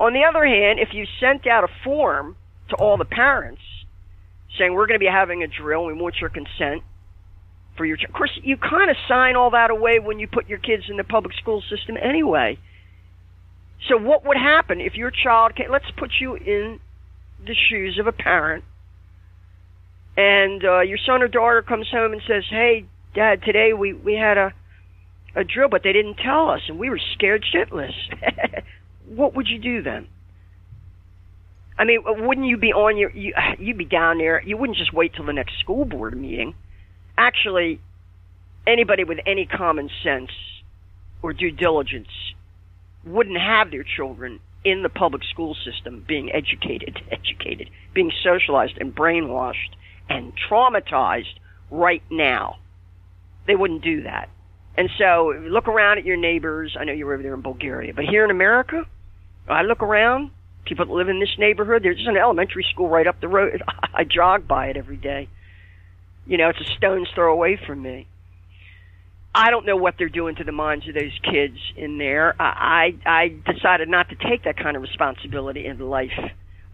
On 0.00 0.12
the 0.12 0.24
other 0.24 0.44
hand, 0.44 0.78
if 0.78 0.94
you 0.94 1.06
sent 1.18 1.46
out 1.46 1.64
a 1.64 1.68
form 1.82 2.36
to 2.70 2.76
all 2.76 2.96
the 2.96 3.04
parents 3.04 3.62
saying 4.58 4.74
we're 4.74 4.86
going 4.86 4.98
to 4.98 5.04
be 5.04 5.10
having 5.10 5.42
a 5.42 5.46
drill, 5.46 5.86
we 5.86 5.92
want 5.92 6.16
your 6.20 6.30
consent 6.30 6.82
for 7.76 7.84
your. 7.84 7.98
Of 8.06 8.12
course, 8.12 8.30
you 8.42 8.56
kind 8.56 8.90
of 8.90 8.96
sign 9.08 9.36
all 9.36 9.50
that 9.50 9.70
away 9.70 9.98
when 9.98 10.18
you 10.18 10.26
put 10.26 10.48
your 10.48 10.58
kids 10.58 10.84
in 10.88 10.96
the 10.96 11.04
public 11.04 11.34
school 11.40 11.62
system 11.70 11.96
anyway. 11.96 12.58
So 13.88 13.96
what 13.96 14.26
would 14.26 14.36
happen 14.36 14.80
if 14.80 14.94
your 14.94 15.10
child? 15.10 15.54
Can, 15.56 15.70
let's 15.70 15.90
put 15.96 16.10
you 16.20 16.34
in 16.34 16.80
the 17.46 17.54
shoes 17.68 17.98
of 17.98 18.06
a 18.06 18.12
parent, 18.12 18.64
and 20.16 20.64
uh, 20.64 20.80
your 20.80 20.98
son 21.06 21.22
or 21.22 21.28
daughter 21.28 21.62
comes 21.62 21.88
home 21.90 22.12
and 22.12 22.22
says, 22.26 22.44
"Hey, 22.50 22.86
Dad, 23.14 23.42
today 23.42 23.72
we 23.72 23.92
we 23.92 24.14
had 24.14 24.36
a 24.36 24.52
a 25.36 25.44
drill, 25.44 25.68
but 25.68 25.82
they 25.84 25.92
didn't 25.92 26.16
tell 26.16 26.50
us, 26.50 26.62
and 26.68 26.78
we 26.78 26.90
were 26.90 27.00
scared 27.14 27.44
shitless." 27.54 27.92
what 29.06 29.34
would 29.34 29.46
you 29.46 29.58
do 29.58 29.82
then? 29.82 30.08
I 31.78 31.84
mean, 31.84 32.02
wouldn't 32.04 32.46
you 32.46 32.56
be 32.56 32.72
on 32.72 32.96
your 32.96 33.10
you 33.10 33.32
you'd 33.58 33.78
be 33.78 33.84
down 33.84 34.18
there? 34.18 34.42
You 34.42 34.56
wouldn't 34.56 34.76
just 34.76 34.92
wait 34.92 35.14
till 35.14 35.24
the 35.24 35.32
next 35.32 35.58
school 35.60 35.84
board 35.84 36.16
meeting. 36.16 36.54
Actually, 37.16 37.80
anybody 38.66 39.04
with 39.04 39.18
any 39.24 39.46
common 39.46 39.88
sense 40.02 40.30
or 41.22 41.32
due 41.32 41.52
diligence 41.52 42.08
wouldn't 43.04 43.38
have 43.38 43.70
their 43.70 43.84
children 43.84 44.40
in 44.64 44.82
the 44.82 44.88
public 44.88 45.22
school 45.24 45.56
system 45.64 46.04
being 46.06 46.32
educated, 46.32 47.00
educated, 47.10 47.70
being 47.94 48.10
socialized 48.22 48.76
and 48.78 48.94
brainwashed 48.94 49.74
and 50.08 50.32
traumatized 50.50 51.38
right 51.70 52.02
now. 52.10 52.56
They 53.46 53.54
wouldn't 53.54 53.82
do 53.82 54.02
that. 54.02 54.28
And 54.76 54.90
so 54.98 55.34
look 55.42 55.66
around 55.68 55.98
at 55.98 56.04
your 56.04 56.16
neighbors. 56.16 56.76
I 56.78 56.84
know 56.84 56.92
you're 56.92 57.12
over 57.12 57.22
there 57.22 57.34
in 57.34 57.40
Bulgaria, 57.40 57.92
but 57.94 58.04
here 58.04 58.24
in 58.24 58.30
America, 58.30 58.84
I 59.48 59.62
look 59.62 59.82
around, 59.82 60.30
people 60.68 60.86
that 60.86 60.92
live 60.92 61.08
in 61.08 61.20
this 61.20 61.36
neighborhood, 61.38 61.82
there's 61.82 62.06
an 62.06 62.16
elementary 62.16 62.66
school 62.70 62.88
right 62.88 63.06
up 63.06 63.20
the 63.20 63.28
road. 63.28 63.62
I 63.94 64.04
jog 64.04 64.46
by 64.46 64.66
it 64.68 64.76
every 64.76 64.96
day. 64.96 65.28
You 66.26 66.36
know, 66.36 66.50
it's 66.50 66.60
a 66.60 66.74
stone's 66.76 67.08
throw 67.14 67.32
away 67.32 67.58
from 67.66 67.82
me. 67.82 68.06
I 69.34 69.50
don't 69.50 69.66
know 69.66 69.76
what 69.76 69.94
they're 69.98 70.08
doing 70.08 70.34
to 70.36 70.44
the 70.44 70.52
minds 70.52 70.88
of 70.88 70.94
those 70.94 71.16
kids 71.22 71.58
in 71.76 71.98
there. 71.98 72.34
I 72.40 72.94
I 73.06 73.34
decided 73.46 73.88
not 73.88 74.08
to 74.08 74.16
take 74.16 74.44
that 74.44 74.56
kind 74.56 74.76
of 74.76 74.82
responsibility 74.82 75.66
into 75.66 75.84
life. 75.84 76.18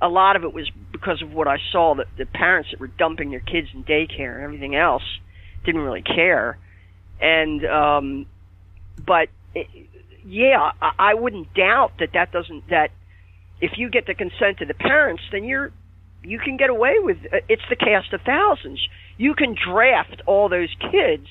A 0.01 0.09
lot 0.09 0.37
of 0.37 0.45
it 0.45 0.53
was 0.53 0.71
because 0.93 1.21
of 1.21 1.33
what 1.33 1.47
I 1.47 1.59
saw 1.73 1.95
that 1.97 2.07
the 2.17 2.27
parents 2.27 2.71
that 2.71 2.81
were 2.81 2.89
dumping 2.89 3.31
their 3.31 3.41
kids 3.41 3.69
in 3.75 3.85
daycare 3.85 4.37
and 4.37 4.45
everything 4.45 4.77
else 4.77 5.03
didn't 5.65 5.83
really 5.83 6.03
care. 6.03 6.59
And 7.21 7.65
um 7.67 8.27
but 9.05 9.29
it, 9.55 9.67
yeah, 10.25 10.73
I, 10.81 10.93
I 10.99 11.15
wouldn't 11.15 11.53
doubt 11.55 11.93
that 11.99 12.13
that 12.15 12.33
doesn't 12.33 12.69
that 12.71 12.91
if 13.65 13.79
you 13.79 13.89
get 13.89 14.07
the 14.07 14.15
consent 14.15 14.61
of 14.61 14.69
the 14.69 14.75
parents, 14.75 15.23
then 15.33 15.45
you're 15.45 15.73
you 16.23 16.39
can 16.39 16.57
get 16.57 16.69
away 16.71 16.97
with 16.99 17.17
it's 17.49 17.63
the 17.71 17.77
cast 17.77 18.13
of 18.13 18.21
thousands. 18.23 18.87
You 19.17 19.35
can 19.35 19.55
draft 19.55 20.21
all 20.27 20.49
those 20.51 20.69
kids 20.91 21.27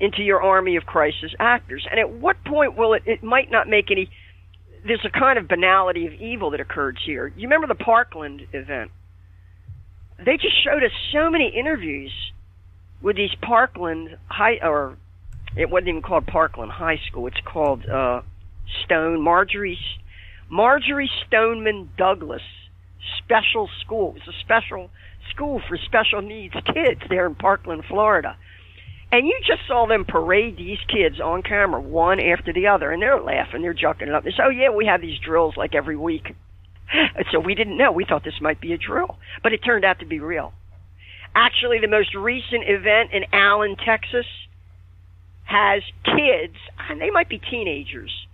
into 0.00 0.22
your 0.22 0.42
army 0.42 0.76
of 0.76 0.84
crisis 0.84 1.32
actors. 1.38 1.86
And 1.88 2.00
at 2.00 2.10
what 2.10 2.42
point 2.44 2.76
will 2.76 2.94
it? 2.94 3.02
It 3.06 3.22
might 3.22 3.50
not 3.50 3.68
make 3.68 3.90
any. 3.92 4.10
There's 4.84 5.04
a 5.04 5.10
kind 5.16 5.38
of 5.38 5.46
banality 5.46 6.06
of 6.06 6.14
evil 6.14 6.50
that 6.50 6.60
occurs 6.60 6.96
here. 7.06 7.32
You 7.36 7.46
remember 7.48 7.68
the 7.68 7.76
Parkland 7.76 8.42
event? 8.52 8.90
They 10.18 10.36
just 10.36 10.62
showed 10.64 10.82
us 10.82 10.90
so 11.12 11.30
many 11.30 11.48
interviews 11.48 12.12
with 13.00 13.16
these 13.16 13.34
Parkland 13.40 14.16
high 14.26 14.58
or 14.62 14.96
it 15.56 15.70
wasn't 15.70 15.88
even 15.88 16.02
called 16.02 16.26
Parkland 16.26 16.72
High 16.72 17.00
School. 17.08 17.28
It's 17.28 17.40
called 17.44 17.88
uh, 17.88 18.22
Stone 18.84 19.20
Marjorie 19.20 19.78
Marjorie 20.48 21.10
Stoneman 21.26 21.90
Douglas 21.96 22.42
Special 23.18 23.68
School. 23.80 24.14
It's 24.16 24.28
a 24.28 24.40
special 24.40 24.90
school 25.30 25.60
for 25.68 25.76
special 25.76 26.22
needs 26.22 26.54
kids 26.74 27.00
there 27.08 27.26
in 27.26 27.34
Parkland, 27.34 27.84
Florida. 27.88 28.36
And 29.10 29.26
you 29.26 29.38
just 29.46 29.66
saw 29.68 29.86
them 29.86 30.06
parade 30.06 30.56
these 30.56 30.78
kids 30.88 31.20
on 31.20 31.42
camera, 31.42 31.80
one 31.80 32.18
after 32.18 32.52
the 32.52 32.68
other, 32.68 32.90
and 32.90 33.02
they're 33.02 33.20
laughing, 33.20 33.60
they're 33.60 33.74
jucking 33.74 34.08
it 34.08 34.14
up. 34.14 34.24
They 34.24 34.30
say, 34.30 34.42
"Oh 34.44 34.48
yeah, 34.48 34.70
we 34.70 34.86
have 34.86 35.02
these 35.02 35.18
drills 35.18 35.56
like 35.56 35.74
every 35.74 35.96
week." 35.96 36.34
And 36.92 37.26
so 37.32 37.38
we 37.38 37.54
didn't 37.54 37.76
know. 37.76 37.92
We 37.92 38.04
thought 38.06 38.24
this 38.24 38.40
might 38.40 38.60
be 38.60 38.72
a 38.72 38.78
drill, 38.78 39.18
but 39.42 39.52
it 39.52 39.58
turned 39.58 39.84
out 39.84 39.98
to 40.00 40.06
be 40.06 40.20
real. 40.20 40.52
Actually, 41.34 41.78
the 41.78 41.88
most 41.88 42.14
recent 42.14 42.64
event 42.66 43.12
in 43.12 43.24
Allen, 43.32 43.76
Texas, 43.76 44.26
has 45.44 45.82
kids, 46.04 46.56
and 46.88 47.00
they 47.00 47.10
might 47.10 47.28
be 47.28 47.38
teenagers. 47.38 48.26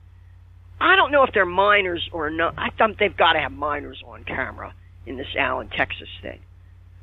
I 0.81 0.97
don't 0.97 1.11
know 1.11 1.24
if 1.24 1.35
they're 1.35 1.47
minors 1.47 2.09
or 2.12 2.31
not. 2.31 2.55
I 2.57 2.70
think 2.70 2.99
they've 2.99 3.16
got 3.16 3.33
to 3.33 3.41
have 3.41 3.53
minors 3.53 4.03
on 4.07 4.24
camera 4.24 4.74
in 5.07 5.16
this 5.16 5.35
Allen, 5.37 5.68
Texas 5.68 6.09
thing. 6.22 6.41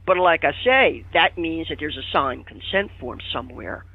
But 0.05 0.17
like 0.17 0.43
I 0.43 0.51
say, 0.63 1.05
that 1.13 1.37
means 1.37 1.69
that 1.69 1.77
there's 1.79 1.97
a 1.97 2.11
signed 2.13 2.45
consent 2.45 2.91
form 2.99 3.19
somewhere 3.33 3.85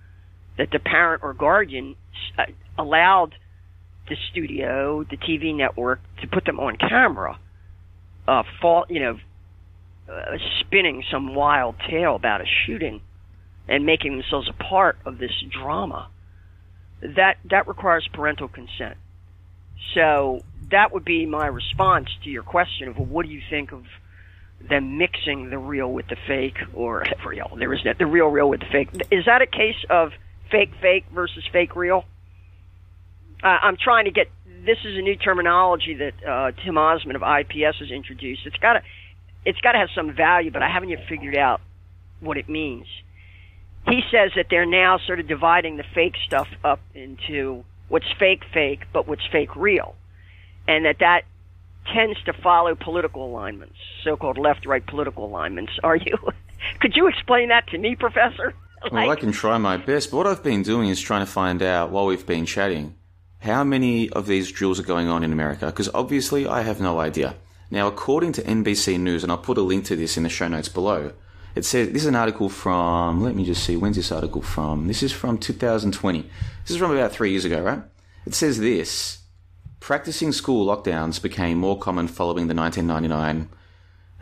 that 0.59 0.71
the 0.71 0.79
parent 0.79 1.23
or 1.23 1.33
guardian 1.33 1.97
uh, 2.37 2.47
allowed 2.77 3.35
the 4.09 4.17
studio, 4.31 5.05
the 5.09 5.17
TV 5.17 5.55
network, 5.55 6.01
to 6.21 6.27
put 6.27 6.45
them 6.45 6.59
on 6.59 6.77
camera, 6.77 7.39
uh, 8.27 8.43
fall, 8.61 8.85
you 8.89 9.01
know, 9.01 9.19
uh, 10.13 10.37
spinning 10.61 11.05
some 11.11 11.35
wild 11.35 11.77
tale 11.89 12.17
about 12.17 12.41
a 12.41 12.45
shooting 12.67 13.01
and 13.69 13.87
making 13.87 14.19
themselves 14.19 14.49
a 14.49 14.63
part 14.65 14.99
of 15.07 15.19
this 15.19 15.31
drama. 15.49 16.09
That 17.01 17.37
that 17.49 17.69
requires 17.69 18.07
parental 18.13 18.49
consent. 18.49 18.97
So 19.95 20.41
that 20.71 20.93
would 20.93 21.05
be 21.05 21.27
my 21.27 21.47
response 21.47 22.09
to 22.25 22.31
your 22.31 22.43
question 22.43 22.89
of 22.89 22.97
well, 22.97 23.07
what 23.07 23.27
do 23.27 23.33
you 23.33 23.43
think 23.51 23.73
of 23.73 23.85
them 24.69 24.99
mixing 24.99 25.51
the 25.51 25.59
real 25.59 25.91
with 25.91 26.07
the 26.09 26.17
fake, 26.27 26.59
or 26.75 27.05
real. 27.27 27.51
There 27.57 27.73
is 27.73 27.81
the 27.99 28.07
real 28.07 28.27
real 28.27 28.49
with 28.49 28.61
the 28.61 28.67
fake. 28.67 28.89
Is 29.11 29.25
that 29.27 29.43
a 29.43 29.47
case 29.47 29.83
of 29.89 30.13
fake 30.51 30.71
fake 30.81 31.07
versus 31.15 31.45
fake 31.53 31.77
real? 31.77 32.05
Uh, 33.43 33.47
I'm 33.63 33.77
trying 33.77 34.05
to 34.05 34.11
get. 34.11 34.31
This 34.67 34.79
is 34.85 34.99
a 34.99 35.01
new 35.01 35.17
terminology 35.17 35.95
that 35.95 36.29
uh, 36.29 36.53
Tim 36.63 36.77
Osman 36.77 37.17
of 37.17 37.23
IPS 37.23 37.79
has 37.79 37.91
introduced. 37.91 38.43
It's 38.45 38.59
got 38.59 38.75
to, 38.75 38.83
it's 39.47 39.61
got 39.61 39.73
to 39.73 39.79
have 39.79 39.89
some 39.95 40.15
value, 40.15 40.51
but 40.51 40.63
I 40.63 40.69
haven't 40.69 40.91
yet 40.91 41.01
figured 41.09 41.37
out 41.37 41.63
what 42.21 42.37
it 42.37 42.47
means. 42.47 42.87
He 43.87 44.03
says 44.13 44.33
that 44.37 44.47
they're 44.51 44.67
now 44.67 44.99
sort 45.07 45.19
of 45.19 45.27
dividing 45.27 45.79
the 45.79 45.85
fake 45.95 46.17
stuff 46.27 46.49
up 46.63 46.81
into 46.95 47.65
what's 47.91 48.11
fake 48.19 48.43
fake, 48.55 48.85
but 48.93 49.07
what's 49.07 49.27
fake 49.31 49.55
real, 49.55 49.95
and 50.67 50.87
that 50.87 51.01
that 51.01 51.25
tends 51.93 52.23
to 52.25 52.33
follow 52.33 52.75
political 52.75 53.27
alignments, 53.27 53.77
so-called 54.05 54.39
left-right 54.39 54.87
political 54.87 55.27
alignments. 55.27 55.73
Are 55.83 55.97
you? 55.97 56.17
Could 56.81 56.97
you 56.97 57.09
explain 57.09 57.49
that 57.49 57.67
to 57.69 57.79
me, 57.79 57.97
Professor? 57.97 58.55
Like, 58.85 58.93
well, 58.93 59.11
I 59.11 59.17
can 59.17 59.33
try 59.33 59.59
my 59.59 59.77
best. 59.77 60.11
But 60.11 60.19
what 60.19 60.27
I've 60.27 60.43
been 60.43 60.63
doing 60.63 60.89
is 60.89 61.01
trying 61.01 61.25
to 61.25 61.31
find 61.31 61.63
out 61.63 61.91
while 61.91 62.07
we've 62.07 62.27
been 62.27 62.47
chatting 62.47 62.95
how 63.41 63.65
many 63.65 64.11
of 64.11 64.27
these 64.27 64.53
drills 64.53 64.79
are 64.79 64.85
going 64.85 65.09
on 65.09 65.25
in 65.25 65.33
America, 65.33 65.67
because 65.67 65.89
obviously 65.95 66.47
I 66.47 66.63
have 66.63 66.81
no 66.81 67.01
idea. 67.01 67.37
Now, 67.71 67.87
according 67.87 68.33
to 68.33 68.43
NBC 68.43 68.99
News, 68.99 69.23
and 69.23 69.33
I'll 69.33 69.39
put 69.39 69.57
a 69.57 69.63
link 69.63 69.85
to 69.87 69.97
this 69.97 70.17
in 70.17 70.25
the 70.25 70.29
show 70.29 70.49
notes 70.49 70.69
below, 70.69 71.13
it 71.55 71.65
says 71.65 71.89
this 71.89 72.03
is 72.03 72.09
an 72.09 72.17
article 72.17 72.49
from. 72.49 73.23
Let 73.23 73.35
me 73.35 73.45
just 73.45 73.65
see. 73.65 73.77
When's 73.77 73.97
this 73.97 74.13
article 74.13 74.43
from? 74.43 74.87
This 74.87 75.03
is 75.03 75.13
from 75.13 75.39
2020. 75.39 76.23
This 76.23 76.71
is 76.71 76.77
from 76.77 76.93
about 76.93 77.13
three 77.13 77.31
years 77.31 77.45
ago, 77.45 77.61
right? 77.63 77.83
It 78.27 78.35
says 78.35 78.59
this. 78.59 79.19
Practicing 79.81 80.33
school 80.33 80.67
lockdowns 80.67 81.23
became 81.23 81.57
more 81.59 81.79
common 81.79 82.07
following 82.07 82.49
the 82.49 82.55
1999 82.55 83.49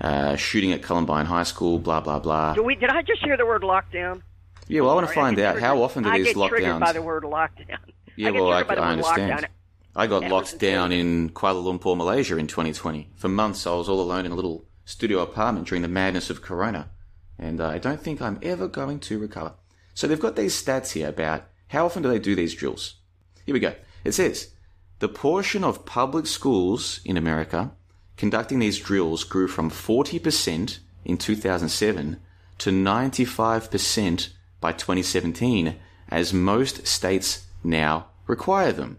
uh, 0.00 0.36
shooting 0.36 0.72
at 0.72 0.82
Columbine 0.82 1.26
High 1.26 1.42
School, 1.42 1.78
blah, 1.78 2.00
blah, 2.00 2.18
blah. 2.20 2.54
Did, 2.54 2.64
we, 2.64 2.74
did 2.76 2.90
I 2.90 3.02
just 3.02 3.22
hear 3.24 3.36
the 3.36 3.46
word 3.46 3.62
lockdown? 3.62 4.22
Yeah, 4.68 4.82
well, 4.82 4.90
I 4.90 4.94
want 4.94 5.08
to 5.08 5.14
find 5.14 5.38
out 5.40 5.58
how 5.58 5.82
often 5.82 6.04
do 6.04 6.10
I 6.10 6.18
these 6.18 6.28
get 6.28 6.36
lockdowns. 6.36 6.48
triggered 6.50 6.80
by 6.80 6.92
the 6.92 7.02
word 7.02 7.24
lockdown. 7.24 7.78
Yeah, 8.16 8.28
I 8.28 8.30
well, 8.32 8.52
I, 8.52 8.60
I 8.60 8.92
understand. 8.92 9.42
Lockdown. 9.42 9.48
I 9.96 10.06
got 10.06 10.22
Yeah, 10.22 10.28
locked 10.28 10.58
down 10.58 10.92
in 10.92 11.30
Kuala 11.30 11.64
Lumpur, 11.64 11.96
Malaysia 11.96 12.36
in 12.36 12.46
2020. 12.46 13.08
For 13.16 13.28
months, 13.28 13.66
I 13.66 13.74
was 13.74 13.88
all 13.88 14.00
alone 14.00 14.26
in 14.26 14.32
a 14.32 14.34
little 14.34 14.64
studio 14.84 15.20
apartment 15.20 15.66
during 15.66 15.82
the 15.82 15.88
madness 15.88 16.30
of 16.30 16.42
Corona. 16.42 16.90
And 17.38 17.60
uh, 17.60 17.68
I 17.68 17.78
don't 17.78 18.00
think 18.00 18.20
I'm 18.20 18.38
ever 18.42 18.68
going 18.68 19.00
to 19.00 19.18
recover. 19.18 19.54
So 19.94 20.06
they've 20.06 20.18
got 20.18 20.36
these 20.36 20.60
stats 20.60 20.92
here 20.92 21.08
about 21.08 21.44
how 21.68 21.86
often 21.86 22.02
do 22.02 22.08
they 22.08 22.18
do 22.18 22.34
these 22.34 22.54
drills. 22.54 22.96
Here 23.46 23.52
we 23.52 23.60
go. 23.60 23.74
It 24.04 24.12
says 24.12 24.52
the 24.98 25.08
portion 25.08 25.64
of 25.64 25.86
public 25.86 26.26
schools 26.26 27.00
in 27.04 27.16
America 27.16 27.72
conducting 28.16 28.58
these 28.58 28.78
drills 28.78 29.24
grew 29.24 29.48
from 29.48 29.70
40% 29.70 30.78
in 31.04 31.16
2007 31.16 32.20
to 32.58 32.70
95% 32.70 34.30
by 34.60 34.72
2017, 34.72 35.76
as 36.08 36.34
most 36.34 36.86
states 36.86 37.46
now 37.62 38.08
require 38.26 38.72
them. 38.72 38.98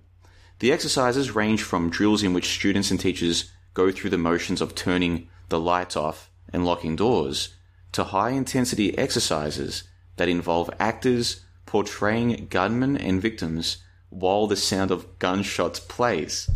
The 0.60 0.72
exercises 0.72 1.36
range 1.36 1.64
from 1.64 1.90
drills 1.90 2.24
in 2.24 2.34
which 2.34 2.56
students 2.56 2.92
and 2.92 3.00
teachers 3.00 3.52
go 3.74 3.92
through 3.92 4.10
the 4.10 4.18
motions 4.18 4.62
of 4.62 4.76
turning 4.76 5.30
the 5.50 5.60
lights 5.60 5.96
off 5.96 6.30
and 6.52 6.66
locking 6.66 6.96
doors 6.96 7.56
to 7.92 8.06
high 8.06 8.32
intensity 8.32 8.98
exercises 8.98 9.84
that 10.18 10.30
involve 10.30 10.70
actors 10.80 11.46
portraying 11.66 12.48
gunmen 12.50 12.98
and 12.98 13.22
victims 13.22 13.78
while 14.10 14.48
the 14.48 14.56
sound 14.56 14.92
of 14.92 15.20
gunshots 15.20 15.80
plays. 15.80 16.50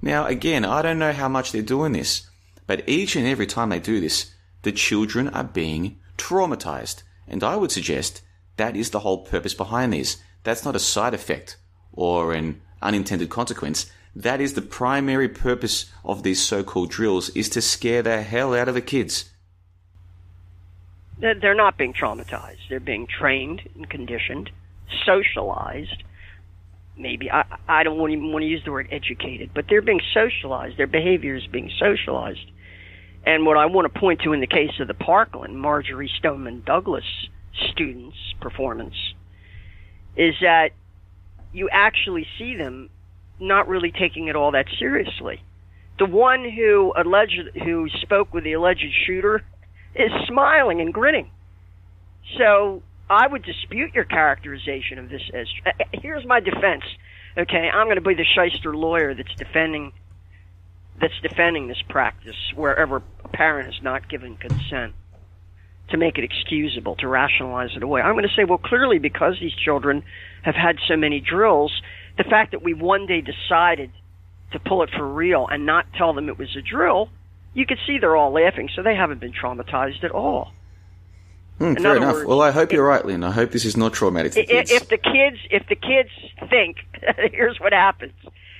Now, 0.00 0.26
again, 0.26 0.64
I 0.64 0.82
don't 0.82 0.98
know 0.98 1.12
how 1.12 1.28
much 1.28 1.52
they're 1.52 1.62
doing 1.62 1.92
this, 1.92 2.28
but 2.66 2.88
each 2.88 3.14
and 3.14 3.26
every 3.26 3.46
time 3.46 3.68
they 3.68 3.78
do 3.78 4.00
this, 4.00 4.34
the 4.62 4.72
children 4.72 5.28
are 5.28 5.44
being 5.44 5.98
traumatized. 6.16 7.02
And 7.28 7.44
I 7.44 7.56
would 7.56 7.70
suggest 7.70 8.22
that 8.56 8.76
is 8.76 8.90
the 8.90 9.00
whole 9.00 9.18
purpose 9.24 9.54
behind 9.54 9.92
these. 9.92 10.16
That's 10.42 10.64
not 10.64 10.76
a 10.76 10.80
side 10.80 11.14
effect 11.14 11.56
or 11.92 12.32
an 12.32 12.60
unintended 12.80 13.30
consequence. 13.30 13.90
That 14.14 14.40
is 14.40 14.54
the 14.54 14.62
primary 14.62 15.28
purpose 15.28 15.86
of 16.04 16.22
these 16.22 16.42
so-called 16.42 16.90
drills 16.90 17.30
is 17.30 17.48
to 17.50 17.62
scare 17.62 18.02
the 18.02 18.22
hell 18.22 18.54
out 18.54 18.68
of 18.68 18.74
the 18.74 18.80
kids. 18.80 19.30
They're 21.22 21.54
not 21.54 21.78
being 21.78 21.92
traumatized. 21.92 22.68
They're 22.68 22.80
being 22.80 23.06
trained 23.06 23.62
and 23.76 23.88
conditioned, 23.88 24.50
socialized. 25.06 26.02
Maybe 26.96 27.30
I 27.30 27.44
I 27.68 27.84
don't 27.84 28.10
even 28.10 28.32
want 28.32 28.42
to 28.42 28.48
use 28.48 28.62
the 28.64 28.72
word 28.72 28.88
educated, 28.90 29.50
but 29.54 29.66
they're 29.68 29.82
being 29.82 30.00
socialized. 30.12 30.78
Their 30.78 30.88
behavior 30.88 31.36
is 31.36 31.46
being 31.46 31.70
socialized. 31.78 32.50
And 33.24 33.46
what 33.46 33.56
I 33.56 33.66
want 33.66 33.92
to 33.92 34.00
point 34.00 34.22
to 34.22 34.32
in 34.32 34.40
the 34.40 34.48
case 34.48 34.72
of 34.80 34.88
the 34.88 34.94
Parkland 34.94 35.60
Marjorie 35.60 36.10
Stoneman 36.18 36.64
Douglas 36.66 37.04
students' 37.70 38.34
performance 38.40 38.96
is 40.16 40.34
that 40.40 40.70
you 41.52 41.68
actually 41.70 42.26
see 42.36 42.56
them 42.56 42.90
not 43.38 43.68
really 43.68 43.92
taking 43.92 44.26
it 44.26 44.34
all 44.34 44.50
that 44.50 44.66
seriously. 44.76 45.40
The 46.00 46.06
one 46.06 46.50
who 46.50 46.92
alleged 46.96 47.50
who 47.62 47.88
spoke 48.00 48.34
with 48.34 48.42
the 48.42 48.54
alleged 48.54 48.92
shooter 49.06 49.44
is 49.94 50.10
smiling 50.26 50.80
and 50.80 50.92
grinning. 50.92 51.30
So 52.38 52.82
I 53.10 53.26
would 53.26 53.42
dispute 53.42 53.94
your 53.94 54.04
characterization 54.04 54.98
of 54.98 55.08
this 55.08 55.22
as. 55.34 55.46
uh, 55.66 55.70
Here's 55.92 56.24
my 56.24 56.40
defense. 56.40 56.84
Okay, 57.36 57.70
I'm 57.72 57.86
going 57.86 57.96
to 57.96 58.02
be 58.02 58.14
the 58.14 58.24
shyster 58.24 58.76
lawyer 58.76 59.14
that's 59.14 59.34
defending 59.36 59.92
that's 61.00 61.18
defending 61.22 61.68
this 61.68 61.82
practice 61.88 62.36
wherever 62.54 63.02
a 63.24 63.28
parent 63.28 63.72
has 63.72 63.82
not 63.82 64.08
given 64.08 64.36
consent 64.36 64.94
to 65.88 65.96
make 65.96 66.16
it 66.16 66.24
excusable, 66.24 66.94
to 66.96 67.08
rationalize 67.08 67.70
it 67.76 67.82
away. 67.82 68.00
I'm 68.00 68.14
going 68.14 68.28
to 68.28 68.34
say, 68.36 68.44
well, 68.44 68.58
clearly 68.58 68.98
because 68.98 69.36
these 69.40 69.54
children 69.54 70.04
have 70.42 70.54
had 70.54 70.76
so 70.86 70.96
many 70.96 71.20
drills, 71.20 71.72
the 72.18 72.24
fact 72.24 72.52
that 72.52 72.62
we 72.62 72.72
one 72.74 73.06
day 73.06 73.20
decided 73.20 73.90
to 74.52 74.58
pull 74.60 74.82
it 74.82 74.90
for 74.96 75.06
real 75.06 75.46
and 75.50 75.66
not 75.66 75.86
tell 75.96 76.12
them 76.12 76.28
it 76.28 76.38
was 76.38 76.54
a 76.56 76.62
drill, 76.62 77.08
you 77.54 77.66
could 77.66 77.78
see 77.86 77.98
they're 77.98 78.16
all 78.16 78.32
laughing, 78.32 78.68
so 78.74 78.82
they 78.82 78.94
haven't 78.94 79.20
been 79.20 79.32
traumatized 79.32 80.04
at 80.04 80.10
all. 80.10 80.52
Hmm, 81.58 81.74
fair 81.74 81.96
enough. 81.96 82.14
words, 82.14 82.26
well, 82.26 82.40
I 82.40 82.50
hope 82.50 82.72
you're 82.72 82.86
right, 82.86 83.04
Lynn. 83.04 83.22
I 83.22 83.30
hope 83.30 83.50
this 83.50 83.64
is 83.64 83.76
not 83.76 83.92
traumatic 83.92 84.32
for 84.32 84.40
I- 84.40 84.44
kids. 84.44 84.70
If 84.70 84.88
the 84.88 84.98
kids, 84.98 85.38
if 85.50 85.66
the 85.68 85.76
kids 85.76 86.10
think, 86.48 86.78
here's 87.32 87.60
what 87.60 87.72
happens. 87.72 88.14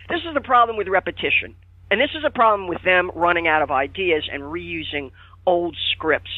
This 0.09 0.20
is 0.26 0.34
the 0.34 0.40
problem 0.40 0.76
with 0.76 0.88
repetition, 0.88 1.55
and 1.90 2.01
this 2.01 2.11
is 2.14 2.24
a 2.24 2.30
problem 2.30 2.68
with 2.68 2.82
them 2.82 3.11
running 3.14 3.49
out 3.49 3.62
of 3.62 3.70
ideas 3.70 4.28
and 4.30 4.43
reusing 4.43 5.11
old 5.47 5.76
scripts 5.93 6.30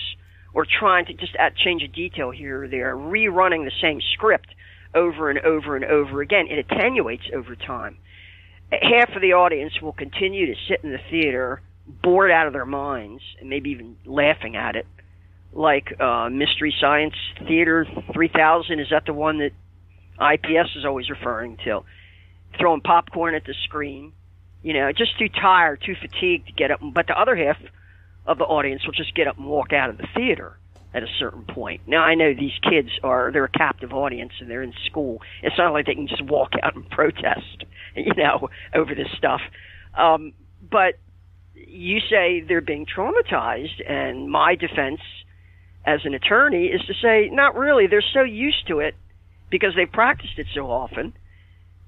or 0.55 0.65
trying 0.65 1.07
to 1.07 1.15
just 1.15 1.35
add, 1.37 1.57
change 1.57 1.83
a 1.83 1.89
detail 1.89 2.31
here 2.31 2.63
or 2.63 2.69
there, 2.69 2.97
rerunning 2.97 3.65
the 3.65 3.73
same 3.83 4.01
script 4.13 4.49
over 4.95 5.29
and 5.29 5.41
over 5.41 5.75
and 5.75 5.85
over 5.85 6.23
again. 6.23 6.47
It 6.49 6.59
attenuates 6.71 7.25
over 7.35 7.57
time. 7.57 7.99
Half 8.71 9.17
of 9.17 9.21
the 9.21 9.33
audience 9.33 9.81
will 9.83 9.93
continue 9.93 10.47
to 10.47 10.55
sit 10.69 10.81
in 10.85 10.93
the 10.93 11.01
theater, 11.11 11.61
bored 11.87 12.30
out 12.30 12.47
of 12.47 12.53
their 12.53 12.66
minds, 12.66 13.22
and 13.41 13.49
maybe 13.49 13.70
even 13.70 13.97
laughing 14.05 14.57
at 14.57 14.76
it 14.76 14.87
like 15.53 15.99
uh, 16.01 16.28
Mystery 16.30 16.74
Science 16.80 17.14
Theater 17.47 17.87
3000. 18.12 18.80
Is 18.80 18.89
that 18.91 19.07
the 19.07 19.12
one 19.12 19.39
that 19.39 19.53
IPS 20.20 20.76
is 20.76 20.85
always 20.85 21.09
referring 21.11 21.59
to? 21.64 21.85
Throwing 22.59 22.80
popcorn 22.80 23.35
at 23.35 23.45
the 23.45 23.55
screen. 23.64 24.12
You 24.62 24.72
know, 24.72 24.93
just 24.93 25.18
too 25.18 25.28
tired, 25.28 25.82
too 25.85 25.95
fatigued 26.01 26.47
to 26.47 26.53
get 26.53 26.70
up. 26.70 26.80
But 26.82 27.07
the 27.07 27.18
other 27.18 27.37
half 27.37 27.59
of 28.26 28.39
the 28.39 28.45
audience 28.45 28.85
will 28.87 28.95
just 28.95 29.14
get 29.14 29.26
up 29.26 29.37
and 29.37 29.47
walk 29.47 29.72
out 29.72 29.91
of 29.91 29.99
the 29.99 30.07
theater 30.14 30.57
at 30.95 31.03
a 31.03 31.09
certain 31.18 31.45
point. 31.45 31.82
Now, 31.87 32.03
I 32.03 32.14
know 32.14 32.32
these 32.32 32.59
kids 32.62 32.89
are, 33.03 33.30
they're 33.32 33.45
a 33.45 33.49
captive 33.49 33.93
audience 33.93 34.32
and 34.41 34.49
they're 34.49 34.62
in 34.62 34.72
school. 34.87 35.20
It's 35.43 35.59
not 35.59 35.72
like 35.72 35.87
they 35.87 35.95
can 35.95 36.07
just 36.07 36.22
walk 36.22 36.53
out 36.62 36.76
and 36.76 36.89
protest, 36.89 37.64
you 37.97 38.14
know, 38.14 38.49
over 38.72 38.95
this 38.95 39.09
stuff. 39.18 39.41
Um, 39.99 40.32
but 40.70 40.95
you 41.55 42.01
say 42.11 42.41
they're 42.41 42.61
being 42.61 42.87
traumatized, 42.87 43.89
and 43.89 44.31
my 44.31 44.55
defense 44.55 45.01
as 45.87 46.01
an 46.05 46.15
attorney 46.15 46.67
is 46.67 46.81
to 46.87 46.95
say, 46.95 47.29
not 47.31 47.57
really. 47.57 47.87
They're 47.87 48.05
so 48.15 48.23
used 48.23 48.67
to 48.69 48.81
it 48.81 48.95
because 49.51 49.75
they've 49.77 49.91
practiced 49.91 50.39
it 50.39 50.47
so 50.55 50.71
often 50.71 51.13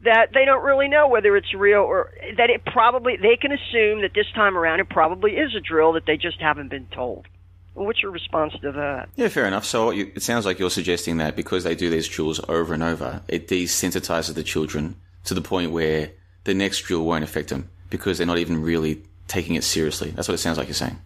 that 0.04 0.28
they 0.34 0.44
don't 0.44 0.62
really 0.62 0.88
know 0.88 1.08
whether 1.08 1.36
it's 1.36 1.52
real 1.54 1.80
or 1.80 2.12
that 2.36 2.50
it 2.50 2.64
probably 2.64 3.16
they 3.16 3.36
can 3.36 3.50
assume 3.50 4.02
that 4.02 4.12
this 4.14 4.26
time 4.34 4.56
around 4.56 4.80
it 4.80 4.88
probably 4.88 5.32
is 5.32 5.54
a 5.54 5.60
drill 5.60 5.92
that 5.94 6.04
they 6.06 6.16
just 6.16 6.40
haven't 6.40 6.68
been 6.68 6.86
told. 6.94 7.26
What's 7.74 8.02
your 8.02 8.12
response 8.12 8.54
to 8.62 8.72
that? 8.72 9.08
Yeah, 9.16 9.28
fair 9.28 9.46
enough. 9.46 9.64
So 9.64 9.90
you, 9.90 10.12
it 10.14 10.22
sounds 10.22 10.46
like 10.46 10.58
you're 10.58 10.70
suggesting 10.70 11.18
that 11.18 11.36
because 11.36 11.64
they 11.64 11.74
do 11.74 11.90
these 11.90 12.08
drills 12.08 12.40
over 12.48 12.72
and 12.72 12.82
over, 12.82 13.22
it 13.28 13.48
desensitizes 13.48 14.34
the 14.34 14.42
children 14.42 14.96
to 15.24 15.34
the 15.34 15.42
point 15.42 15.72
where 15.72 16.12
the 16.44 16.54
next 16.54 16.82
drill 16.82 17.04
won't 17.04 17.24
affect 17.24 17.50
them 17.50 17.68
because 17.90 18.18
they're 18.18 18.26
not 18.26 18.38
even 18.38 18.62
really 18.62 19.02
taking 19.28 19.54
it 19.54 19.64
seriously. 19.64 20.10
That's 20.10 20.28
what 20.28 20.34
it 20.34 20.38
sounds 20.38 20.58
like 20.58 20.68
you're 20.68 20.74
saying. 20.74 20.98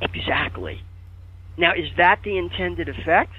Exactly. 0.00 0.82
Now, 1.56 1.72
is 1.72 1.88
that 1.96 2.20
the 2.22 2.36
intended 2.36 2.88
effect? 2.88 3.32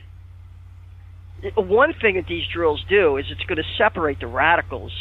One 1.56 1.94
thing 1.94 2.16
that 2.16 2.26
these 2.28 2.48
drills 2.52 2.84
do 2.90 3.18
is 3.18 3.26
it's 3.30 3.44
going 3.44 3.58
to 3.58 3.70
separate 3.78 4.20
the 4.20 4.28
radicals 4.28 4.92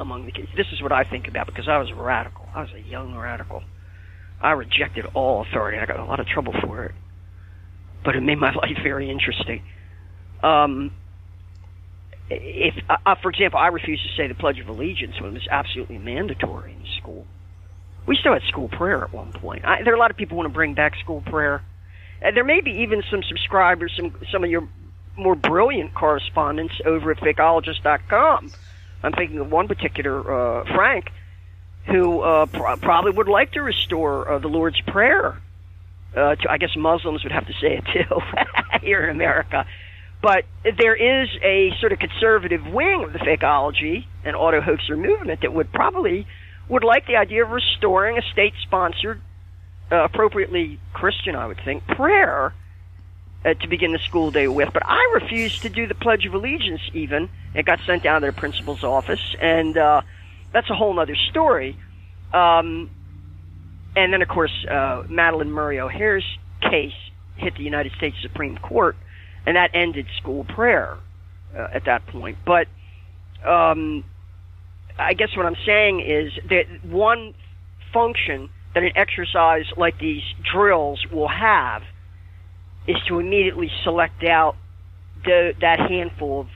among 0.00 0.26
the 0.26 0.32
kids. 0.32 0.48
This 0.56 0.66
is 0.72 0.82
what 0.82 0.90
I 0.90 1.04
think 1.04 1.28
about 1.28 1.46
because 1.46 1.68
I 1.68 1.78
was 1.78 1.90
a 1.90 1.94
radical. 1.94 2.48
I 2.54 2.62
was 2.62 2.70
a 2.74 2.80
young 2.80 3.14
radical. 3.14 3.62
I 4.40 4.52
rejected 4.52 5.06
all 5.14 5.42
authority. 5.42 5.78
I 5.78 5.86
got 5.86 6.00
a 6.00 6.04
lot 6.04 6.18
of 6.18 6.26
trouble 6.26 6.54
for 6.60 6.84
it, 6.86 6.94
but 8.04 8.16
it 8.16 8.22
made 8.22 8.38
my 8.38 8.52
life 8.54 8.78
very 8.82 9.10
interesting. 9.10 9.62
Um, 10.42 10.92
if, 12.30 12.74
uh, 12.88 13.14
for 13.22 13.30
example, 13.30 13.58
I 13.60 13.68
refused 13.68 14.02
to 14.02 14.16
say 14.16 14.26
the 14.26 14.34
Pledge 14.34 14.58
of 14.58 14.68
Allegiance 14.68 15.20
when 15.20 15.30
it 15.30 15.34
was 15.34 15.48
absolutely 15.50 15.98
mandatory 15.98 16.72
in 16.72 16.86
school. 17.00 17.26
We 18.10 18.16
still 18.16 18.32
had 18.32 18.42
school 18.42 18.66
prayer 18.66 19.04
at 19.04 19.12
one 19.12 19.30
point. 19.30 19.64
I, 19.64 19.84
there 19.84 19.92
are 19.92 19.96
a 19.96 19.98
lot 20.00 20.10
of 20.10 20.16
people 20.16 20.36
want 20.36 20.48
to 20.48 20.52
bring 20.52 20.74
back 20.74 20.96
school 20.96 21.20
prayer. 21.20 21.62
Uh, 22.20 22.32
there 22.32 22.42
may 22.42 22.60
be 22.60 22.72
even 22.82 23.04
some 23.08 23.22
subscribers, 23.22 23.92
some 23.94 24.16
some 24.32 24.42
of 24.42 24.50
your 24.50 24.68
more 25.16 25.36
brilliant 25.36 25.94
correspondents 25.94 26.74
over 26.84 27.12
at 27.12 27.18
fakeologist.com. 27.18 28.50
I'm 29.04 29.12
thinking 29.12 29.38
of 29.38 29.52
one 29.52 29.68
particular 29.68 30.18
uh, 30.18 30.64
Frank, 30.74 31.12
who 31.86 32.20
uh, 32.22 32.46
pr- 32.46 32.80
probably 32.82 33.12
would 33.12 33.28
like 33.28 33.52
to 33.52 33.62
restore 33.62 34.28
uh, 34.28 34.38
the 34.40 34.48
Lord's 34.48 34.80
Prayer. 34.80 35.40
Uh, 36.12 36.34
to, 36.34 36.50
I 36.50 36.58
guess 36.58 36.74
Muslims 36.76 37.22
would 37.22 37.30
have 37.30 37.46
to 37.46 37.52
say 37.60 37.78
it 37.78 37.84
too 37.92 38.20
here 38.84 39.04
in 39.04 39.10
America. 39.10 39.66
But 40.20 40.46
there 40.64 40.96
is 40.96 41.28
a 41.44 41.70
sort 41.78 41.92
of 41.92 42.00
conservative 42.00 42.66
wing 42.66 43.04
of 43.04 43.12
the 43.12 43.20
fakeology 43.20 44.06
and 44.24 44.34
auto 44.34 44.60
hoaxer 44.60 44.96
movement 44.96 45.42
that 45.42 45.54
would 45.54 45.72
probably 45.72 46.26
would 46.70 46.84
like 46.84 47.06
the 47.06 47.16
idea 47.16 47.44
of 47.44 47.50
restoring 47.50 48.16
a 48.16 48.22
state-sponsored, 48.22 49.20
uh, 49.90 50.04
appropriately 50.04 50.78
Christian, 50.92 51.34
I 51.34 51.46
would 51.46 51.60
think, 51.64 51.86
prayer 51.86 52.54
uh, 53.44 53.54
to 53.54 53.68
begin 53.68 53.92
the 53.92 53.98
school 53.98 54.30
day 54.30 54.46
with. 54.46 54.72
But 54.72 54.84
I 54.86 55.18
refused 55.20 55.62
to 55.62 55.68
do 55.68 55.86
the 55.86 55.96
Pledge 55.96 56.26
of 56.26 56.34
Allegiance. 56.34 56.80
Even 56.94 57.28
it 57.54 57.66
got 57.66 57.80
sent 57.86 58.04
down 58.04 58.20
to 58.20 58.28
the 58.28 58.32
principal's 58.32 58.84
office, 58.84 59.34
and 59.40 59.76
uh, 59.76 60.02
that's 60.52 60.70
a 60.70 60.74
whole 60.74 60.98
other 60.98 61.16
story. 61.16 61.76
Um, 62.32 62.88
and 63.96 64.12
then, 64.12 64.22
of 64.22 64.28
course, 64.28 64.52
uh, 64.68 65.02
Madalyn 65.08 65.48
Murray 65.48 65.80
O'Hair's 65.80 66.24
case 66.60 66.94
hit 67.36 67.56
the 67.56 67.64
United 67.64 67.92
States 67.92 68.16
Supreme 68.22 68.56
Court, 68.58 68.96
and 69.44 69.56
that 69.56 69.70
ended 69.74 70.06
school 70.18 70.44
prayer 70.44 70.98
uh, 71.56 71.66
at 71.72 71.86
that 71.86 72.06
point. 72.06 72.38
But 72.44 72.68
um, 73.44 74.04
I 75.00 75.14
guess 75.14 75.36
what 75.36 75.46
I'm 75.46 75.56
saying 75.66 76.00
is 76.00 76.32
that 76.48 76.66
one 76.84 77.34
function 77.92 78.50
that 78.74 78.82
an 78.82 78.92
exercise 78.96 79.64
like 79.76 79.98
these 79.98 80.22
drills 80.52 81.04
will 81.10 81.28
have 81.28 81.82
is 82.86 82.96
to 83.08 83.18
immediately 83.18 83.70
select 83.84 84.24
out 84.24 84.56
the, 85.24 85.54
that 85.60 85.80
handful 85.80 86.40
of 86.40 86.46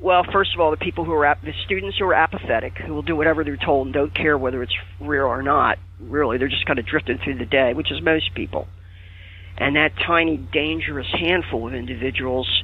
well, 0.00 0.24
first 0.32 0.54
of 0.54 0.60
all, 0.60 0.70
the 0.70 0.76
people 0.76 1.04
who 1.04 1.12
are 1.12 1.24
ap- 1.24 1.42
the 1.42 1.52
students 1.64 1.98
who 1.98 2.04
are 2.04 2.14
apathetic, 2.14 2.78
who 2.78 2.94
will 2.94 3.02
do 3.02 3.16
whatever 3.16 3.42
they're 3.42 3.56
told 3.56 3.88
and 3.88 3.94
don't 3.94 4.14
care 4.14 4.38
whether 4.38 4.62
it's 4.62 4.74
real 5.00 5.24
or 5.24 5.42
not. 5.42 5.78
Really, 5.98 6.38
they're 6.38 6.46
just 6.46 6.66
kind 6.66 6.78
of 6.78 6.86
drifting 6.86 7.18
through 7.18 7.38
the 7.38 7.44
day, 7.44 7.74
which 7.74 7.90
is 7.90 8.00
most 8.00 8.32
people. 8.34 8.68
And 9.56 9.74
that 9.74 9.96
tiny, 9.96 10.36
dangerous 10.36 11.08
handful 11.10 11.66
of 11.66 11.74
individuals 11.74 12.62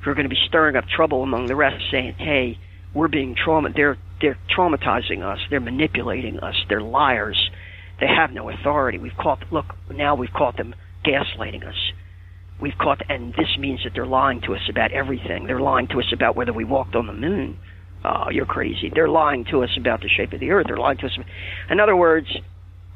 who 0.00 0.10
are 0.10 0.14
going 0.14 0.28
to 0.28 0.32
be 0.32 0.40
stirring 0.46 0.76
up 0.76 0.86
trouble 0.86 1.24
among 1.24 1.46
the 1.46 1.56
rest, 1.56 1.82
saying, 1.90 2.14
"Hey, 2.14 2.58
we're 2.94 3.08
being 3.08 3.34
trauma. 3.34 3.70
They're 3.70 3.98
they're 4.20 4.38
traumatizing 4.56 5.22
us. 5.22 5.38
They're 5.50 5.60
manipulating 5.60 6.38
us. 6.40 6.54
They're 6.68 6.80
liars. 6.80 7.50
They 8.00 8.06
have 8.06 8.32
no 8.32 8.48
authority. 8.50 8.98
We've 8.98 9.16
caught. 9.16 9.44
Look, 9.50 9.74
now 9.90 10.14
we've 10.14 10.32
caught 10.32 10.56
them 10.56 10.74
gaslighting 11.04 11.66
us." 11.66 11.92
we've 12.60 12.76
caught, 12.78 13.02
and 13.08 13.32
this 13.34 13.56
means 13.58 13.80
that 13.84 13.92
they're 13.94 14.06
lying 14.06 14.40
to 14.42 14.54
us 14.54 14.68
about 14.68 14.92
everything. 14.92 15.46
They're 15.46 15.60
lying 15.60 15.88
to 15.88 15.98
us 16.00 16.12
about 16.12 16.36
whether 16.36 16.52
we 16.52 16.64
walked 16.64 16.94
on 16.94 17.06
the 17.06 17.12
moon. 17.12 17.58
Oh, 18.04 18.30
you're 18.30 18.46
crazy. 18.46 18.90
They're 18.94 19.08
lying 19.08 19.44
to 19.50 19.62
us 19.62 19.70
about 19.76 20.00
the 20.00 20.08
shape 20.08 20.32
of 20.32 20.40
the 20.40 20.50
earth. 20.50 20.66
They're 20.68 20.76
lying 20.76 20.98
to 20.98 21.06
us. 21.06 21.18
In 21.70 21.80
other 21.80 21.96
words, 21.96 22.28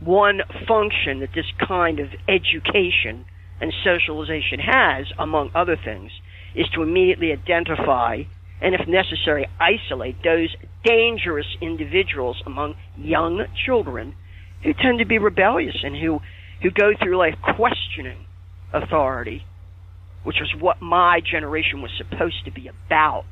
one 0.01 0.41
function 0.67 1.21
that 1.21 1.31
this 1.35 1.47
kind 1.67 2.01
of 2.01 2.09
education 2.29 3.25
and 3.61 3.73
socialization 3.85 4.61
has, 4.61 5.07
among 5.19 5.51
other 5.55 5.77
things, 5.77 6.11
is 6.55 6.69
to 6.75 6.83
immediately 6.83 7.33
identify 7.33 8.23
and, 8.61 8.75
if 8.75 8.87
necessary, 8.87 9.47
isolate 9.61 10.23
those 10.23 10.55
dangerous 10.85 11.47
individuals 11.61 12.43
among 12.47 12.75
young 12.97 13.45
children 13.67 14.15
who 14.63 14.73
tend 14.75 14.99
to 14.99 15.07
be 15.07 15.19
rebellious 15.19 15.77
and 15.83 15.97
who, 15.97 16.21
who 16.63 16.71
go 16.71 16.93
through 17.01 17.17
life 17.17 17.35
questioning 17.57 18.27
authority 18.73 19.45
which 20.25 20.37
was 20.41 20.55
what 20.61 20.81
my 20.81 21.21
generation 21.21 21.83
was 21.83 21.91
supposed 21.97 22.45
to 22.45 22.53
be 22.53 22.69
about. 22.69 23.25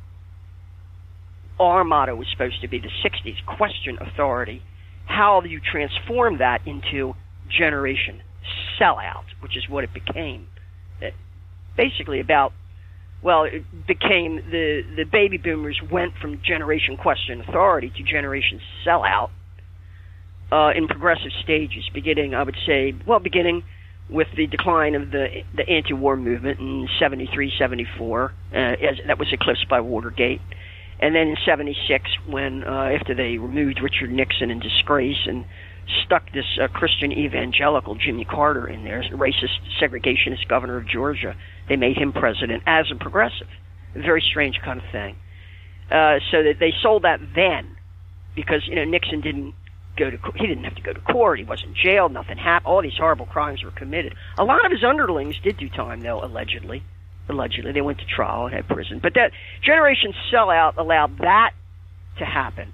Our 1.59 1.83
motto 1.83 2.15
was 2.15 2.27
supposed 2.31 2.61
to 2.61 2.67
be 2.67 2.79
the 2.79 2.89
60s 3.03 3.45
question 3.45 3.97
authority. 3.99 4.61
How 5.05 5.41
do 5.41 5.49
you 5.49 5.59
transform 5.59 6.39
that 6.39 6.65
into 6.65 7.13
generation 7.49 8.21
sellout, 8.79 9.25
which 9.41 9.55
is 9.55 9.69
what 9.69 9.83
it 9.83 9.91
became? 9.93 10.47
It 10.99 11.13
basically, 11.77 12.19
about, 12.19 12.53
well, 13.23 13.43
it 13.43 13.63
became 13.87 14.37
the, 14.49 14.81
the 14.95 15.03
baby 15.03 15.37
boomers 15.37 15.79
went 15.91 16.13
from 16.21 16.41
generation 16.43 16.97
question 16.97 17.41
authority 17.41 17.91
to 17.95 18.03
generation 18.03 18.59
sellout 18.85 19.29
uh, 20.51 20.71
in 20.75 20.87
progressive 20.87 21.31
stages, 21.43 21.89
beginning, 21.93 22.33
I 22.33 22.43
would 22.43 22.57
say, 22.65 22.93
well, 23.07 23.19
beginning 23.19 23.63
with 24.09 24.27
the 24.35 24.45
decline 24.47 24.95
of 24.95 25.11
the 25.11 25.27
the 25.55 25.67
anti-war 25.69 26.17
movement 26.17 26.59
in 26.59 26.87
73, 26.99 27.53
74, 27.57 28.33
uh, 28.53 28.57
as 28.57 28.97
that 29.07 29.17
was 29.17 29.29
eclipsed 29.31 29.69
by 29.69 29.79
Watergate, 29.79 30.41
and 30.99 31.15
then 31.15 31.29
in 31.29 31.37
76, 31.45 32.03
when 32.27 32.63
uh, 32.63 32.89
after 32.99 33.15
they 33.15 33.37
removed 33.37 33.79
Richard 33.81 34.11
Nixon 34.11 34.51
in 34.51 34.59
disgrace 34.59 35.27
and 35.27 35.45
stuck 36.05 36.31
this 36.33 36.45
uh, 36.61 36.67
Christian 36.67 37.11
evangelical 37.11 37.95
Jimmy 37.95 38.25
Carter 38.25 38.67
in 38.67 38.83
there, 38.83 39.03
racist 39.11 39.59
segregationist 39.81 40.47
governor 40.47 40.77
of 40.77 40.87
Georgia. 40.87 41.35
They 41.67 41.75
made 41.75 41.97
him 41.97 42.13
president 42.13 42.63
as 42.65 42.85
a 42.91 42.95
progressive. 42.95 43.47
A 43.95 44.01
very 44.01 44.21
strange 44.21 44.59
kind 44.63 44.79
of 44.79 44.85
thing. 44.91 45.15
Uh, 45.89 46.19
so 46.31 46.43
that 46.43 46.55
they 46.59 46.73
sold 46.81 47.03
that 47.03 47.19
then 47.35 47.75
because 48.35 48.65
you 48.67 48.75
know 48.75 48.85
Nixon 48.85 49.19
didn't 49.21 49.53
go 49.97 50.09
to 50.09 50.17
he 50.35 50.47
didn't 50.47 50.63
have 50.63 50.75
to 50.75 50.81
go 50.81 50.93
to 50.93 51.01
court. 51.01 51.39
He 51.39 51.45
wasn't 51.45 51.75
jailed. 51.75 52.13
Nothing 52.13 52.37
happened. 52.37 52.67
All 52.67 52.81
these 52.81 52.97
horrible 52.97 53.25
crimes 53.25 53.63
were 53.63 53.71
committed. 53.71 54.15
A 54.37 54.45
lot 54.45 54.65
of 54.65 54.71
his 54.71 54.83
underlings 54.83 55.37
did 55.43 55.57
do 55.57 55.69
time 55.69 56.01
though, 56.01 56.23
allegedly. 56.23 56.83
Allegedly, 57.29 57.71
they 57.71 57.81
went 57.81 57.99
to 57.99 58.05
trial 58.05 58.45
and 58.45 58.55
had 58.55 58.67
prison. 58.67 58.99
But 59.01 59.13
that 59.13 59.31
generation 59.61 60.13
sellout 60.31 60.77
allowed 60.77 61.19
that 61.19 61.51
to 62.17 62.25
happen. 62.25 62.73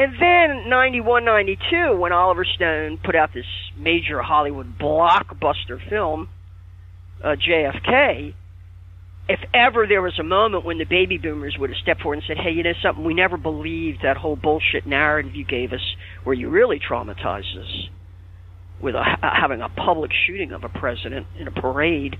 And 0.00 0.14
then 0.18 0.70
91, 0.70 1.26
92, 1.26 1.94
when 1.94 2.10
Oliver 2.10 2.46
Stone 2.46 3.00
put 3.04 3.14
out 3.14 3.34
this 3.34 3.44
major 3.76 4.22
Hollywood 4.22 4.78
blockbuster 4.78 5.78
film, 5.90 6.30
uh, 7.22 7.36
JFK, 7.36 8.32
if 9.28 9.40
ever 9.52 9.86
there 9.86 10.00
was 10.00 10.18
a 10.18 10.22
moment 10.22 10.64
when 10.64 10.78
the 10.78 10.86
baby 10.86 11.18
boomers 11.18 11.54
would 11.58 11.68
have 11.68 11.76
stepped 11.82 12.00
forward 12.00 12.14
and 12.14 12.24
said, 12.26 12.38
hey, 12.38 12.50
you 12.50 12.62
know 12.62 12.72
something, 12.82 13.04
we 13.04 13.12
never 13.12 13.36
believed 13.36 13.98
that 14.02 14.16
whole 14.16 14.36
bullshit 14.36 14.86
narrative 14.86 15.34
you 15.34 15.44
gave 15.44 15.74
us 15.74 15.94
where 16.24 16.32
you 16.32 16.48
really 16.48 16.80
traumatized 16.80 17.58
us 17.60 17.88
with 18.80 18.94
a, 18.94 19.04
having 19.20 19.60
a 19.60 19.68
public 19.68 20.12
shooting 20.26 20.52
of 20.52 20.64
a 20.64 20.70
president 20.70 21.26
in 21.38 21.46
a 21.46 21.50
parade 21.50 22.16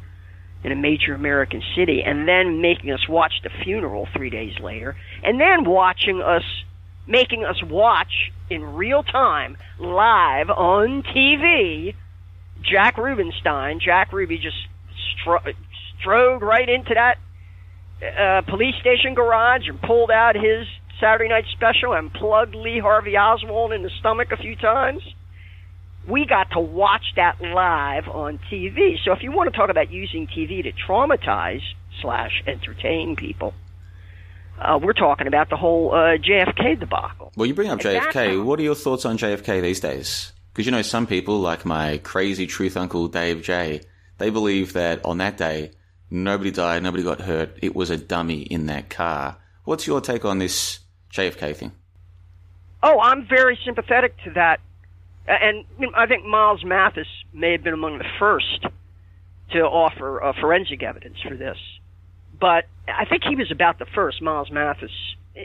in 0.62 0.70
a 0.70 0.76
major 0.76 1.14
American 1.14 1.62
city 1.74 2.03
and 2.05 2.28
then 2.28 2.61
making 2.61 2.91
us 2.91 3.09
watch 3.09 3.33
the 3.43 3.49
funeral 3.64 4.07
three 4.14 4.28
days 4.28 4.53
later 4.62 4.95
and 5.24 5.41
then 5.41 5.64
watching 5.64 6.20
us 6.20 6.43
making 7.11 7.44
us 7.44 7.62
watch 7.62 8.32
in 8.48 8.62
real 8.74 9.02
time, 9.02 9.56
live 9.78 10.48
on 10.48 11.02
TV, 11.02 11.94
Jack 12.62 12.96
Rubenstein. 12.96 13.80
Jack 13.80 14.12
Ruby 14.12 14.38
just 14.38 14.56
stro- 15.18 15.54
strode 15.98 16.42
right 16.42 16.68
into 16.68 16.94
that 16.94 17.18
uh, 18.02 18.42
police 18.42 18.76
station 18.80 19.14
garage 19.14 19.68
and 19.68 19.80
pulled 19.82 20.11
out 20.11 20.36
his 20.36 20.66
Saturday 21.00 21.28
night 21.28 21.44
special 21.52 21.94
and 21.94 22.12
plugged 22.12 22.54
Lee 22.54 22.78
Harvey 22.78 23.16
Oswald 23.16 23.72
in 23.72 23.82
the 23.82 23.90
stomach 23.98 24.32
a 24.32 24.36
few 24.36 24.54
times. 24.56 25.02
We 26.08 26.26
got 26.26 26.50
to 26.52 26.61
watch 26.61 27.04
that 27.16 27.40
live 27.40 28.08
on 28.08 28.38
TV. 28.50 28.96
So 29.04 29.12
if 29.12 29.22
you 29.22 29.32
want 29.32 29.52
to 29.52 29.56
talk 29.56 29.68
about 29.68 29.90
using 29.90 30.26
TV 30.26 30.62
to 30.62 30.72
traumatize 30.72 31.62
slash 32.00 32.42
entertain 32.46 33.16
people, 33.16 33.54
uh, 34.61 34.78
we're 34.80 34.92
talking 34.92 35.26
about 35.26 35.48
the 35.48 35.56
whole 35.56 35.92
uh, 35.92 36.16
JFK 36.18 36.78
debacle. 36.78 37.32
Well, 37.36 37.46
you 37.46 37.54
bring 37.54 37.70
up 37.70 37.80
JFK. 37.80 38.44
What 38.44 38.58
are 38.58 38.62
your 38.62 38.74
thoughts 38.74 39.04
on 39.04 39.16
JFK 39.16 39.62
these 39.62 39.80
days? 39.80 40.32
Because 40.52 40.66
you 40.66 40.72
know, 40.72 40.82
some 40.82 41.06
people, 41.06 41.38
like 41.38 41.64
my 41.64 41.98
crazy 41.98 42.46
truth 42.46 42.76
uncle 42.76 43.08
Dave 43.08 43.42
J, 43.42 43.80
they 44.18 44.30
believe 44.30 44.74
that 44.74 45.04
on 45.04 45.18
that 45.18 45.36
day, 45.36 45.72
nobody 46.11 46.50
died, 46.50 46.82
nobody 46.82 47.02
got 47.02 47.20
hurt. 47.20 47.58
It 47.62 47.74
was 47.74 47.90
a 47.90 47.96
dummy 47.96 48.42
in 48.42 48.66
that 48.66 48.90
car. 48.90 49.38
What's 49.64 49.86
your 49.86 50.00
take 50.00 50.24
on 50.24 50.38
this 50.38 50.80
JFK 51.12 51.56
thing? 51.56 51.72
Oh, 52.82 53.00
I'm 53.00 53.26
very 53.26 53.58
sympathetic 53.64 54.16
to 54.24 54.30
that. 54.32 54.61
And 55.26 55.64
you 55.78 55.86
know, 55.86 55.92
I 55.94 56.06
think 56.06 56.24
Miles 56.24 56.64
Mathis 56.64 57.06
may 57.32 57.52
have 57.52 57.62
been 57.62 57.74
among 57.74 57.98
the 57.98 58.06
first 58.18 58.66
to 59.52 59.61
offer 59.61 60.22
uh, 60.22 60.32
forensic 60.40 60.82
evidence 60.82 61.16
for 61.26 61.36
this 61.36 61.58
but 62.41 62.66
I 62.88 63.05
think 63.05 63.24
he 63.24 63.36
was 63.36 63.51
about 63.51 63.78
the 63.78 63.86
first, 63.86 64.22
Miles 64.22 64.51
Mathis. 64.51 64.91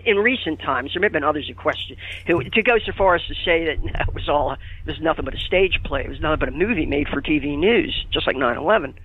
In 0.05 0.17
recent 0.17 0.59
times, 0.59 0.93
there 0.93 0.99
may 0.99 1.05
have 1.05 1.13
been 1.13 1.23
others 1.23 1.47
who 1.47 1.53
question 1.53 1.95
who 2.25 2.43
to 2.43 2.63
go 2.63 2.79
so 2.79 2.91
far 2.91 3.15
as 3.15 3.25
to 3.27 3.35
say 3.45 3.65
that 3.65 4.07
it 4.07 4.13
was 4.13 4.27
all 4.27 4.53
it 4.53 4.59
was 4.87 4.99
nothing 4.99 5.25
but 5.25 5.35
a 5.35 5.37
stage 5.37 5.79
play. 5.83 6.01
It 6.01 6.09
was 6.09 6.19
nothing 6.19 6.39
but 6.39 6.49
a 6.49 6.51
movie 6.51 6.85
made 6.85 7.07
for 7.07 7.21
TV 7.21 7.57
news, 7.57 8.05
just 8.11 8.25
like 8.25 8.35
9/11. 8.35 8.95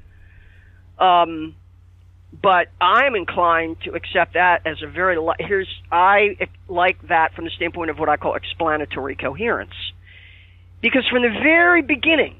Um, 0.98 1.54
but 2.32 2.68
I'm 2.80 3.14
inclined 3.14 3.82
to 3.82 3.92
accept 3.92 4.34
that 4.34 4.66
as 4.66 4.82
a 4.82 4.86
very 4.86 5.18
here's 5.38 5.68
I 5.92 6.36
like 6.68 7.00
that 7.08 7.34
from 7.34 7.44
the 7.44 7.50
standpoint 7.50 7.90
of 7.90 7.98
what 7.98 8.08
I 8.08 8.16
call 8.16 8.34
explanatory 8.34 9.16
coherence, 9.16 9.74
because 10.80 11.06
from 11.08 11.22
the 11.22 11.28
very 11.42 11.82
beginning, 11.82 12.39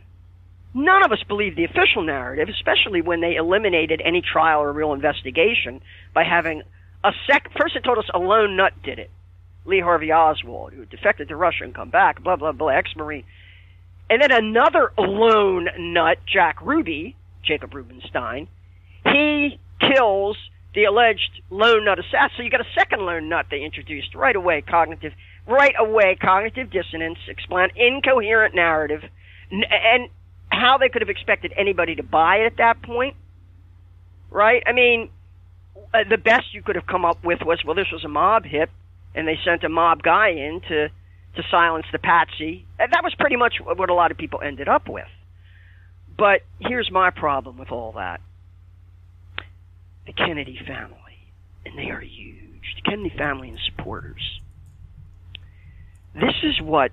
None 0.73 1.05
of 1.05 1.11
us 1.11 1.23
believed 1.27 1.57
the 1.57 1.65
official 1.65 2.03
narrative, 2.03 2.49
especially 2.49 3.01
when 3.01 3.21
they 3.21 3.35
eliminated 3.35 4.01
any 4.05 4.23
trial 4.23 4.61
or 4.61 4.73
real 4.73 4.93
investigation 4.93 5.81
by 6.15 6.23
having 6.25 6.63
a 7.03 7.11
sec. 7.27 7.51
First, 7.59 7.75
it 7.77 7.83
told 7.83 7.99
us 7.99 8.09
a 8.15 8.19
lone 8.19 8.57
nut 8.57 8.73
did 8.85 8.99
it, 8.99 9.11
Lee 9.65 9.81
Harvey 9.81 10.13
Oswald, 10.13 10.73
who 10.73 10.85
defected 10.85 11.29
to 11.29 11.37
Russia 11.37 11.65
and 11.65 11.75
come 11.75 11.91
back, 11.91 12.23
blah 12.23 12.37
blah 12.37 12.53
blah, 12.53 12.69
ex-marine, 12.69 13.25
and 14.09 14.23
then 14.23 14.31
another 14.31 14.93
lone 14.97 15.69
nut, 15.79 16.19
Jack 16.27 16.61
Ruby, 16.63 17.17
Jacob 17.43 17.75
Rubenstein, 17.75 18.49
he 19.05 19.59
kills 19.81 20.37
the 20.75 20.85
alleged 20.85 21.43
lone 21.51 21.85
nut 21.85 21.99
assassin. 21.99 22.31
So 22.37 22.43
you 22.43 22.51
got 22.51 22.61
a 22.61 22.73
second 22.79 23.01
lone 23.01 23.29
nut 23.29 23.47
they 23.51 23.63
introduced 23.63 24.15
right 24.15 24.37
away, 24.37 24.63
cognitive, 24.63 25.15
right 25.49 25.75
away, 25.79 26.17
cognitive 26.21 26.71
dissonance, 26.71 27.19
explain 27.27 27.71
incoherent 27.75 28.55
narrative, 28.55 29.03
and 29.51 30.09
how 30.51 30.79
they 30.79 30.89
could 30.89 31.03
have 31.03 31.09
expected 31.09 31.53
anybody 31.57 31.95
to 31.97 32.03
buy 32.03 32.37
it 32.37 32.47
at 32.47 32.57
that 32.59 32.83
point, 32.83 33.17
right? 34.31 34.63
I 34.67 34.73
mean, 34.73 35.11
uh, 35.95 36.05
the 36.09 36.19
best 36.19 36.53
you 36.53 36.63
could 36.63 36.77
have 36.77 36.87
come 36.87 37.05
up 37.05 37.25
with 37.25 37.41
was, 37.43 37.63
well, 37.65 37.75
this 37.75 37.91
was 37.93 38.05
a 38.05 38.09
mob 38.09 38.45
hit, 38.45 38.69
and 39.15 39.27
they 39.27 39.39
sent 39.45 39.65
a 39.65 39.69
mob 39.69 40.03
guy 40.03 40.31
in 40.31 40.61
to 40.69 40.89
to 41.37 41.45
silence 41.49 41.87
the 41.93 41.99
patsy. 41.99 42.67
And 42.81 42.93
that 42.93 43.05
was 43.05 43.15
pretty 43.15 43.37
much 43.37 43.55
what 43.63 43.89
a 43.89 43.95
lot 43.95 44.11
of 44.11 44.19
people 44.19 44.41
ended 44.41 44.67
up 44.67 44.89
with. 44.89 45.07
But 46.19 46.41
here's 46.59 46.91
my 46.91 47.11
problem 47.11 47.57
with 47.57 47.71
all 47.71 47.93
that: 47.93 48.21
the 50.07 50.13
Kennedy 50.13 50.59
family, 50.67 51.33
and 51.65 51.79
they 51.79 51.91
are 51.91 52.01
huge. 52.01 52.75
The 52.77 52.91
Kennedy 52.91 53.15
family 53.17 53.49
and 53.49 53.59
supporters. 53.65 54.41
This 56.15 56.35
is 56.43 56.61
what 56.61 56.91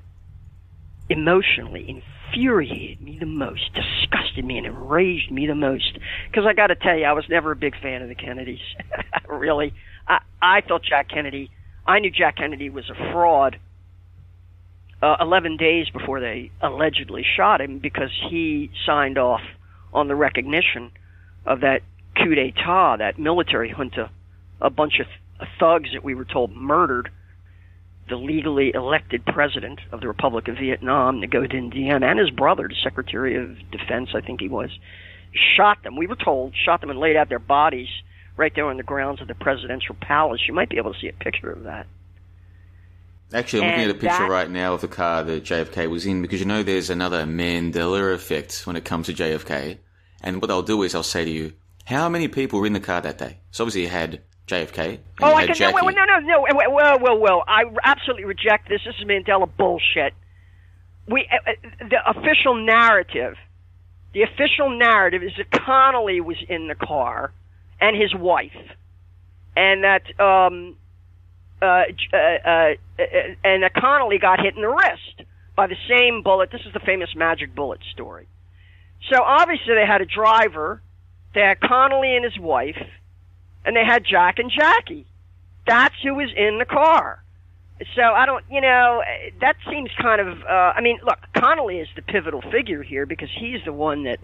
emotionally 1.09 1.89
infuriated 2.33 3.01
me 3.01 3.17
the 3.19 3.25
most, 3.25 3.71
disgusted 3.73 4.45
me, 4.45 4.57
and 4.57 4.67
enraged 4.67 5.31
me 5.31 5.47
the 5.47 5.55
most. 5.55 5.97
Because 6.29 6.45
I 6.45 6.53
got 6.53 6.67
to 6.67 6.75
tell 6.75 6.97
you, 6.97 7.05
I 7.05 7.13
was 7.13 7.25
never 7.29 7.51
a 7.51 7.55
big 7.55 7.79
fan 7.81 8.01
of 8.01 8.09
the 8.09 8.15
Kennedys. 8.15 8.59
really, 9.27 9.73
I 10.07 10.19
I 10.41 10.61
thought 10.61 10.83
Jack 10.83 11.09
Kennedy. 11.09 11.51
I 11.85 11.99
knew 11.99 12.11
Jack 12.11 12.37
Kennedy 12.37 12.69
was 12.69 12.89
a 12.89 12.95
fraud. 13.11 13.59
Uh, 15.01 15.15
Eleven 15.21 15.57
days 15.57 15.89
before 15.89 16.19
they 16.19 16.51
allegedly 16.61 17.23
shot 17.35 17.61
him, 17.61 17.79
because 17.79 18.09
he 18.29 18.71
signed 18.85 19.17
off 19.17 19.41
on 19.93 20.07
the 20.07 20.15
recognition 20.15 20.91
of 21.45 21.61
that 21.61 21.81
coup 22.15 22.35
d'état, 22.35 22.97
that 22.97 23.19
military 23.19 23.69
junta, 23.69 24.09
a 24.59 24.69
bunch 24.69 24.99
of 24.99 25.05
thugs 25.59 25.89
that 25.93 26.03
we 26.03 26.15
were 26.15 26.25
told 26.25 26.51
murdered 26.51 27.11
the 28.09 28.15
legally 28.15 28.71
elected 28.73 29.25
president 29.25 29.79
of 29.91 30.01
the 30.01 30.07
Republic 30.07 30.47
of 30.47 30.55
Vietnam, 30.57 31.21
Ngo 31.21 31.51
Dinh 31.51 32.03
and 32.03 32.19
his 32.19 32.29
brother, 32.29 32.67
the 32.67 32.75
Secretary 32.81 33.35
of 33.35 33.57
Defense, 33.71 34.09
I 34.15 34.21
think 34.21 34.39
he 34.41 34.47
was, 34.47 34.69
shot 35.55 35.83
them. 35.83 35.95
We 35.97 36.07
were 36.07 36.15
told, 36.15 36.55
shot 36.55 36.81
them 36.81 36.89
and 36.89 36.99
laid 36.99 37.15
out 37.15 37.29
their 37.29 37.39
bodies 37.39 37.89
right 38.37 38.51
there 38.55 38.65
on 38.65 38.77
the 38.77 38.83
grounds 38.83 39.21
of 39.21 39.27
the 39.27 39.35
presidential 39.35 39.95
palace. 39.99 40.41
You 40.47 40.53
might 40.53 40.69
be 40.69 40.77
able 40.77 40.93
to 40.93 40.99
see 40.99 41.09
a 41.09 41.13
picture 41.13 41.51
of 41.51 41.63
that. 41.63 41.87
Actually, 43.33 43.63
I'm 43.63 43.65
And 43.65 43.81
looking 43.81 43.89
at 43.89 43.95
a 43.97 43.99
picture 43.99 44.23
that- 44.23 44.29
right 44.29 44.49
now 44.49 44.73
of 44.73 44.81
the 44.81 44.87
car 44.87 45.23
that 45.23 45.43
JFK 45.43 45.87
was 45.87 46.05
in 46.05 46.21
because 46.21 46.39
you 46.39 46.45
know 46.45 46.63
there's 46.63 46.89
another 46.89 47.25
Mandela 47.25 48.13
effect 48.13 48.65
when 48.65 48.77
it 48.77 48.85
comes 48.85 49.07
to 49.07 49.13
JFK. 49.13 49.79
And 50.23 50.41
what 50.41 50.49
I'll 50.49 50.61
do 50.61 50.81
is 50.83 50.95
I'll 50.95 51.03
say 51.03 51.25
to 51.25 51.29
you, 51.31 51.53
how 51.85 52.07
many 52.07 52.27
people 52.27 52.59
were 52.59 52.65
in 52.65 52.73
the 52.73 52.79
car 52.79 53.01
that 53.01 53.17
day? 53.17 53.39
So 53.51 53.63
obviously 53.63 53.81
you 53.81 53.89
had 53.89 54.21
JFK. 54.47 54.99
Oh, 55.21 55.33
I 55.33 55.45
can 55.45 55.55
no, 55.59 55.71
no, 55.71 56.05
no, 56.05 56.19
no. 56.19 56.41
Well, 56.55 56.71
well, 56.71 56.99
well, 56.99 57.17
well. 57.19 57.43
I 57.47 57.63
absolutely 57.83 58.23
reject 58.23 58.69
this. 58.69 58.81
This 58.85 58.95
is 58.97 59.05
Mandela 59.05 59.49
bullshit. 59.57 60.13
We 61.07 61.27
uh, 61.31 61.51
uh, 61.51 61.87
the 61.89 62.09
official 62.09 62.55
narrative, 62.55 63.35
the 64.13 64.23
official 64.23 64.69
narrative 64.69 65.21
is 65.21 65.33
that 65.37 65.51
Connolly 65.51 66.21
was 66.21 66.37
in 66.47 66.67
the 66.67 66.75
car 66.75 67.33
and 67.81 67.95
his 67.95 68.15
wife, 68.15 68.55
and 69.55 69.83
that 69.83 70.17
um, 70.19 70.77
uh, 71.61 71.83
uh, 72.13 72.17
uh, 72.17 72.49
uh, 72.49 73.03
and 73.43 73.63
that 73.63 73.73
Connolly 73.73 74.17
got 74.17 74.39
hit 74.39 74.55
in 74.55 74.61
the 74.61 74.69
wrist 74.69 75.27
by 75.57 75.67
the 75.67 75.77
same 75.89 76.23
bullet. 76.23 76.51
This 76.51 76.61
is 76.65 76.71
the 76.71 76.79
famous 76.79 77.09
magic 77.15 77.53
bullet 77.53 77.81
story. 77.91 78.27
So 79.11 79.21
obviously 79.21 79.75
they 79.75 79.85
had 79.85 80.01
a 80.01 80.05
driver, 80.05 80.81
they 81.33 81.41
had 81.41 81.59
Connolly 81.59 82.15
and 82.15 82.23
his 82.23 82.37
wife, 82.39 82.77
and 83.65 83.75
they 83.75 83.85
had 83.85 84.03
Jack 84.05 84.39
and 84.39 84.51
Jackie. 84.51 85.05
That's 85.65 85.95
who 86.01 86.15
was 86.15 86.29
in 86.35 86.59
the 86.59 86.65
car. 86.65 87.21
So 87.95 88.01
I 88.01 88.25
don't, 88.25 88.43
you 88.49 88.61
know, 88.61 89.03
that 89.41 89.55
seems 89.69 89.91
kind 90.01 90.19
of. 90.19 90.41
Uh, 90.41 90.73
I 90.75 90.81
mean, 90.81 90.99
look, 91.03 91.19
Connolly 91.35 91.79
is 91.79 91.87
the 91.95 92.01
pivotal 92.01 92.41
figure 92.41 92.81
here 92.81 93.05
because 93.05 93.29
he's 93.31 93.59
the 93.65 93.73
one 93.73 94.03
that 94.05 94.19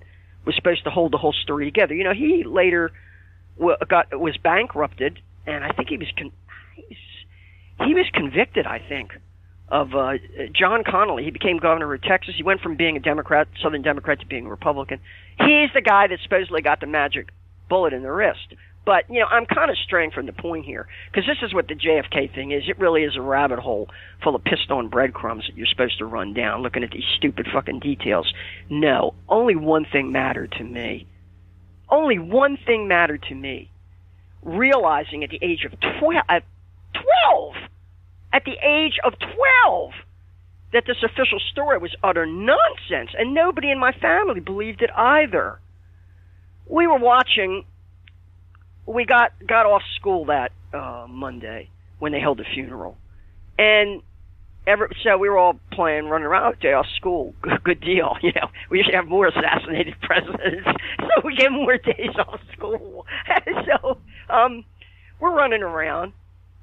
was 0.46 0.56
supposed 0.56 0.84
to 0.86 0.90
hold 0.90 1.14
the 1.14 1.18
whole 1.18 1.34
story 1.34 1.66
together. 1.66 1.94
You 1.94 2.04
know, 2.04 2.14
he 2.14 2.44
later 2.44 2.92
wa- 3.58 3.78
got 3.88 4.20
was 4.20 4.36
bankrupted, 4.38 5.20
and 5.46 5.64
I 5.64 5.72
think 5.72 5.90
he 5.90 5.98
was 5.98 6.08
con- 6.18 6.32
he 7.86 7.94
was 7.94 8.06
convicted. 8.14 8.66
I 8.66 8.80
think 8.80 9.12
of 9.70 9.94
uh, 9.94 10.14
John 10.54 10.84
Connolly. 10.84 11.24
He 11.24 11.32
became 11.32 11.58
governor 11.58 11.94
of 11.94 12.02
Texas. 12.02 12.36
He 12.36 12.44
went 12.44 12.62
from 12.62 12.76
being 12.76 12.98
a 12.98 13.00
Democrat, 13.00 13.48
Southern 13.62 13.82
Democrat, 13.82 14.20
to 14.20 14.26
being 14.26 14.46
a 14.46 14.50
Republican. 14.50 15.00
He's 15.40 15.70
the 15.74 15.82
guy 15.82 16.08
that 16.08 16.20
supposedly 16.24 16.62
got 16.62 16.80
the 16.80 16.88
magic 16.88 17.30
bullet 17.70 17.94
in 17.94 18.04
the 18.04 18.12
wrist. 18.12 18.54
But 18.86 19.10
you 19.10 19.20
know, 19.20 19.28
I'm 19.28 19.46
kind 19.46 19.72
of 19.72 19.78
straying 19.78 20.12
from 20.12 20.26
the 20.26 20.34
point 20.34 20.66
here 20.66 20.88
because 21.12 21.26
this 21.26 21.38
is 21.42 21.54
what 21.54 21.68
the 21.68 21.76
JFK 21.76 22.34
thing 22.34 22.52
is. 22.52 22.64
It 22.68 22.78
really 22.80 23.04
is 23.04 23.16
a 23.16 23.22
rabbit 23.22 23.60
hole 23.60 23.90
full 24.24 24.36
of 24.36 24.44
pissed-on 24.44 24.90
breadcrumbs 24.90 25.46
that 25.48 25.58
you're 25.58 25.68
supposed 25.68 26.00
to 26.00 26.06
run 26.06 26.34
down, 26.34 26.62
looking 26.62 26.84
at 26.84 26.92
these 26.92 27.06
stupid 27.18 27.48
fucking 27.52 27.80
details. 27.80 28.32
No, 28.70 29.14
only 29.30 29.56
one 29.56 29.86
thing 29.86 30.12
mattered 30.12 30.52
to 30.54 30.64
me. 30.64 31.08
Only 31.90 32.20
one 32.20 32.58
thing 32.58 32.88
mattered 32.88 33.24
to 33.30 33.36
me. 33.36 33.70
Realizing 34.42 35.24
at 35.24 35.30
the 35.30 35.40
age 35.42 35.64
of 35.64 35.80
12, 36.00 36.24
at 36.28 36.44
uh, 36.44 37.00
12, 37.30 37.56
at 38.34 38.44
the 38.44 38.58
age 38.62 39.00
of 39.04 39.14
12, 39.18 39.92
that 40.74 40.84
this 40.86 40.98
official 41.04 41.40
story 41.52 41.78
was 41.78 41.96
utter 42.04 42.26
nonsense, 42.26 43.12
and 43.18 43.34
nobody 43.34 43.72
in 43.72 43.80
my 43.80 43.94
family 43.94 44.42
believed 44.42 44.82
it 44.82 44.90
either. 44.96 45.60
We 46.68 46.88
were 46.88 46.98
watching 46.98 47.64
we 48.86 49.06
got 49.06 49.32
got 49.46 49.66
off 49.66 49.84
school 49.96 50.26
that 50.26 50.52
uh, 50.74 51.06
Monday 51.10 51.70
when 52.00 52.12
they 52.12 52.20
held 52.20 52.40
the 52.40 52.46
funeral, 52.54 52.98
and 53.58 54.02
every 54.68 54.88
so 55.04 55.18
we 55.18 55.30
were 55.30 55.38
all 55.38 55.60
playing, 55.72 56.06
running 56.06 56.26
around 56.26 56.60
day 56.60 56.74
off 56.74 56.88
school. 56.96 57.34
Good, 57.42 57.64
good 57.64 57.82
deal, 57.82 58.18
you 58.22 58.32
know. 58.34 58.50
We 58.70 58.84
should 58.84 58.94
have 58.94 59.08
more 59.08 59.28
assassinated 59.28 59.96
presidents, 60.02 60.68
so 61.00 61.22
we 61.24 61.36
get 61.36 61.52
more 61.52 61.78
days 61.78 62.16
off 62.28 62.40
school. 62.54 63.06
so 63.66 63.98
um, 64.30 64.66
we're 65.20 65.36
running 65.36 65.64
around, 65.64 66.14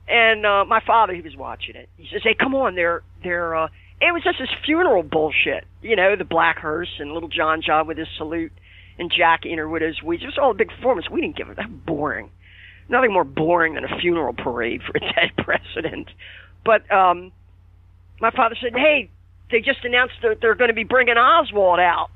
and 0.08 0.44
uh, 0.44 0.64
my 0.64 0.80
father 0.86 1.14
he 1.14 1.22
was 1.22 1.36
watching 1.36 1.76
it. 1.76 1.88
He 1.96 2.08
says, 2.12 2.22
"Hey, 2.22 2.34
come 2.34 2.54
on, 2.54 2.74
they're 2.74 3.02
they're." 3.22 3.54
Uh, 3.54 3.68
it 4.00 4.14
was 4.14 4.22
just 4.22 4.38
this 4.38 4.48
funeral 4.64 5.02
bullshit, 5.02 5.64
you 5.82 5.94
know, 5.94 6.16
the 6.16 6.24
black 6.24 6.58
hearse 6.58 6.88
and 6.98 7.12
little 7.12 7.28
John-John 7.28 7.86
with 7.86 7.98
his 7.98 8.08
salute 8.16 8.50
and 9.00 9.10
Jack 9.10 9.44
Inner 9.46 9.68
his 9.80 10.02
weeds. 10.02 10.22
It 10.22 10.26
was 10.26 10.38
all 10.38 10.52
a 10.52 10.54
big 10.54 10.68
performance. 10.68 11.10
We 11.10 11.20
didn't 11.20 11.36
give 11.36 11.48
it 11.48 11.56
that 11.56 11.86
boring. 11.86 12.30
Nothing 12.88 13.12
more 13.12 13.24
boring 13.24 13.74
than 13.74 13.84
a 13.84 13.98
funeral 14.00 14.34
parade 14.34 14.82
for 14.82 14.96
a 14.96 15.00
dead 15.14 15.32
president. 15.38 16.08
But 16.64 16.90
um, 16.92 17.32
my 18.20 18.30
father 18.30 18.56
said, 18.60 18.74
"Hey, 18.74 19.10
they 19.50 19.60
just 19.60 19.84
announced 19.84 20.14
that 20.22 20.38
they're 20.40 20.54
going 20.54 20.68
to 20.68 20.74
be 20.74 20.84
bringing 20.84 21.16
Oswald 21.16 21.80
out." 21.80 22.10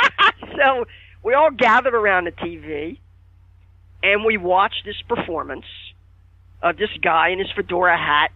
so 0.56 0.86
we 1.22 1.34
all 1.34 1.50
gathered 1.50 1.94
around 1.94 2.24
the 2.24 2.32
TV 2.32 2.98
and 4.02 4.24
we 4.24 4.36
watched 4.36 4.82
this 4.84 5.00
performance 5.08 5.66
of 6.62 6.76
this 6.76 6.90
guy 7.02 7.28
in 7.30 7.38
his 7.38 7.48
fedora 7.54 7.96
hat 7.96 8.30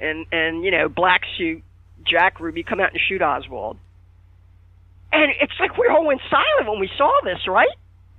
and 0.00 0.26
and 0.32 0.64
you 0.64 0.70
know 0.70 0.88
black 0.88 1.22
suit, 1.36 1.62
Jack 2.04 2.40
Ruby 2.40 2.62
come 2.62 2.80
out 2.80 2.92
and 2.92 3.00
shoot 3.08 3.22
Oswald. 3.22 3.78
And 5.16 5.32
it's 5.40 5.58
like 5.58 5.78
we 5.78 5.88
all 5.88 6.04
went 6.04 6.20
silent 6.30 6.68
when 6.68 6.78
we 6.78 6.90
saw 6.98 7.10
this, 7.24 7.48
right? 7.48 7.74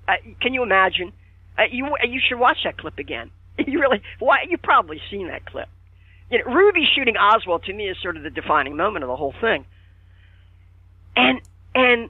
Uh, 0.07 0.13
can 0.41 0.55
you 0.55 0.63
imagine? 0.63 1.13
Uh, 1.55 1.63
you 1.69 1.95
you 2.09 2.19
should 2.27 2.39
watch 2.39 2.57
that 2.63 2.77
clip 2.77 2.97
again. 2.97 3.31
You 3.67 3.79
really, 3.79 4.01
why? 4.19 4.45
You've 4.47 4.61
probably 4.61 5.01
seen 5.09 5.29
that 5.29 5.45
clip. 5.45 5.67
You 6.29 6.37
know, 6.39 6.53
Ruby 6.53 6.87
shooting 6.95 7.17
Oswald 7.17 7.63
to 7.63 7.73
me 7.73 7.89
is 7.89 7.97
sort 8.03 8.15
of 8.15 8.21
the 8.21 8.29
defining 8.29 8.75
moment 8.75 9.03
of 9.03 9.07
the 9.09 9.15
whole 9.15 9.33
thing. 9.41 9.65
And 11.15 11.41
and 11.73 12.09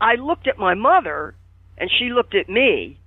I 0.00 0.14
looked 0.14 0.46
at 0.46 0.56
my 0.56 0.74
mother, 0.74 1.34
and 1.78 1.90
she 1.90 2.10
looked 2.10 2.34
at 2.36 2.48
me, 2.48 2.98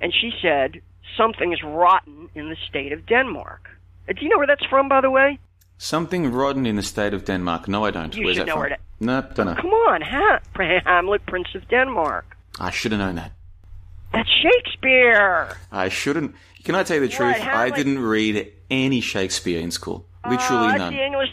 and 0.00 0.12
she 0.12 0.32
said, 0.42 0.80
"Something 1.16 1.52
is 1.52 1.62
rotten 1.62 2.28
in 2.34 2.50
the 2.50 2.56
state 2.68 2.92
of 2.92 3.06
Denmark." 3.06 3.68
Uh, 4.08 4.12
do 4.12 4.22
you 4.22 4.28
know 4.28 4.38
where 4.38 4.46
that's 4.48 4.66
from, 4.66 4.88
by 4.88 5.00
the 5.00 5.10
way? 5.10 5.38
Something 5.84 6.30
rotten 6.30 6.66
in 6.66 6.76
the 6.76 6.82
state 6.82 7.14
of 7.14 7.24
Denmark. 7.24 7.66
No, 7.66 7.86
I 7.86 7.90
don't. 7.90 8.14
You 8.14 8.24
Where's 8.26 8.36
should 8.36 8.42
that 8.42 8.46
know 8.48 8.52
from? 8.56 8.60
where 8.60 8.68
that- 8.68 8.80
No, 9.00 9.22
don't 9.34 9.46
know. 9.46 9.54
Come 9.54 9.70
on, 9.70 10.02
ha- 10.02 10.40
Hamlet, 10.84 11.24
Prince 11.24 11.48
of 11.54 11.66
Denmark. 11.68 12.36
I 12.60 12.70
should 12.70 12.92
have 12.92 13.00
known 13.00 13.14
that. 13.14 13.32
That's 14.12 14.28
Shakespeare. 14.28 15.56
I 15.72 15.88
shouldn't. 15.88 16.34
Can 16.64 16.74
I 16.74 16.82
tell 16.82 16.96
you 16.96 17.06
the 17.06 17.08
truth? 17.08 17.32
What, 17.38 17.40
I 17.40 17.44
Hamlet? 17.64 17.76
didn't 17.76 17.98
read 18.00 18.52
any 18.70 19.00
Shakespeare 19.00 19.58
in 19.58 19.70
school. 19.70 20.04
Literally 20.28 20.66
Oh, 20.66 20.68
that's 20.68 20.78
none. 20.80 20.92
The 20.94 21.02
English. 21.02 21.30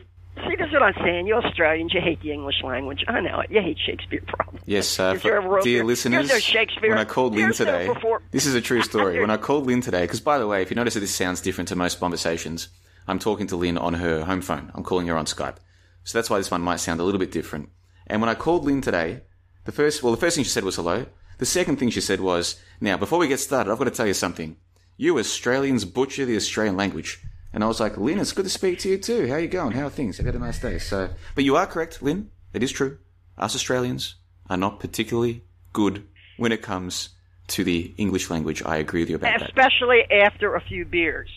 See, 0.47 0.55
this 0.55 0.67
is 0.67 0.73
what 0.73 0.83
I'm 0.83 0.93
saying. 1.03 1.27
You 1.27 1.35
Australians, 1.35 1.93
you 1.93 1.99
hate 1.99 2.21
the 2.21 2.31
English 2.31 2.63
language. 2.63 3.03
I 3.09 3.19
know 3.19 3.41
it. 3.41 3.51
You 3.51 3.59
hate 3.61 3.77
Shakespeare, 3.85 4.21
probably. 4.27 4.61
Yes, 4.65 4.97
uh, 4.97 5.11
If 5.17 5.25
you 5.25 5.33
ever 5.33 5.57
for 5.57 5.61
dear 5.61 5.79
there- 5.79 5.85
listeners, 5.85 6.29
no 6.29 6.39
Shakespeare. 6.39 6.91
when 6.91 6.99
I 6.99 7.03
called 7.05 7.33
Lynn 7.33 7.47
There's 7.47 7.57
today, 7.57 7.87
before- 7.87 8.21
this 8.31 8.45
is 8.45 8.55
a 8.55 8.61
true 8.61 8.81
story. 8.83 9.19
When 9.23 9.29
I 9.31 9.35
called 9.37 9.65
Lynn 9.65 9.81
today, 9.81 10.03
because 10.03 10.21
by 10.21 10.37
the 10.37 10.47
way, 10.47 10.61
if 10.61 10.69
you 10.71 10.75
notice 10.75 10.93
that 10.93 11.01
this 11.01 11.13
sounds 11.13 11.41
different 11.41 11.67
to 11.69 11.75
most 11.75 11.99
conversations, 11.99 12.69
I'm 13.07 13.19
talking 13.19 13.47
to 13.47 13.55
Lynn 13.55 13.77
on 13.77 13.95
her 13.95 14.25
home 14.25 14.41
phone. 14.41 14.71
I'm 14.75 14.83
calling 14.83 15.07
her 15.07 15.17
on 15.17 15.25
Skype. 15.25 15.57
So 16.03 16.17
that's 16.17 16.29
why 16.29 16.37
this 16.37 16.51
one 16.51 16.61
might 16.61 16.77
sound 16.77 16.99
a 16.99 17.03
little 17.03 17.19
bit 17.19 17.31
different. 17.31 17.69
And 18.05 18.21
when 18.21 18.29
I 18.29 18.35
called 18.35 18.65
Lynn 18.65 18.81
today, 18.81 19.21
the 19.65 19.71
first, 19.71 20.03
well, 20.03 20.11
the 20.11 20.19
first 20.19 20.35
thing 20.35 20.43
she 20.43 20.49
said 20.49 20.63
was 20.63 20.75
hello. 20.75 21.05
The 21.37 21.45
second 21.45 21.77
thing 21.77 21.89
she 21.89 22.01
said 22.01 22.19
was, 22.19 22.59
now, 22.81 22.97
before 22.97 23.19
we 23.19 23.27
get 23.27 23.39
started, 23.39 23.71
I've 23.71 23.77
got 23.77 23.85
to 23.85 23.91
tell 23.91 24.07
you 24.07 24.13
something. 24.13 24.57
You 24.97 25.19
Australians 25.19 25.85
butcher 25.85 26.25
the 26.25 26.35
Australian 26.35 26.77
language. 26.77 27.21
And 27.53 27.63
I 27.63 27.67
was 27.67 27.79
like, 27.79 27.97
Lynn, 27.97 28.19
it's 28.19 28.33
good 28.33 28.45
to 28.45 28.49
speak 28.49 28.79
to 28.79 28.89
you 28.89 28.97
too. 28.97 29.27
How 29.27 29.35
are 29.35 29.39
you 29.39 29.47
going? 29.47 29.71
How 29.71 29.87
are 29.87 29.89
things? 29.89 30.17
Have 30.17 30.25
you 30.25 30.31
had 30.31 30.41
a 30.41 30.43
nice 30.43 30.59
day? 30.59 30.79
So, 30.79 31.09
but 31.35 31.43
you 31.43 31.55
are 31.55 31.67
correct, 31.67 32.01
Lynn. 32.01 32.31
It 32.53 32.63
is 32.63 32.71
true. 32.71 32.97
Us 33.37 33.55
Australians 33.55 34.15
are 34.49 34.57
not 34.57 34.79
particularly 34.79 35.43
good 35.73 36.07
when 36.37 36.51
it 36.51 36.61
comes 36.61 37.09
to 37.47 37.63
the 37.63 37.93
English 37.97 38.29
language. 38.29 38.63
I 38.63 38.77
agree 38.77 39.01
with 39.01 39.09
you 39.09 39.15
about 39.15 39.39
that. 39.39 39.49
Especially 39.49 40.03
after 40.11 40.55
a 40.55 40.61
few 40.61 40.85
beers. 40.85 41.29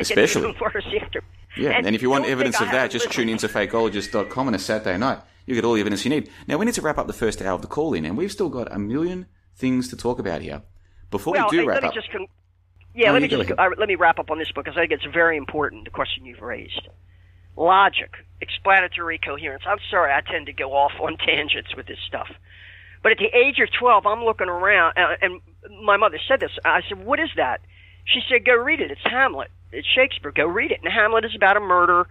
Especially. 0.00 0.48
even 0.50 0.60
worse 0.60 0.86
after. 1.02 1.22
Yeah, 1.56 1.70
and, 1.70 1.94
if 1.94 2.02
you 2.02 2.10
want 2.10 2.26
evidence 2.26 2.60
of 2.60 2.70
that, 2.70 2.90
just 2.90 3.06
listened- 3.06 3.14
tune 3.14 3.28
into 3.28 3.48
fakeologist.com 3.48 4.46
on 4.46 4.54
a 4.54 4.58
Saturday 4.58 4.98
night. 4.98 5.18
You 5.46 5.54
get 5.54 5.64
all 5.64 5.74
the 5.74 5.80
evidence 5.80 6.04
you 6.04 6.10
need. 6.10 6.30
Now, 6.46 6.58
we 6.58 6.66
need 6.66 6.74
to 6.74 6.82
wrap 6.82 6.98
up 6.98 7.06
the 7.06 7.12
first 7.12 7.40
hour 7.40 7.54
of 7.54 7.62
the 7.62 7.68
call 7.68 7.94
in, 7.94 8.04
and 8.04 8.16
we've 8.18 8.30
still 8.30 8.50
got 8.50 8.70
a 8.70 8.78
million 8.78 9.26
things 9.56 9.88
to 9.88 9.96
talk 9.96 10.18
about 10.18 10.42
here. 10.42 10.62
Before 11.10 11.32
well, 11.32 11.48
we 11.50 11.56
do 11.56 11.62
hey, 11.62 11.66
wrap 11.66 11.74
let 11.76 11.82
me 11.84 11.88
up, 11.88 11.94
just 11.94 12.12
con- 12.12 12.26
yeah, 12.94 13.06
No, 13.06 13.12
let 13.14 13.22
me 13.22 13.28
just 13.28 13.50
uh, 13.52 13.70
let 13.78 13.88
me 13.88 13.94
wrap 13.94 14.18
up 14.18 14.30
on 14.30 14.38
this 14.38 14.50
book 14.52 14.64
because 14.64 14.76
I 14.76 14.82
think 14.82 14.92
it's 14.92 15.04
very 15.12 15.36
important. 15.36 15.84
The 15.84 15.90
question 15.90 16.26
you've 16.26 16.42
raised, 16.42 16.86
logic, 17.56 18.10
explanatory 18.40 19.18
coherence. 19.18 19.62
I'm 19.66 19.78
sorry, 19.90 20.12
I 20.12 20.20
tend 20.20 20.46
to 20.46 20.52
go 20.52 20.72
off 20.72 20.92
on 21.00 21.16
tangents 21.26 21.74
with 21.76 21.86
this 21.86 21.98
stuff. 22.06 22.28
But 23.02 23.12
at 23.12 23.18
the 23.18 23.30
age 23.36 23.60
of 23.60 23.68
12, 23.78 24.06
I'm 24.06 24.24
looking 24.24 24.48
around, 24.48 24.98
uh, 24.98 25.14
and 25.22 25.40
my 25.84 25.96
mother 25.96 26.18
said 26.26 26.40
this. 26.40 26.50
I 26.64 26.82
said, 26.88 27.04
"What 27.04 27.20
is 27.20 27.30
that?" 27.36 27.60
She 28.04 28.20
said, 28.28 28.44
"Go 28.44 28.54
read 28.54 28.80
it. 28.80 28.90
It's 28.90 29.00
Hamlet. 29.04 29.50
It's 29.72 29.86
Shakespeare. 29.86 30.32
Go 30.32 30.46
read 30.46 30.70
it." 30.70 30.80
And 30.82 30.92
Hamlet 30.92 31.24
is 31.24 31.34
about 31.34 31.56
a 31.56 31.60
murder. 31.60 32.06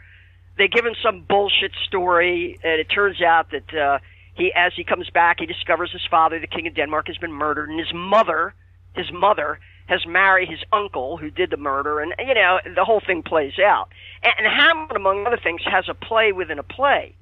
They 0.57 0.67
give 0.67 0.85
him 0.85 0.95
some 1.03 1.21
bullshit 1.21 1.71
story, 1.85 2.59
and 2.63 2.79
it 2.79 2.85
turns 2.85 3.21
out 3.21 3.51
that 3.51 3.73
uh, 3.73 3.99
he, 4.33 4.51
as 4.53 4.73
he 4.75 4.83
comes 4.83 5.09
back, 5.09 5.39
he 5.39 5.45
discovers 5.45 5.91
his 5.91 6.05
father, 6.09 6.39
the 6.39 6.47
king 6.47 6.67
of 6.67 6.73
Denmark, 6.73 7.07
has 7.07 7.17
been 7.17 7.33
murdered, 7.33 7.69
and 7.69 7.79
his 7.79 7.93
mother, 7.93 8.53
his 8.95 9.11
mother, 9.11 9.59
has 9.87 10.05
married 10.05 10.49
his 10.49 10.59
uncle 10.73 11.17
who 11.17 11.29
did 11.29 11.49
the 11.49 11.57
murder, 11.57 11.99
and 11.99 12.13
you 12.19 12.33
know 12.33 12.59
the 12.75 12.83
whole 12.83 12.99
thing 12.99 13.23
plays 13.23 13.57
out. 13.59 13.89
And, 14.23 14.33
and 14.39 14.47
Hamlet, 14.47 14.95
among 14.95 15.25
other 15.25 15.37
things, 15.37 15.61
has 15.65 15.87
a 15.89 15.93
play 15.93 16.31
within 16.31 16.59
a 16.59 16.63
play, 16.63 17.15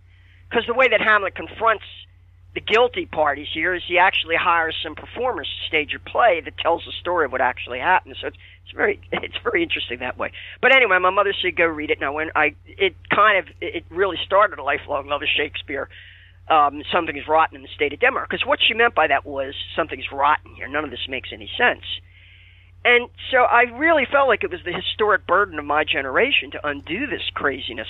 because 0.50 0.66
the 0.66 0.74
way 0.74 0.88
that 0.88 1.02
Hamlet 1.02 1.36
confronts 1.36 1.86
the 2.56 2.62
guilty 2.62 3.06
parties 3.06 3.48
here 3.54 3.76
is 3.76 3.84
he 3.86 4.00
actually 4.00 4.36
hires 4.40 4.76
some 4.82 4.96
performers 4.96 5.48
to 5.48 5.68
stage 5.68 5.94
a 5.94 6.00
play 6.00 6.42
that 6.44 6.58
tells 6.58 6.84
the 6.86 6.94
story 7.02 7.26
of 7.26 7.32
what 7.34 7.42
actually 7.42 7.80
happened. 7.80 8.16
So 8.20 8.28
it's 8.28 8.38
it's 8.64 8.74
very 8.74 9.00
it's 9.12 9.36
very 9.44 9.62
interesting 9.62 10.00
that 10.00 10.18
way. 10.18 10.32
But 10.62 10.74
anyway, 10.74 10.98
my 11.00 11.10
mother 11.10 11.34
said 11.40 11.56
go 11.56 11.66
read 11.66 11.92
it. 11.92 12.00
Now 12.00 12.14
when 12.14 12.32
I 12.36 12.56
it 12.66 12.96
kind 13.14 13.38
of 13.38 13.54
it 13.62 13.84
really 13.90 14.18
started 14.26 14.58
a 14.58 14.64
lifelong 14.64 15.08
love 15.08 15.22
of 15.22 15.28
Shakespeare. 15.36 15.90
Um, 16.48 16.84
something's 16.94 17.28
rotten 17.28 17.56
in 17.56 17.64
the 17.64 17.74
state 17.76 17.92
of 17.92 18.00
Denmark 18.00 18.30
because 18.30 18.46
what 18.46 18.60
she 18.62 18.76
meant 18.76 18.94
by 18.94 19.08
that 19.08 19.26
was 19.26 19.56
something's 19.76 20.06
rotten 20.12 20.54
here. 20.56 20.68
None 20.68 20.84
of 20.84 20.92
this 20.92 21.08
makes 21.10 21.30
any 21.34 21.50
sense. 21.58 21.84
And 22.86 23.10
so 23.32 23.38
I 23.40 23.64
really 23.64 24.06
felt 24.10 24.28
like 24.28 24.44
it 24.44 24.52
was 24.52 24.60
the 24.64 24.72
historic 24.72 25.26
burden 25.26 25.58
of 25.58 25.66
my 25.66 25.84
generation 25.84 26.52
to 26.52 26.68
undo 26.68 27.08
this 27.08 27.24
craziness. 27.34 27.88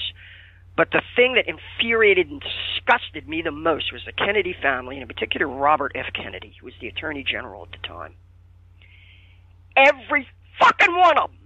But 0.77 0.91
the 0.91 1.01
thing 1.15 1.35
that 1.35 1.47
infuriated 1.47 2.29
and 2.29 2.41
disgusted 2.41 3.27
me 3.27 3.41
the 3.41 3.51
most 3.51 3.93
was 3.93 4.01
the 4.05 4.11
Kennedy 4.11 4.53
family, 4.61 4.95
and 4.95 5.03
in 5.03 5.07
particular 5.07 5.47
Robert 5.47 5.93
F. 5.95 6.07
Kennedy, 6.13 6.53
who 6.59 6.65
was 6.65 6.73
the 6.81 6.87
Attorney 6.87 7.23
General 7.23 7.63
at 7.63 7.71
the 7.71 7.87
time. 7.87 8.13
Every 9.77 10.27
fucking 10.59 10.95
one 10.95 11.17
of 11.17 11.29
them, 11.29 11.39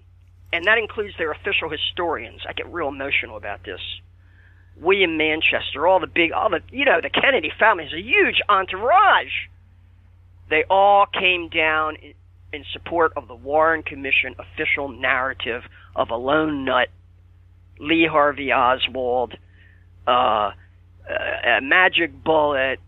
and 0.52 0.66
that 0.66 0.80
includes 0.80 1.14
their 1.18 1.32
official 1.32 1.70
historians. 1.70 2.42
I 2.48 2.54
get 2.54 2.72
real 2.72 2.88
emotional 2.88 3.38
about 3.38 3.64
this. 3.64 3.82
William 4.78 5.18
Manchester, 5.18 5.86
all 5.86 6.00
the 6.00 6.08
big, 6.08 6.32
all 6.32 6.50
the, 6.50 6.62
you 6.72 6.86
know, 6.86 7.00
the 7.02 7.10
Kennedy 7.10 7.52
family 7.60 7.86
is 7.86 7.94
a 7.94 8.02
huge 8.02 8.42
entourage. 8.48 9.48
They 10.50 10.64
all 10.70 11.06
came 11.06 11.50
down 11.50 11.98
in, 11.98 12.14
in 12.52 12.66
support 12.72 13.14
of 13.16 13.28
the 13.28 13.36
Warren 13.36 13.84
Commission 13.84 14.36
official 14.40 14.88
narrative 14.88 15.64
of 15.96 16.10
a 16.10 16.16
lone 16.16 16.66
nut 16.66 16.88
Lee 17.80 18.06
Harvey 18.06 18.52
Oswald, 18.52 19.36
uh, 20.08 20.52
uh, 21.10 21.62
Magic 21.62 22.24
Bullet. 22.24 22.80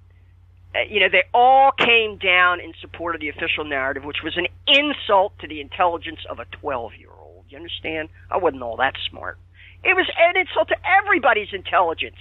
Uh, 0.75 0.79
you 0.89 0.99
know, 0.99 1.09
they 1.11 1.23
all 1.33 1.71
came 1.71 2.17
down 2.17 2.59
in 2.59 2.73
support 2.79 3.15
of 3.15 3.21
the 3.21 3.29
official 3.29 3.65
narrative, 3.65 4.03
which 4.03 4.23
was 4.23 4.37
an 4.37 4.47
insult 4.67 5.37
to 5.39 5.47
the 5.47 5.59
intelligence 5.59 6.19
of 6.29 6.39
a 6.39 6.45
12 6.45 6.93
year 6.99 7.09
old. 7.09 7.45
You 7.49 7.57
understand? 7.57 8.09
I 8.29 8.37
wasn't 8.37 8.63
all 8.63 8.77
that 8.77 8.95
smart. 9.09 9.37
It 9.83 9.95
was 9.95 10.09
an 10.17 10.37
insult 10.37 10.67
to 10.69 10.77
everybody's 10.85 11.53
intelligence. 11.53 12.19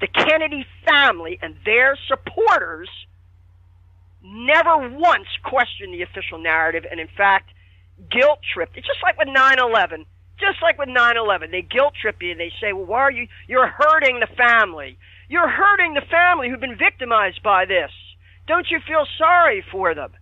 The 0.00 0.06
Kennedy 0.06 0.66
family 0.86 1.38
and 1.42 1.56
their 1.64 1.96
supporters 2.08 2.88
never 4.22 4.88
once 4.88 5.26
questioned 5.42 5.94
the 5.94 6.02
official 6.02 6.38
narrative 6.38 6.84
and, 6.90 7.00
in 7.00 7.08
fact, 7.16 7.50
guilt 8.10 8.38
tripped. 8.54 8.76
It's 8.76 8.86
just 8.86 9.02
like 9.02 9.18
with 9.18 9.28
9 9.28 9.58
11. 9.58 10.06
Just 10.40 10.62
like 10.62 10.78
with 10.78 10.88
9 10.88 11.16
11. 11.16 11.50
They 11.50 11.62
guilt 11.62 11.94
trip 12.00 12.16
you 12.22 12.30
and 12.32 12.40
they 12.40 12.52
say, 12.60 12.72
well, 12.72 12.86
why 12.86 13.00
are 13.00 13.12
you? 13.12 13.28
You're 13.46 13.68
hurting 13.68 14.20
the 14.20 14.34
family. 14.36 14.98
You're 15.28 15.48
hurting 15.48 15.94
the 15.94 16.06
family 16.10 16.48
who've 16.48 16.60
been 16.60 16.78
victimized 16.78 17.42
by 17.42 17.66
this. 17.66 17.90
Don't 18.46 18.66
you 18.70 18.78
feel 18.86 19.06
sorry 19.18 19.64
for 19.70 19.94
them? 19.94 20.12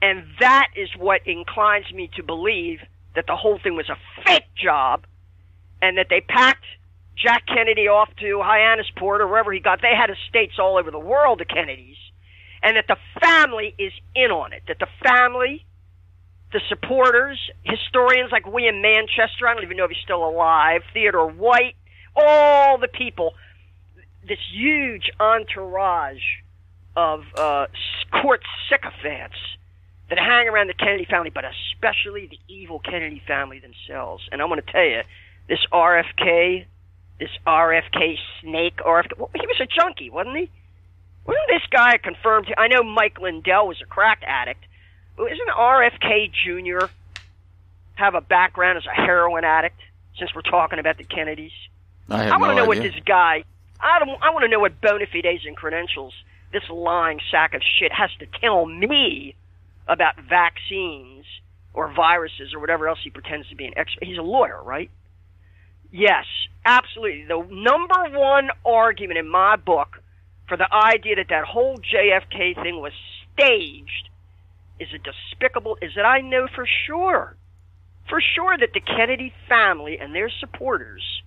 And 0.00 0.24
that 0.40 0.68
is 0.76 0.88
what 0.96 1.26
inclines 1.26 1.92
me 1.92 2.08
to 2.16 2.22
believe 2.22 2.78
that 3.14 3.26
the 3.26 3.36
whole 3.36 3.58
thing 3.62 3.74
was 3.74 3.88
a 3.88 3.98
fake 4.24 4.46
job 4.56 5.04
and 5.82 5.98
that 5.98 6.06
they 6.08 6.20
packed 6.20 6.64
Jack 7.16 7.44
Kennedy 7.46 7.88
off 7.88 8.08
to 8.20 8.40
Hyannisport 8.42 9.20
or 9.20 9.26
wherever 9.26 9.52
he 9.52 9.60
got. 9.60 9.80
They 9.82 9.94
had 9.94 10.10
estates 10.10 10.54
all 10.58 10.78
over 10.78 10.90
the 10.90 10.98
world, 10.98 11.40
the 11.40 11.44
Kennedys. 11.44 11.96
And 12.62 12.76
that 12.76 12.86
the 12.88 12.96
family 13.20 13.74
is 13.78 13.92
in 14.14 14.30
on 14.30 14.52
it. 14.52 14.62
That 14.68 14.78
the 14.78 14.88
family, 15.02 15.64
the 16.52 16.60
supporters, 16.68 17.38
historians 17.62 18.32
like 18.32 18.46
William 18.46 18.80
Manchester, 18.80 19.46
I 19.46 19.54
don't 19.54 19.64
even 19.64 19.76
know 19.76 19.84
if 19.84 19.90
he's 19.90 20.02
still 20.02 20.24
alive, 20.24 20.82
Theodore 20.94 21.30
White, 21.30 21.76
all 22.16 22.78
the 22.78 22.88
people, 22.88 23.34
this 24.26 24.38
huge 24.52 25.10
entourage 25.20 26.22
of 26.96 27.24
uh, 27.36 27.66
court 28.22 28.40
sycophants 28.68 29.36
that 30.08 30.18
hang 30.18 30.48
around 30.48 30.68
the 30.68 30.74
Kennedy 30.74 31.04
family, 31.04 31.30
but 31.30 31.44
especially 31.44 32.26
the 32.26 32.38
evil 32.52 32.78
Kennedy 32.78 33.22
family 33.26 33.60
themselves. 33.60 34.26
And 34.32 34.40
I'm 34.40 34.48
going 34.48 34.60
to 34.60 34.72
tell 34.72 34.84
you, 34.84 35.02
this 35.48 35.60
RFK, 35.72 36.64
this 37.20 37.30
RFK 37.46 38.16
snake, 38.40 38.76
RFK, 38.78 39.18
well, 39.18 39.30
he 39.34 39.46
was 39.46 39.60
a 39.60 39.66
junkie, 39.66 40.10
wasn't 40.10 40.36
he? 40.36 40.50
Wasn't 41.26 41.46
this 41.48 41.62
guy 41.70 41.98
confirmed? 41.98 42.52
I 42.56 42.68
know 42.68 42.82
Mike 42.82 43.20
Lindell 43.20 43.68
was 43.68 43.80
a 43.82 43.86
crack 43.86 44.22
addict. 44.26 44.64
Isn't 45.26 45.48
RFK 45.48 46.30
Jr. 46.32 46.86
have 47.94 48.14
a 48.14 48.20
background 48.20 48.78
as 48.78 48.86
a 48.86 48.94
heroin 48.94 49.44
addict? 49.44 49.80
Since 50.18 50.34
we're 50.34 50.42
talking 50.42 50.78
about 50.78 50.98
the 50.98 51.04
Kennedys, 51.04 51.52
I 52.08 52.28
I 52.28 52.36
want 52.38 52.50
to 52.50 52.56
no 52.56 52.62
know 52.62 52.68
what 52.68 52.78
this 52.78 52.94
guy. 53.06 53.44
I 53.80 53.98
don't. 54.00 54.20
I 54.22 54.30
want 54.30 54.42
to 54.42 54.48
know 54.48 54.58
what 54.58 54.80
bona 54.80 55.06
fides 55.06 55.46
and 55.46 55.56
credentials 55.56 56.12
this 56.52 56.62
lying 56.70 57.20
sack 57.30 57.54
of 57.54 57.62
shit 57.78 57.92
has 57.92 58.10
to 58.18 58.26
tell 58.40 58.66
me 58.66 59.34
about 59.86 60.20
vaccines 60.28 61.24
or 61.74 61.92
viruses 61.92 62.54
or 62.54 62.60
whatever 62.60 62.88
else 62.88 62.98
he 63.02 63.10
pretends 63.10 63.48
to 63.48 63.54
be 63.54 63.66
an 63.66 63.74
expert. 63.76 64.04
He's 64.04 64.18
a 64.18 64.22
lawyer, 64.22 64.62
right? 64.62 64.90
Yes, 65.90 66.24
absolutely. 66.64 67.24
The 67.24 67.46
number 67.50 68.18
one 68.18 68.50
argument 68.64 69.18
in 69.18 69.28
my 69.28 69.56
book 69.56 70.02
for 70.48 70.56
the 70.56 70.72
idea 70.72 71.16
that 71.16 71.28
that 71.28 71.44
whole 71.44 71.78
JFK 71.78 72.54
thing 72.62 72.80
was 72.80 72.92
staged 73.32 74.08
is 74.80 74.88
a 74.94 74.98
despicable. 74.98 75.78
Is 75.82 75.92
that 75.96 76.04
I 76.04 76.20
know 76.20 76.46
for 76.54 76.66
sure, 76.86 77.36
for 78.08 78.20
sure 78.20 78.56
that 78.58 78.72
the 78.72 78.80
Kennedy 78.80 79.32
family 79.48 79.98
and 79.98 80.14
their 80.14 80.30
supporters 80.30 81.22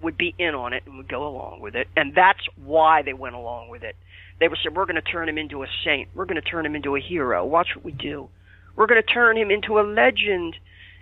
would 0.00 0.16
be 0.16 0.34
in 0.38 0.54
on 0.54 0.72
it 0.72 0.82
and 0.86 0.96
would 0.96 1.08
go 1.08 1.26
along 1.26 1.60
with 1.60 1.76
it, 1.76 1.88
and 1.96 2.14
that's 2.14 2.44
why 2.56 3.02
they 3.02 3.12
went 3.12 3.36
along 3.36 3.68
with 3.68 3.82
it. 3.82 3.96
They 4.40 4.48
were 4.48 4.56
said, 4.62 4.74
"We're 4.74 4.86
going 4.86 4.96
to 4.96 5.02
turn 5.02 5.28
him 5.28 5.38
into 5.38 5.62
a 5.62 5.66
saint. 5.84 6.08
We're 6.14 6.24
going 6.24 6.40
to 6.40 6.48
turn 6.48 6.66
him 6.66 6.74
into 6.74 6.96
a 6.96 7.00
hero. 7.00 7.44
Watch 7.44 7.68
what 7.76 7.84
we 7.84 7.92
do. 7.92 8.28
We're 8.74 8.86
going 8.86 9.02
to 9.02 9.08
turn 9.08 9.36
him 9.36 9.50
into 9.50 9.78
a 9.78 9.82
legend." 9.82 10.56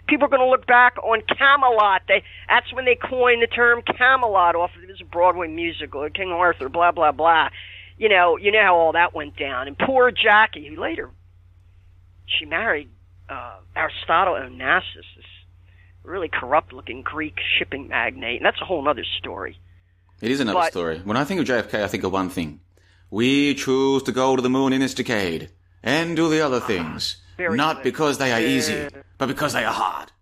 People 0.06 0.26
are 0.26 0.28
going 0.28 0.40
to 0.40 0.48
look 0.48 0.66
back 0.66 0.96
on 1.04 1.22
Camelot. 1.22 2.02
They 2.08 2.24
that's 2.48 2.72
when 2.72 2.84
they 2.84 2.96
coined 2.96 3.42
the 3.42 3.46
term 3.46 3.80
Camelot 3.82 4.56
off 4.56 4.70
of 4.74 4.88
this 4.88 5.00
Broadway 5.02 5.46
musical, 5.46 6.08
King 6.10 6.32
Arthur, 6.32 6.68
blah 6.68 6.90
blah 6.90 7.12
blah. 7.12 7.48
You 7.96 8.08
know, 8.08 8.36
you 8.36 8.50
know 8.50 8.62
how 8.62 8.76
all 8.76 8.92
that 8.92 9.14
went 9.14 9.36
down. 9.36 9.68
And 9.68 9.78
poor 9.78 10.10
Jackie, 10.10 10.66
who 10.66 10.80
later 10.80 11.10
she 12.38 12.44
married 12.46 12.88
uh, 13.28 13.58
Aristotle 13.76 14.34
Onassis, 14.34 14.82
this 15.16 15.24
really 16.02 16.28
corrupt-looking 16.28 17.02
Greek 17.02 17.38
shipping 17.58 17.88
magnate, 17.88 18.36
and 18.38 18.46
that's 18.46 18.60
a 18.60 18.64
whole 18.64 18.88
other 18.88 19.04
story. 19.18 19.58
It 20.20 20.30
is 20.30 20.40
another 20.40 20.58
But- 20.60 20.70
story. 20.72 20.98
When 21.04 21.16
I 21.16 21.24
think 21.24 21.40
of 21.40 21.46
JFK, 21.46 21.82
I 21.82 21.86
think 21.88 22.04
of 22.04 22.12
one 22.12 22.28
thing. 22.30 22.60
We 23.10 23.54
choose 23.54 24.02
to 24.04 24.12
go 24.12 24.36
to 24.36 24.42
the 24.42 24.50
moon 24.50 24.72
in 24.72 24.80
this 24.80 24.94
decade 24.94 25.50
and 25.82 26.14
do 26.16 26.28
the 26.28 26.40
other 26.44 26.60
things. 26.60 27.16
Very 27.36 27.56
Not 27.56 27.76
good. 27.76 27.84
because 27.84 28.18
they 28.18 28.32
are 28.32 28.40
easy, 28.40 28.88
but 29.18 29.26
because 29.26 29.52
they 29.52 29.64
are 29.64 29.72
hard. 29.72 30.12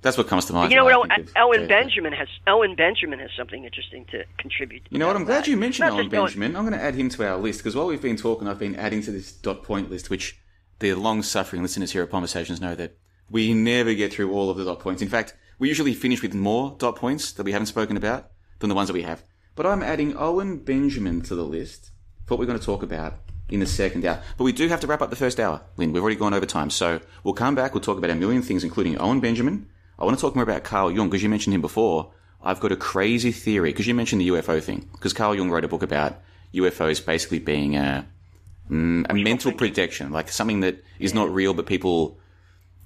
That's 0.00 0.18
what 0.18 0.26
comes 0.26 0.46
to 0.46 0.52
mind. 0.52 0.72
you 0.72 0.76
know 0.78 0.84
what? 0.84 1.10
Owen 1.36 1.68
Benjamin 1.68 2.12
has 2.12 2.26
Owen 2.48 2.74
Benjamin 2.74 3.20
has 3.20 3.30
something 3.36 3.64
interesting 3.64 4.04
to 4.06 4.24
contribute. 4.36 4.82
You 4.90 4.98
know 4.98 5.06
what? 5.06 5.14
I'm 5.14 5.24
glad 5.24 5.46
you 5.46 5.56
mentioned 5.56 5.86
Not 5.86 5.92
Owen 5.92 6.12
Ellen- 6.12 6.24
Benjamin. 6.26 6.56
I'm 6.56 6.64
going 6.66 6.76
to 6.76 6.82
add 6.84 6.94
him 6.96 7.08
to 7.10 7.28
our 7.28 7.36
list 7.38 7.60
because 7.60 7.76
while 7.76 7.86
we've 7.86 8.02
been 8.02 8.16
talking, 8.16 8.48
I've 8.48 8.58
been 8.58 8.74
adding 8.74 9.00
to 9.02 9.12
this 9.12 9.30
dot 9.30 9.62
point 9.62 9.90
list, 9.90 10.10
which 10.10 10.40
the 10.82 10.94
long-suffering 10.94 11.62
listeners 11.62 11.92
here 11.92 12.02
at 12.02 12.10
Bonversations 12.10 12.60
know 12.60 12.74
that 12.74 12.98
we 13.30 13.54
never 13.54 13.94
get 13.94 14.12
through 14.12 14.32
all 14.32 14.50
of 14.50 14.56
the 14.58 14.64
dot 14.64 14.80
points. 14.80 15.00
In 15.00 15.08
fact, 15.08 15.34
we 15.58 15.68
usually 15.68 15.94
finish 15.94 16.20
with 16.20 16.34
more 16.34 16.74
dot 16.78 16.96
points 16.96 17.32
that 17.32 17.44
we 17.44 17.52
haven't 17.52 17.66
spoken 17.66 17.96
about 17.96 18.30
than 18.58 18.68
the 18.68 18.74
ones 18.74 18.88
that 18.88 18.94
we 18.94 19.02
have. 19.02 19.22
But 19.54 19.64
I'm 19.64 19.82
adding 19.82 20.16
Owen 20.16 20.58
Benjamin 20.58 21.22
to 21.22 21.34
the 21.34 21.44
list 21.44 21.92
for 22.24 22.34
what 22.34 22.40
we're 22.40 22.46
going 22.46 22.58
to 22.58 22.66
talk 22.66 22.82
about 22.82 23.14
in 23.48 23.60
the 23.60 23.66
second 23.66 24.04
hour. 24.04 24.20
But 24.36 24.44
we 24.44 24.52
do 24.52 24.66
have 24.68 24.80
to 24.80 24.86
wrap 24.86 25.02
up 25.02 25.10
the 25.10 25.16
first 25.16 25.38
hour, 25.38 25.62
Lynn. 25.76 25.92
We've 25.92 26.02
already 26.02 26.16
gone 26.16 26.34
over 26.34 26.46
time. 26.46 26.68
So 26.68 27.00
we'll 27.22 27.34
come 27.34 27.54
back. 27.54 27.74
We'll 27.74 27.80
talk 27.80 27.98
about 27.98 28.10
a 28.10 28.16
million 28.16 28.42
things, 28.42 28.64
including 28.64 28.98
Owen 28.98 29.20
Benjamin. 29.20 29.68
I 29.98 30.04
want 30.04 30.18
to 30.18 30.20
talk 30.20 30.34
more 30.34 30.42
about 30.42 30.64
Carl 30.64 30.90
Jung 30.90 31.08
because 31.08 31.22
you 31.22 31.28
mentioned 31.28 31.54
him 31.54 31.60
before. 31.60 32.12
I've 32.42 32.58
got 32.58 32.72
a 32.72 32.76
crazy 32.76 33.30
theory 33.30 33.70
because 33.70 33.86
you 33.86 33.94
mentioned 33.94 34.20
the 34.20 34.28
UFO 34.28 34.60
thing. 34.60 34.88
Because 34.92 35.12
Carl 35.12 35.36
Jung 35.36 35.48
wrote 35.48 35.64
a 35.64 35.68
book 35.68 35.84
about 35.84 36.20
UFOs 36.54 37.04
basically 37.04 37.38
being 37.38 37.76
a, 37.76 38.06
mm, 38.70 39.06
a 39.08 39.14
mental 39.14 39.52
projection, 39.52 40.10
like 40.10 40.28
something 40.28 40.60
that 40.60 40.82
is 40.98 41.14
not 41.14 41.32
real, 41.32 41.54
but 41.54 41.66
people. 41.66 42.18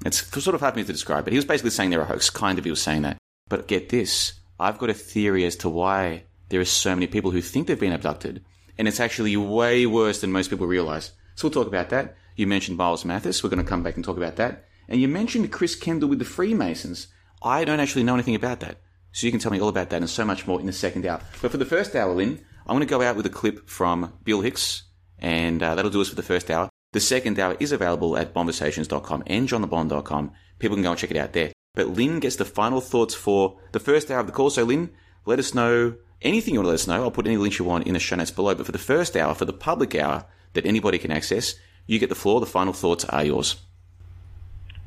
It's 0.04 0.26
sort 0.42 0.54
of 0.54 0.60
hard 0.60 0.74
for 0.74 0.80
me 0.80 0.84
to 0.84 0.92
describe, 0.92 1.24
but 1.24 1.32
he 1.32 1.38
was 1.38 1.46
basically 1.46 1.70
saying 1.70 1.88
they're 1.88 2.02
a 2.02 2.06
hoax. 2.06 2.28
Kind 2.28 2.58
of, 2.58 2.64
he 2.64 2.70
was 2.70 2.82
saying 2.82 3.02
that. 3.02 3.16
But 3.48 3.66
get 3.66 3.88
this, 3.88 4.34
I've 4.60 4.78
got 4.78 4.90
a 4.90 4.94
theory 4.94 5.44
as 5.44 5.56
to 5.56 5.70
why 5.70 6.24
there 6.50 6.60
are 6.60 6.66
so 6.66 6.94
many 6.94 7.06
people 7.06 7.30
who 7.30 7.40
think 7.40 7.66
they've 7.66 7.80
been 7.80 7.92
abducted, 7.92 8.44
and 8.78 8.86
it's 8.86 9.00
actually 9.00 9.36
way 9.36 9.86
worse 9.86 10.20
than 10.20 10.32
most 10.32 10.50
people 10.50 10.66
realize. 10.66 11.12
So 11.34 11.46
we'll 11.48 11.52
talk 11.52 11.66
about 11.66 11.90
that. 11.90 12.16
You 12.36 12.46
mentioned 12.46 12.76
Miles 12.76 13.04
Mathis. 13.04 13.42
We're 13.42 13.50
going 13.50 13.62
to 13.62 13.68
come 13.68 13.82
back 13.82 13.96
and 13.96 14.04
talk 14.04 14.16
about 14.16 14.36
that. 14.36 14.64
And 14.88 15.00
you 15.00 15.08
mentioned 15.08 15.50
Chris 15.50 15.74
Kendall 15.74 16.08
with 16.08 16.18
the 16.18 16.24
Freemasons. 16.24 17.08
I 17.42 17.64
don't 17.64 17.80
actually 17.80 18.04
know 18.04 18.14
anything 18.14 18.34
about 18.34 18.60
that. 18.60 18.78
So 19.12 19.26
you 19.26 19.30
can 19.30 19.40
tell 19.40 19.52
me 19.52 19.60
all 19.60 19.68
about 19.68 19.90
that 19.90 20.02
and 20.02 20.10
so 20.10 20.24
much 20.24 20.46
more 20.46 20.60
in 20.60 20.66
the 20.66 20.72
second 20.72 21.06
hour. 21.06 21.20
But 21.40 21.50
for 21.50 21.56
the 21.56 21.64
first 21.64 21.94
hour, 21.94 22.12
Lynn, 22.12 22.44
I'm 22.66 22.76
going 22.76 22.80
to 22.80 22.86
go 22.86 23.02
out 23.02 23.16
with 23.16 23.24
a 23.24 23.30
clip 23.30 23.68
from 23.68 24.12
Bill 24.24 24.42
Hicks, 24.42 24.82
and 25.18 25.62
uh, 25.62 25.74
that'll 25.74 25.90
do 25.90 26.00
us 26.00 26.08
for 26.08 26.16
the 26.16 26.22
first 26.22 26.50
hour. 26.50 26.68
The 26.92 27.00
second 27.00 27.38
hour 27.38 27.56
is 27.60 27.72
available 27.72 28.16
at 28.16 28.32
bonversations.com 28.32 29.24
and 29.26 29.48
johnlebon.com. 29.48 30.32
People 30.58 30.76
can 30.76 30.82
go 30.82 30.90
and 30.90 30.98
check 30.98 31.10
it 31.10 31.16
out 31.16 31.32
there. 31.32 31.52
But 31.74 31.88
Lynn 31.88 32.20
gets 32.20 32.36
the 32.36 32.44
final 32.44 32.80
thoughts 32.80 33.14
for 33.14 33.58
the 33.72 33.80
first 33.80 34.10
hour 34.10 34.20
of 34.20 34.26
the 34.26 34.32
call. 34.32 34.50
So, 34.50 34.64
Lynn, 34.64 34.90
let 35.26 35.38
us 35.38 35.54
know 35.54 35.96
anything 36.22 36.54
you 36.54 36.60
want 36.60 36.66
to 36.66 36.70
let 36.70 36.80
us 36.80 36.86
know. 36.86 37.02
I'll 37.02 37.10
put 37.10 37.26
any 37.26 37.36
links 37.36 37.58
you 37.58 37.66
want 37.66 37.86
in 37.86 37.94
the 37.94 38.00
show 38.00 38.16
notes 38.16 38.30
below. 38.30 38.54
But 38.54 38.66
for 38.66 38.72
the 38.72 38.78
first 38.78 39.16
hour, 39.16 39.34
for 39.34 39.44
the 39.44 39.52
public 39.52 39.94
hour 39.94 40.24
that 40.54 40.64
anybody 40.64 40.98
can 40.98 41.10
access, 41.10 41.56
you 41.86 41.98
get 41.98 42.08
the 42.08 42.14
floor. 42.14 42.40
The 42.40 42.46
final 42.46 42.72
thoughts 42.72 43.04
are 43.04 43.24
yours. 43.24 43.56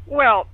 Well, 0.07 0.47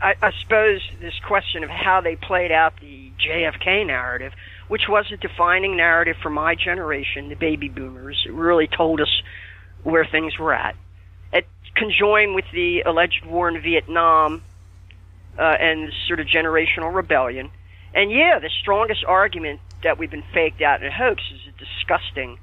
I, 0.00 0.14
I 0.22 0.32
suppose 0.40 0.80
this 1.00 1.18
question 1.20 1.62
of 1.62 1.70
how 1.70 2.00
they 2.00 2.16
played 2.16 2.50
out 2.50 2.80
the 2.80 3.12
JFK 3.20 3.86
narrative, 3.86 4.32
which 4.72 4.88
was 4.88 5.04
a 5.12 5.18
defining 5.18 5.76
narrative 5.76 6.16
for 6.22 6.30
my 6.30 6.54
generation, 6.54 7.28
the 7.28 7.34
baby 7.34 7.68
boomers, 7.68 8.24
it 8.24 8.32
really 8.32 8.66
told 8.66 9.02
us 9.02 9.22
where 9.82 10.06
things 10.06 10.38
were 10.38 10.54
at. 10.54 10.74
It 11.30 11.46
conjoined 11.74 12.34
with 12.34 12.46
the 12.54 12.80
alleged 12.80 13.22
war 13.26 13.50
in 13.50 13.60
Vietnam 13.60 14.40
uh, 15.38 15.42
and 15.42 15.92
sort 16.08 16.20
of 16.20 16.26
generational 16.26 16.90
rebellion. 16.94 17.50
And 17.92 18.10
yeah, 18.10 18.38
the 18.38 18.48
strongest 18.48 19.04
argument 19.04 19.60
that 19.82 19.98
we've 19.98 20.10
been 20.10 20.24
faked 20.32 20.62
out 20.62 20.80
in 20.80 20.88
a 20.88 20.90
hoax 20.90 21.22
is 21.30 21.40
a 21.54 21.58
disgusting, 21.58 22.38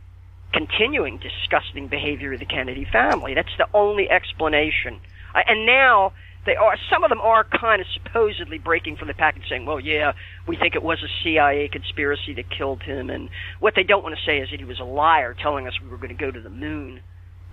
continuing 0.53 1.17
disgusting 1.17 1.87
behavior 1.87 2.33
of 2.33 2.39
the 2.39 2.45
Kennedy 2.45 2.85
family. 2.85 3.33
That's 3.33 3.57
the 3.57 3.65
only 3.73 4.07
explanation. 4.07 4.99
Uh, 5.33 5.41
and 5.47 5.65
now 5.65 6.13
they 6.45 6.55
are 6.55 6.75
some 6.91 7.03
of 7.03 7.09
them 7.09 7.19
are 7.21 7.43
kind 7.43 7.81
of 7.81 7.87
supposedly 7.93 8.57
breaking 8.57 8.95
from 8.95 9.07
the 9.07 9.13
pack 9.13 9.35
and 9.35 9.43
saying, 9.49 9.65
"Well, 9.65 9.79
yeah, 9.79 10.13
we 10.47 10.55
think 10.55 10.75
it 10.75 10.83
was 10.83 10.99
a 11.03 11.23
CIA 11.23 11.67
conspiracy 11.67 12.33
that 12.35 12.49
killed 12.49 12.83
him." 12.83 13.09
And 13.09 13.29
what 13.59 13.75
they 13.75 13.83
don't 13.83 14.03
want 14.03 14.15
to 14.17 14.25
say 14.25 14.39
is 14.39 14.49
that 14.51 14.59
he 14.59 14.65
was 14.65 14.79
a 14.79 14.85
liar, 14.85 15.33
telling 15.33 15.67
us 15.67 15.73
we 15.81 15.89
were 15.89 15.97
going 15.97 16.15
to 16.15 16.15
go 16.15 16.31
to 16.31 16.39
the 16.39 16.49
moon 16.49 17.01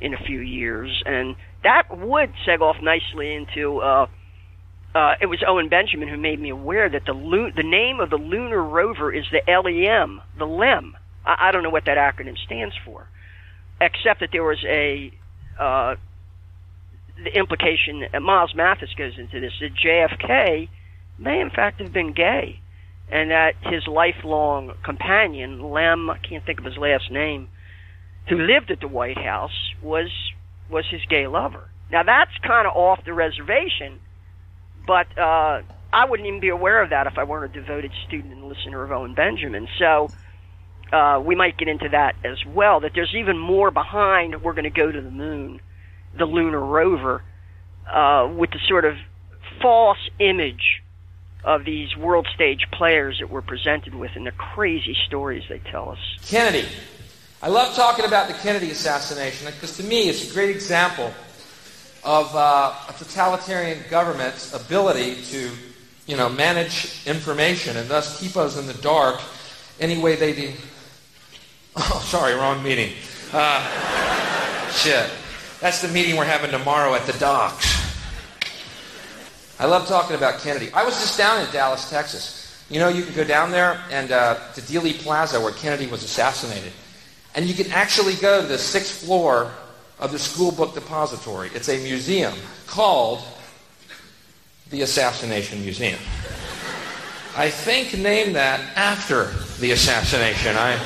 in 0.01 0.15
a 0.15 0.19
few 0.19 0.41
years, 0.41 1.03
and 1.05 1.37
that 1.63 1.85
would 1.91 2.33
seg 2.47 2.61
off 2.61 2.77
nicely 2.83 3.35
into. 3.35 3.81
Uh, 3.81 4.07
uh, 4.95 5.15
it 5.21 5.27
was 5.27 5.43
Owen 5.47 5.69
Benjamin 5.69 6.09
who 6.09 6.17
made 6.17 6.41
me 6.41 6.49
aware 6.49 6.89
that 6.89 7.05
the 7.05 7.13
lu- 7.13 7.53
the 7.53 7.63
name 7.63 8.01
of 8.01 8.09
the 8.09 8.17
lunar 8.17 8.63
rover 8.63 9.13
is 9.13 9.25
the 9.31 9.43
LEM, 9.47 10.23
the 10.39 10.47
LEM. 10.47 10.97
I, 11.25 11.49
I 11.49 11.53
don't 11.53 11.63
know 11.63 11.71
what 11.71 11.85
that 11.85 11.99
acronym 11.99 12.39
stands 12.39 12.75
for, 12.85 13.07
except 13.79 14.21
that 14.21 14.31
there 14.33 14.45
was 14.45 14.65
a 14.65 15.13
uh, 15.59 15.97
the 17.23 17.37
implication. 17.37 18.05
Uh, 18.13 18.21
Miles 18.21 18.55
Mathis 18.55 18.91
goes 18.97 19.19
into 19.19 19.41
this 19.41 19.53
that 19.61 19.75
JFK 19.75 20.69
may 21.19 21.41
in 21.41 21.51
fact 21.51 21.81
have 21.81 21.93
been 21.93 22.13
gay, 22.13 22.61
and 23.11 23.31
that 23.31 23.55
his 23.63 23.87
lifelong 23.87 24.75
companion, 24.85 25.71
Lem, 25.71 26.11
I 26.11 26.19
can't 26.19 26.45
think 26.45 26.59
of 26.59 26.65
his 26.65 26.77
last 26.77 27.11
name, 27.11 27.49
who 28.29 28.37
lived 28.39 28.71
at 28.71 28.81
the 28.81 28.89
White 28.89 29.19
House, 29.19 29.73
was 29.83 30.11
was 30.71 30.85
his 30.91 31.01
gay 31.09 31.27
lover. 31.27 31.71
Now 31.91 32.03
that's 32.03 32.37
kind 32.43 32.67
of 32.67 32.77
off 32.77 33.05
the 33.05 33.13
reservation, 33.13 34.01
but 34.87 35.07
uh, 35.17 35.63
I 35.93 36.05
wouldn't 36.05 36.27
even 36.27 36.41
be 36.41 36.49
aware 36.49 36.83
of 36.83 36.91
that 36.91 37.07
if 37.07 37.17
I 37.17 37.25
weren't 37.25 37.57
a 37.57 37.61
devoted 37.61 37.93
student 38.07 38.33
and 38.33 38.49
listener 38.49 38.83
of 38.83 38.91
Owen 38.91 39.15
Benjamin. 39.15 39.69
So 39.79 40.11
uh, 40.93 41.23
we 41.25 41.35
might 41.35 41.57
get 41.57 41.69
into 41.69 41.89
that 41.91 42.17
as 42.25 42.45
well. 42.45 42.81
That 42.81 42.93
there's 42.95 43.15
even 43.15 43.39
more 43.39 43.71
behind. 43.71 44.43
We're 44.43 44.53
going 44.53 44.65
to 44.65 44.71
go 44.71 44.91
to 44.91 45.01
the 45.01 45.11
moon, 45.11 45.61
the 46.19 46.25
lunar 46.25 46.61
rover, 46.61 47.23
uh, 47.91 48.31
with 48.35 48.51
the 48.51 48.61
sort 48.69 48.85
of 48.85 48.97
false 49.61 49.99
image 50.19 50.83
of 51.45 51.65
these 51.65 51.97
world 51.97 52.27
stage 52.35 52.67
players 52.73 53.19
that 53.21 53.31
we're 53.31 53.43
presented 53.43 53.95
with 53.95 54.11
and 54.17 54.27
the 54.27 54.33
crazy 54.33 54.97
stories 55.07 55.45
they 55.49 55.61
tell 55.71 55.91
us. 55.91 55.99
Kennedy. 56.27 56.67
I 57.41 57.49
love 57.49 57.77
talking 57.77 58.05
about 58.05 58.29
the 58.29 58.35
Kennedy 58.35 58.71
assassination 58.71 59.47
because 59.47 59.77
to 59.77 59.85
me 59.85 60.09
it's 60.09 60.29
a 60.29 60.35
great 60.35 60.51
example 60.51 61.13
of 62.03 62.35
uh, 62.35 62.75
a 62.89 62.93
totalitarian 62.99 63.79
government's 63.91 64.53
ability 64.55 65.23
to, 65.23 65.51
you 66.07 66.17
know, 66.17 66.29
manage 66.29 67.07
information 67.07 67.77
and 67.77 67.89
thus 67.89 68.21
keep 68.21 68.37
us 68.37 68.59
in 68.59 68.67
the 68.67 68.75
dark 68.75 69.21
any 69.79 69.99
way 69.99 70.17
they 70.17 70.33
do. 70.33 70.53
Oh, 71.79 72.03
sorry, 72.07 72.33
wrong 72.33 72.63
meeting. 72.63 72.95
Uh, 73.35 74.71
shit. 74.71 75.11
That's 75.61 75.81
the 75.81 75.89
meeting 75.89 76.17
we're 76.17 76.25
having 76.25 76.51
tomorrow 76.51 76.95
at 76.95 77.07
the 77.07 77.19
docks. 77.19 77.75
I 79.59 79.65
love 79.65 79.89
talking 79.89 80.15
about 80.15 80.41
Kennedy. 80.41 80.71
I 80.73 80.85
was 80.85 80.95
just 80.95 81.17
down 81.17 81.45
in 81.45 81.51
Dallas, 81.51 81.89
Texas. 81.89 82.65
You 82.69 82.79
know, 82.79 82.89
you 82.89 83.05
can 83.05 83.15
go 83.15 83.25
down 83.25 83.51
there 83.51 83.81
and 83.91 84.13
uh, 84.13 84.35
to 84.55 84.61
Dealey 84.61 84.99
Plaza 84.99 85.41
where 85.41 85.53
Kennedy 85.53 85.87
was 85.87 86.03
assassinated. 86.03 86.73
And 87.35 87.47
you 87.47 87.55
can 87.55 87.73
actually 87.73 88.15
go 88.15 88.43
to 88.43 88.47
the 88.47 88.59
sixth 88.59 89.05
floor 89.05 89.53
of 89.99 90.13
the 90.13 90.19
School 90.19 90.53
Book 90.53 90.75
Depository. 90.75 91.51
It's 91.55 91.71
a 91.71 91.83
museum 91.83 92.35
called 92.67 93.23
the 94.71 94.83
Assassination 94.83 95.63
Museum. 95.63 95.99
I 97.35 97.49
think 97.49 97.97
named 97.97 98.35
that 98.35 98.61
after 98.77 99.33
the 99.61 99.73
assassination. 99.73 100.57
I 100.57 100.79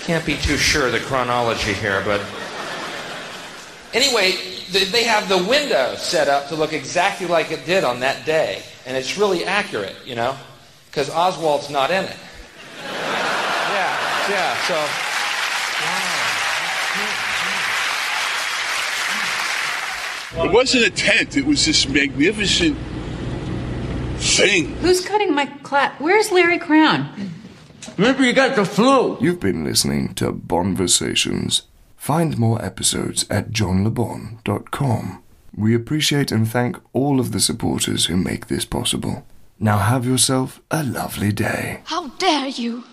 can't 0.00 0.24
be 0.24 0.36
too 0.36 0.56
sure 0.56 0.86
of 0.86 0.92
the 0.92 1.00
chronology 1.00 1.72
here, 1.72 2.02
but 2.04 2.20
anyway, 3.94 4.32
they 4.70 5.04
have 5.04 5.28
the 5.28 5.38
window 5.38 5.94
set 5.96 6.28
up 6.28 6.48
to 6.48 6.54
look 6.54 6.72
exactly 6.72 7.26
like 7.26 7.50
it 7.50 7.64
did 7.66 7.84
on 7.84 8.00
that 8.00 8.26
day, 8.26 8.62
and 8.86 8.96
it's 8.96 9.18
really 9.18 9.44
accurate, 9.44 9.96
you 10.04 10.14
know, 10.14 10.36
because 10.86 11.10
Oswald's 11.10 11.70
not 11.70 11.90
in 11.90 12.04
it. 12.04 12.16
Yeah, 12.84 14.30
yeah. 14.30 14.56
So. 14.66 15.04
It 20.44 20.52
wasn't 20.52 20.84
a 20.84 20.90
tent, 20.90 21.36
it 21.36 21.46
was 21.46 21.64
this 21.64 21.88
magnificent 21.88 22.76
thing. 24.18 24.74
Who's 24.76 25.04
cutting 25.04 25.34
my 25.34 25.46
clap? 25.62 26.00
Where's 26.00 26.30
Larry 26.30 26.58
Crown? 26.58 27.32
Maybe 27.96 28.26
you 28.26 28.32
got 28.32 28.54
the 28.54 28.64
flu. 28.64 29.18
You've 29.20 29.40
been 29.40 29.64
listening 29.64 30.14
to 30.14 30.30
Bonversations. 30.30 31.62
Find 32.08 32.38
more 32.38 32.64
episodes 32.64 33.26
at 33.28 33.50
johnlebon.com. 33.50 35.22
We 35.54 35.74
appreciate 35.74 36.32
and 36.32 36.48
thank 36.48 36.78
all 36.94 37.20
of 37.20 37.32
the 37.32 37.38
supporters 37.38 38.06
who 38.06 38.16
make 38.16 38.46
this 38.46 38.64
possible. 38.64 39.26
Now 39.60 39.76
have 39.76 40.06
yourself 40.06 40.62
a 40.70 40.82
lovely 40.82 41.32
day. 41.32 41.82
How 41.84 42.08
dare 42.16 42.48
you! 42.48 42.84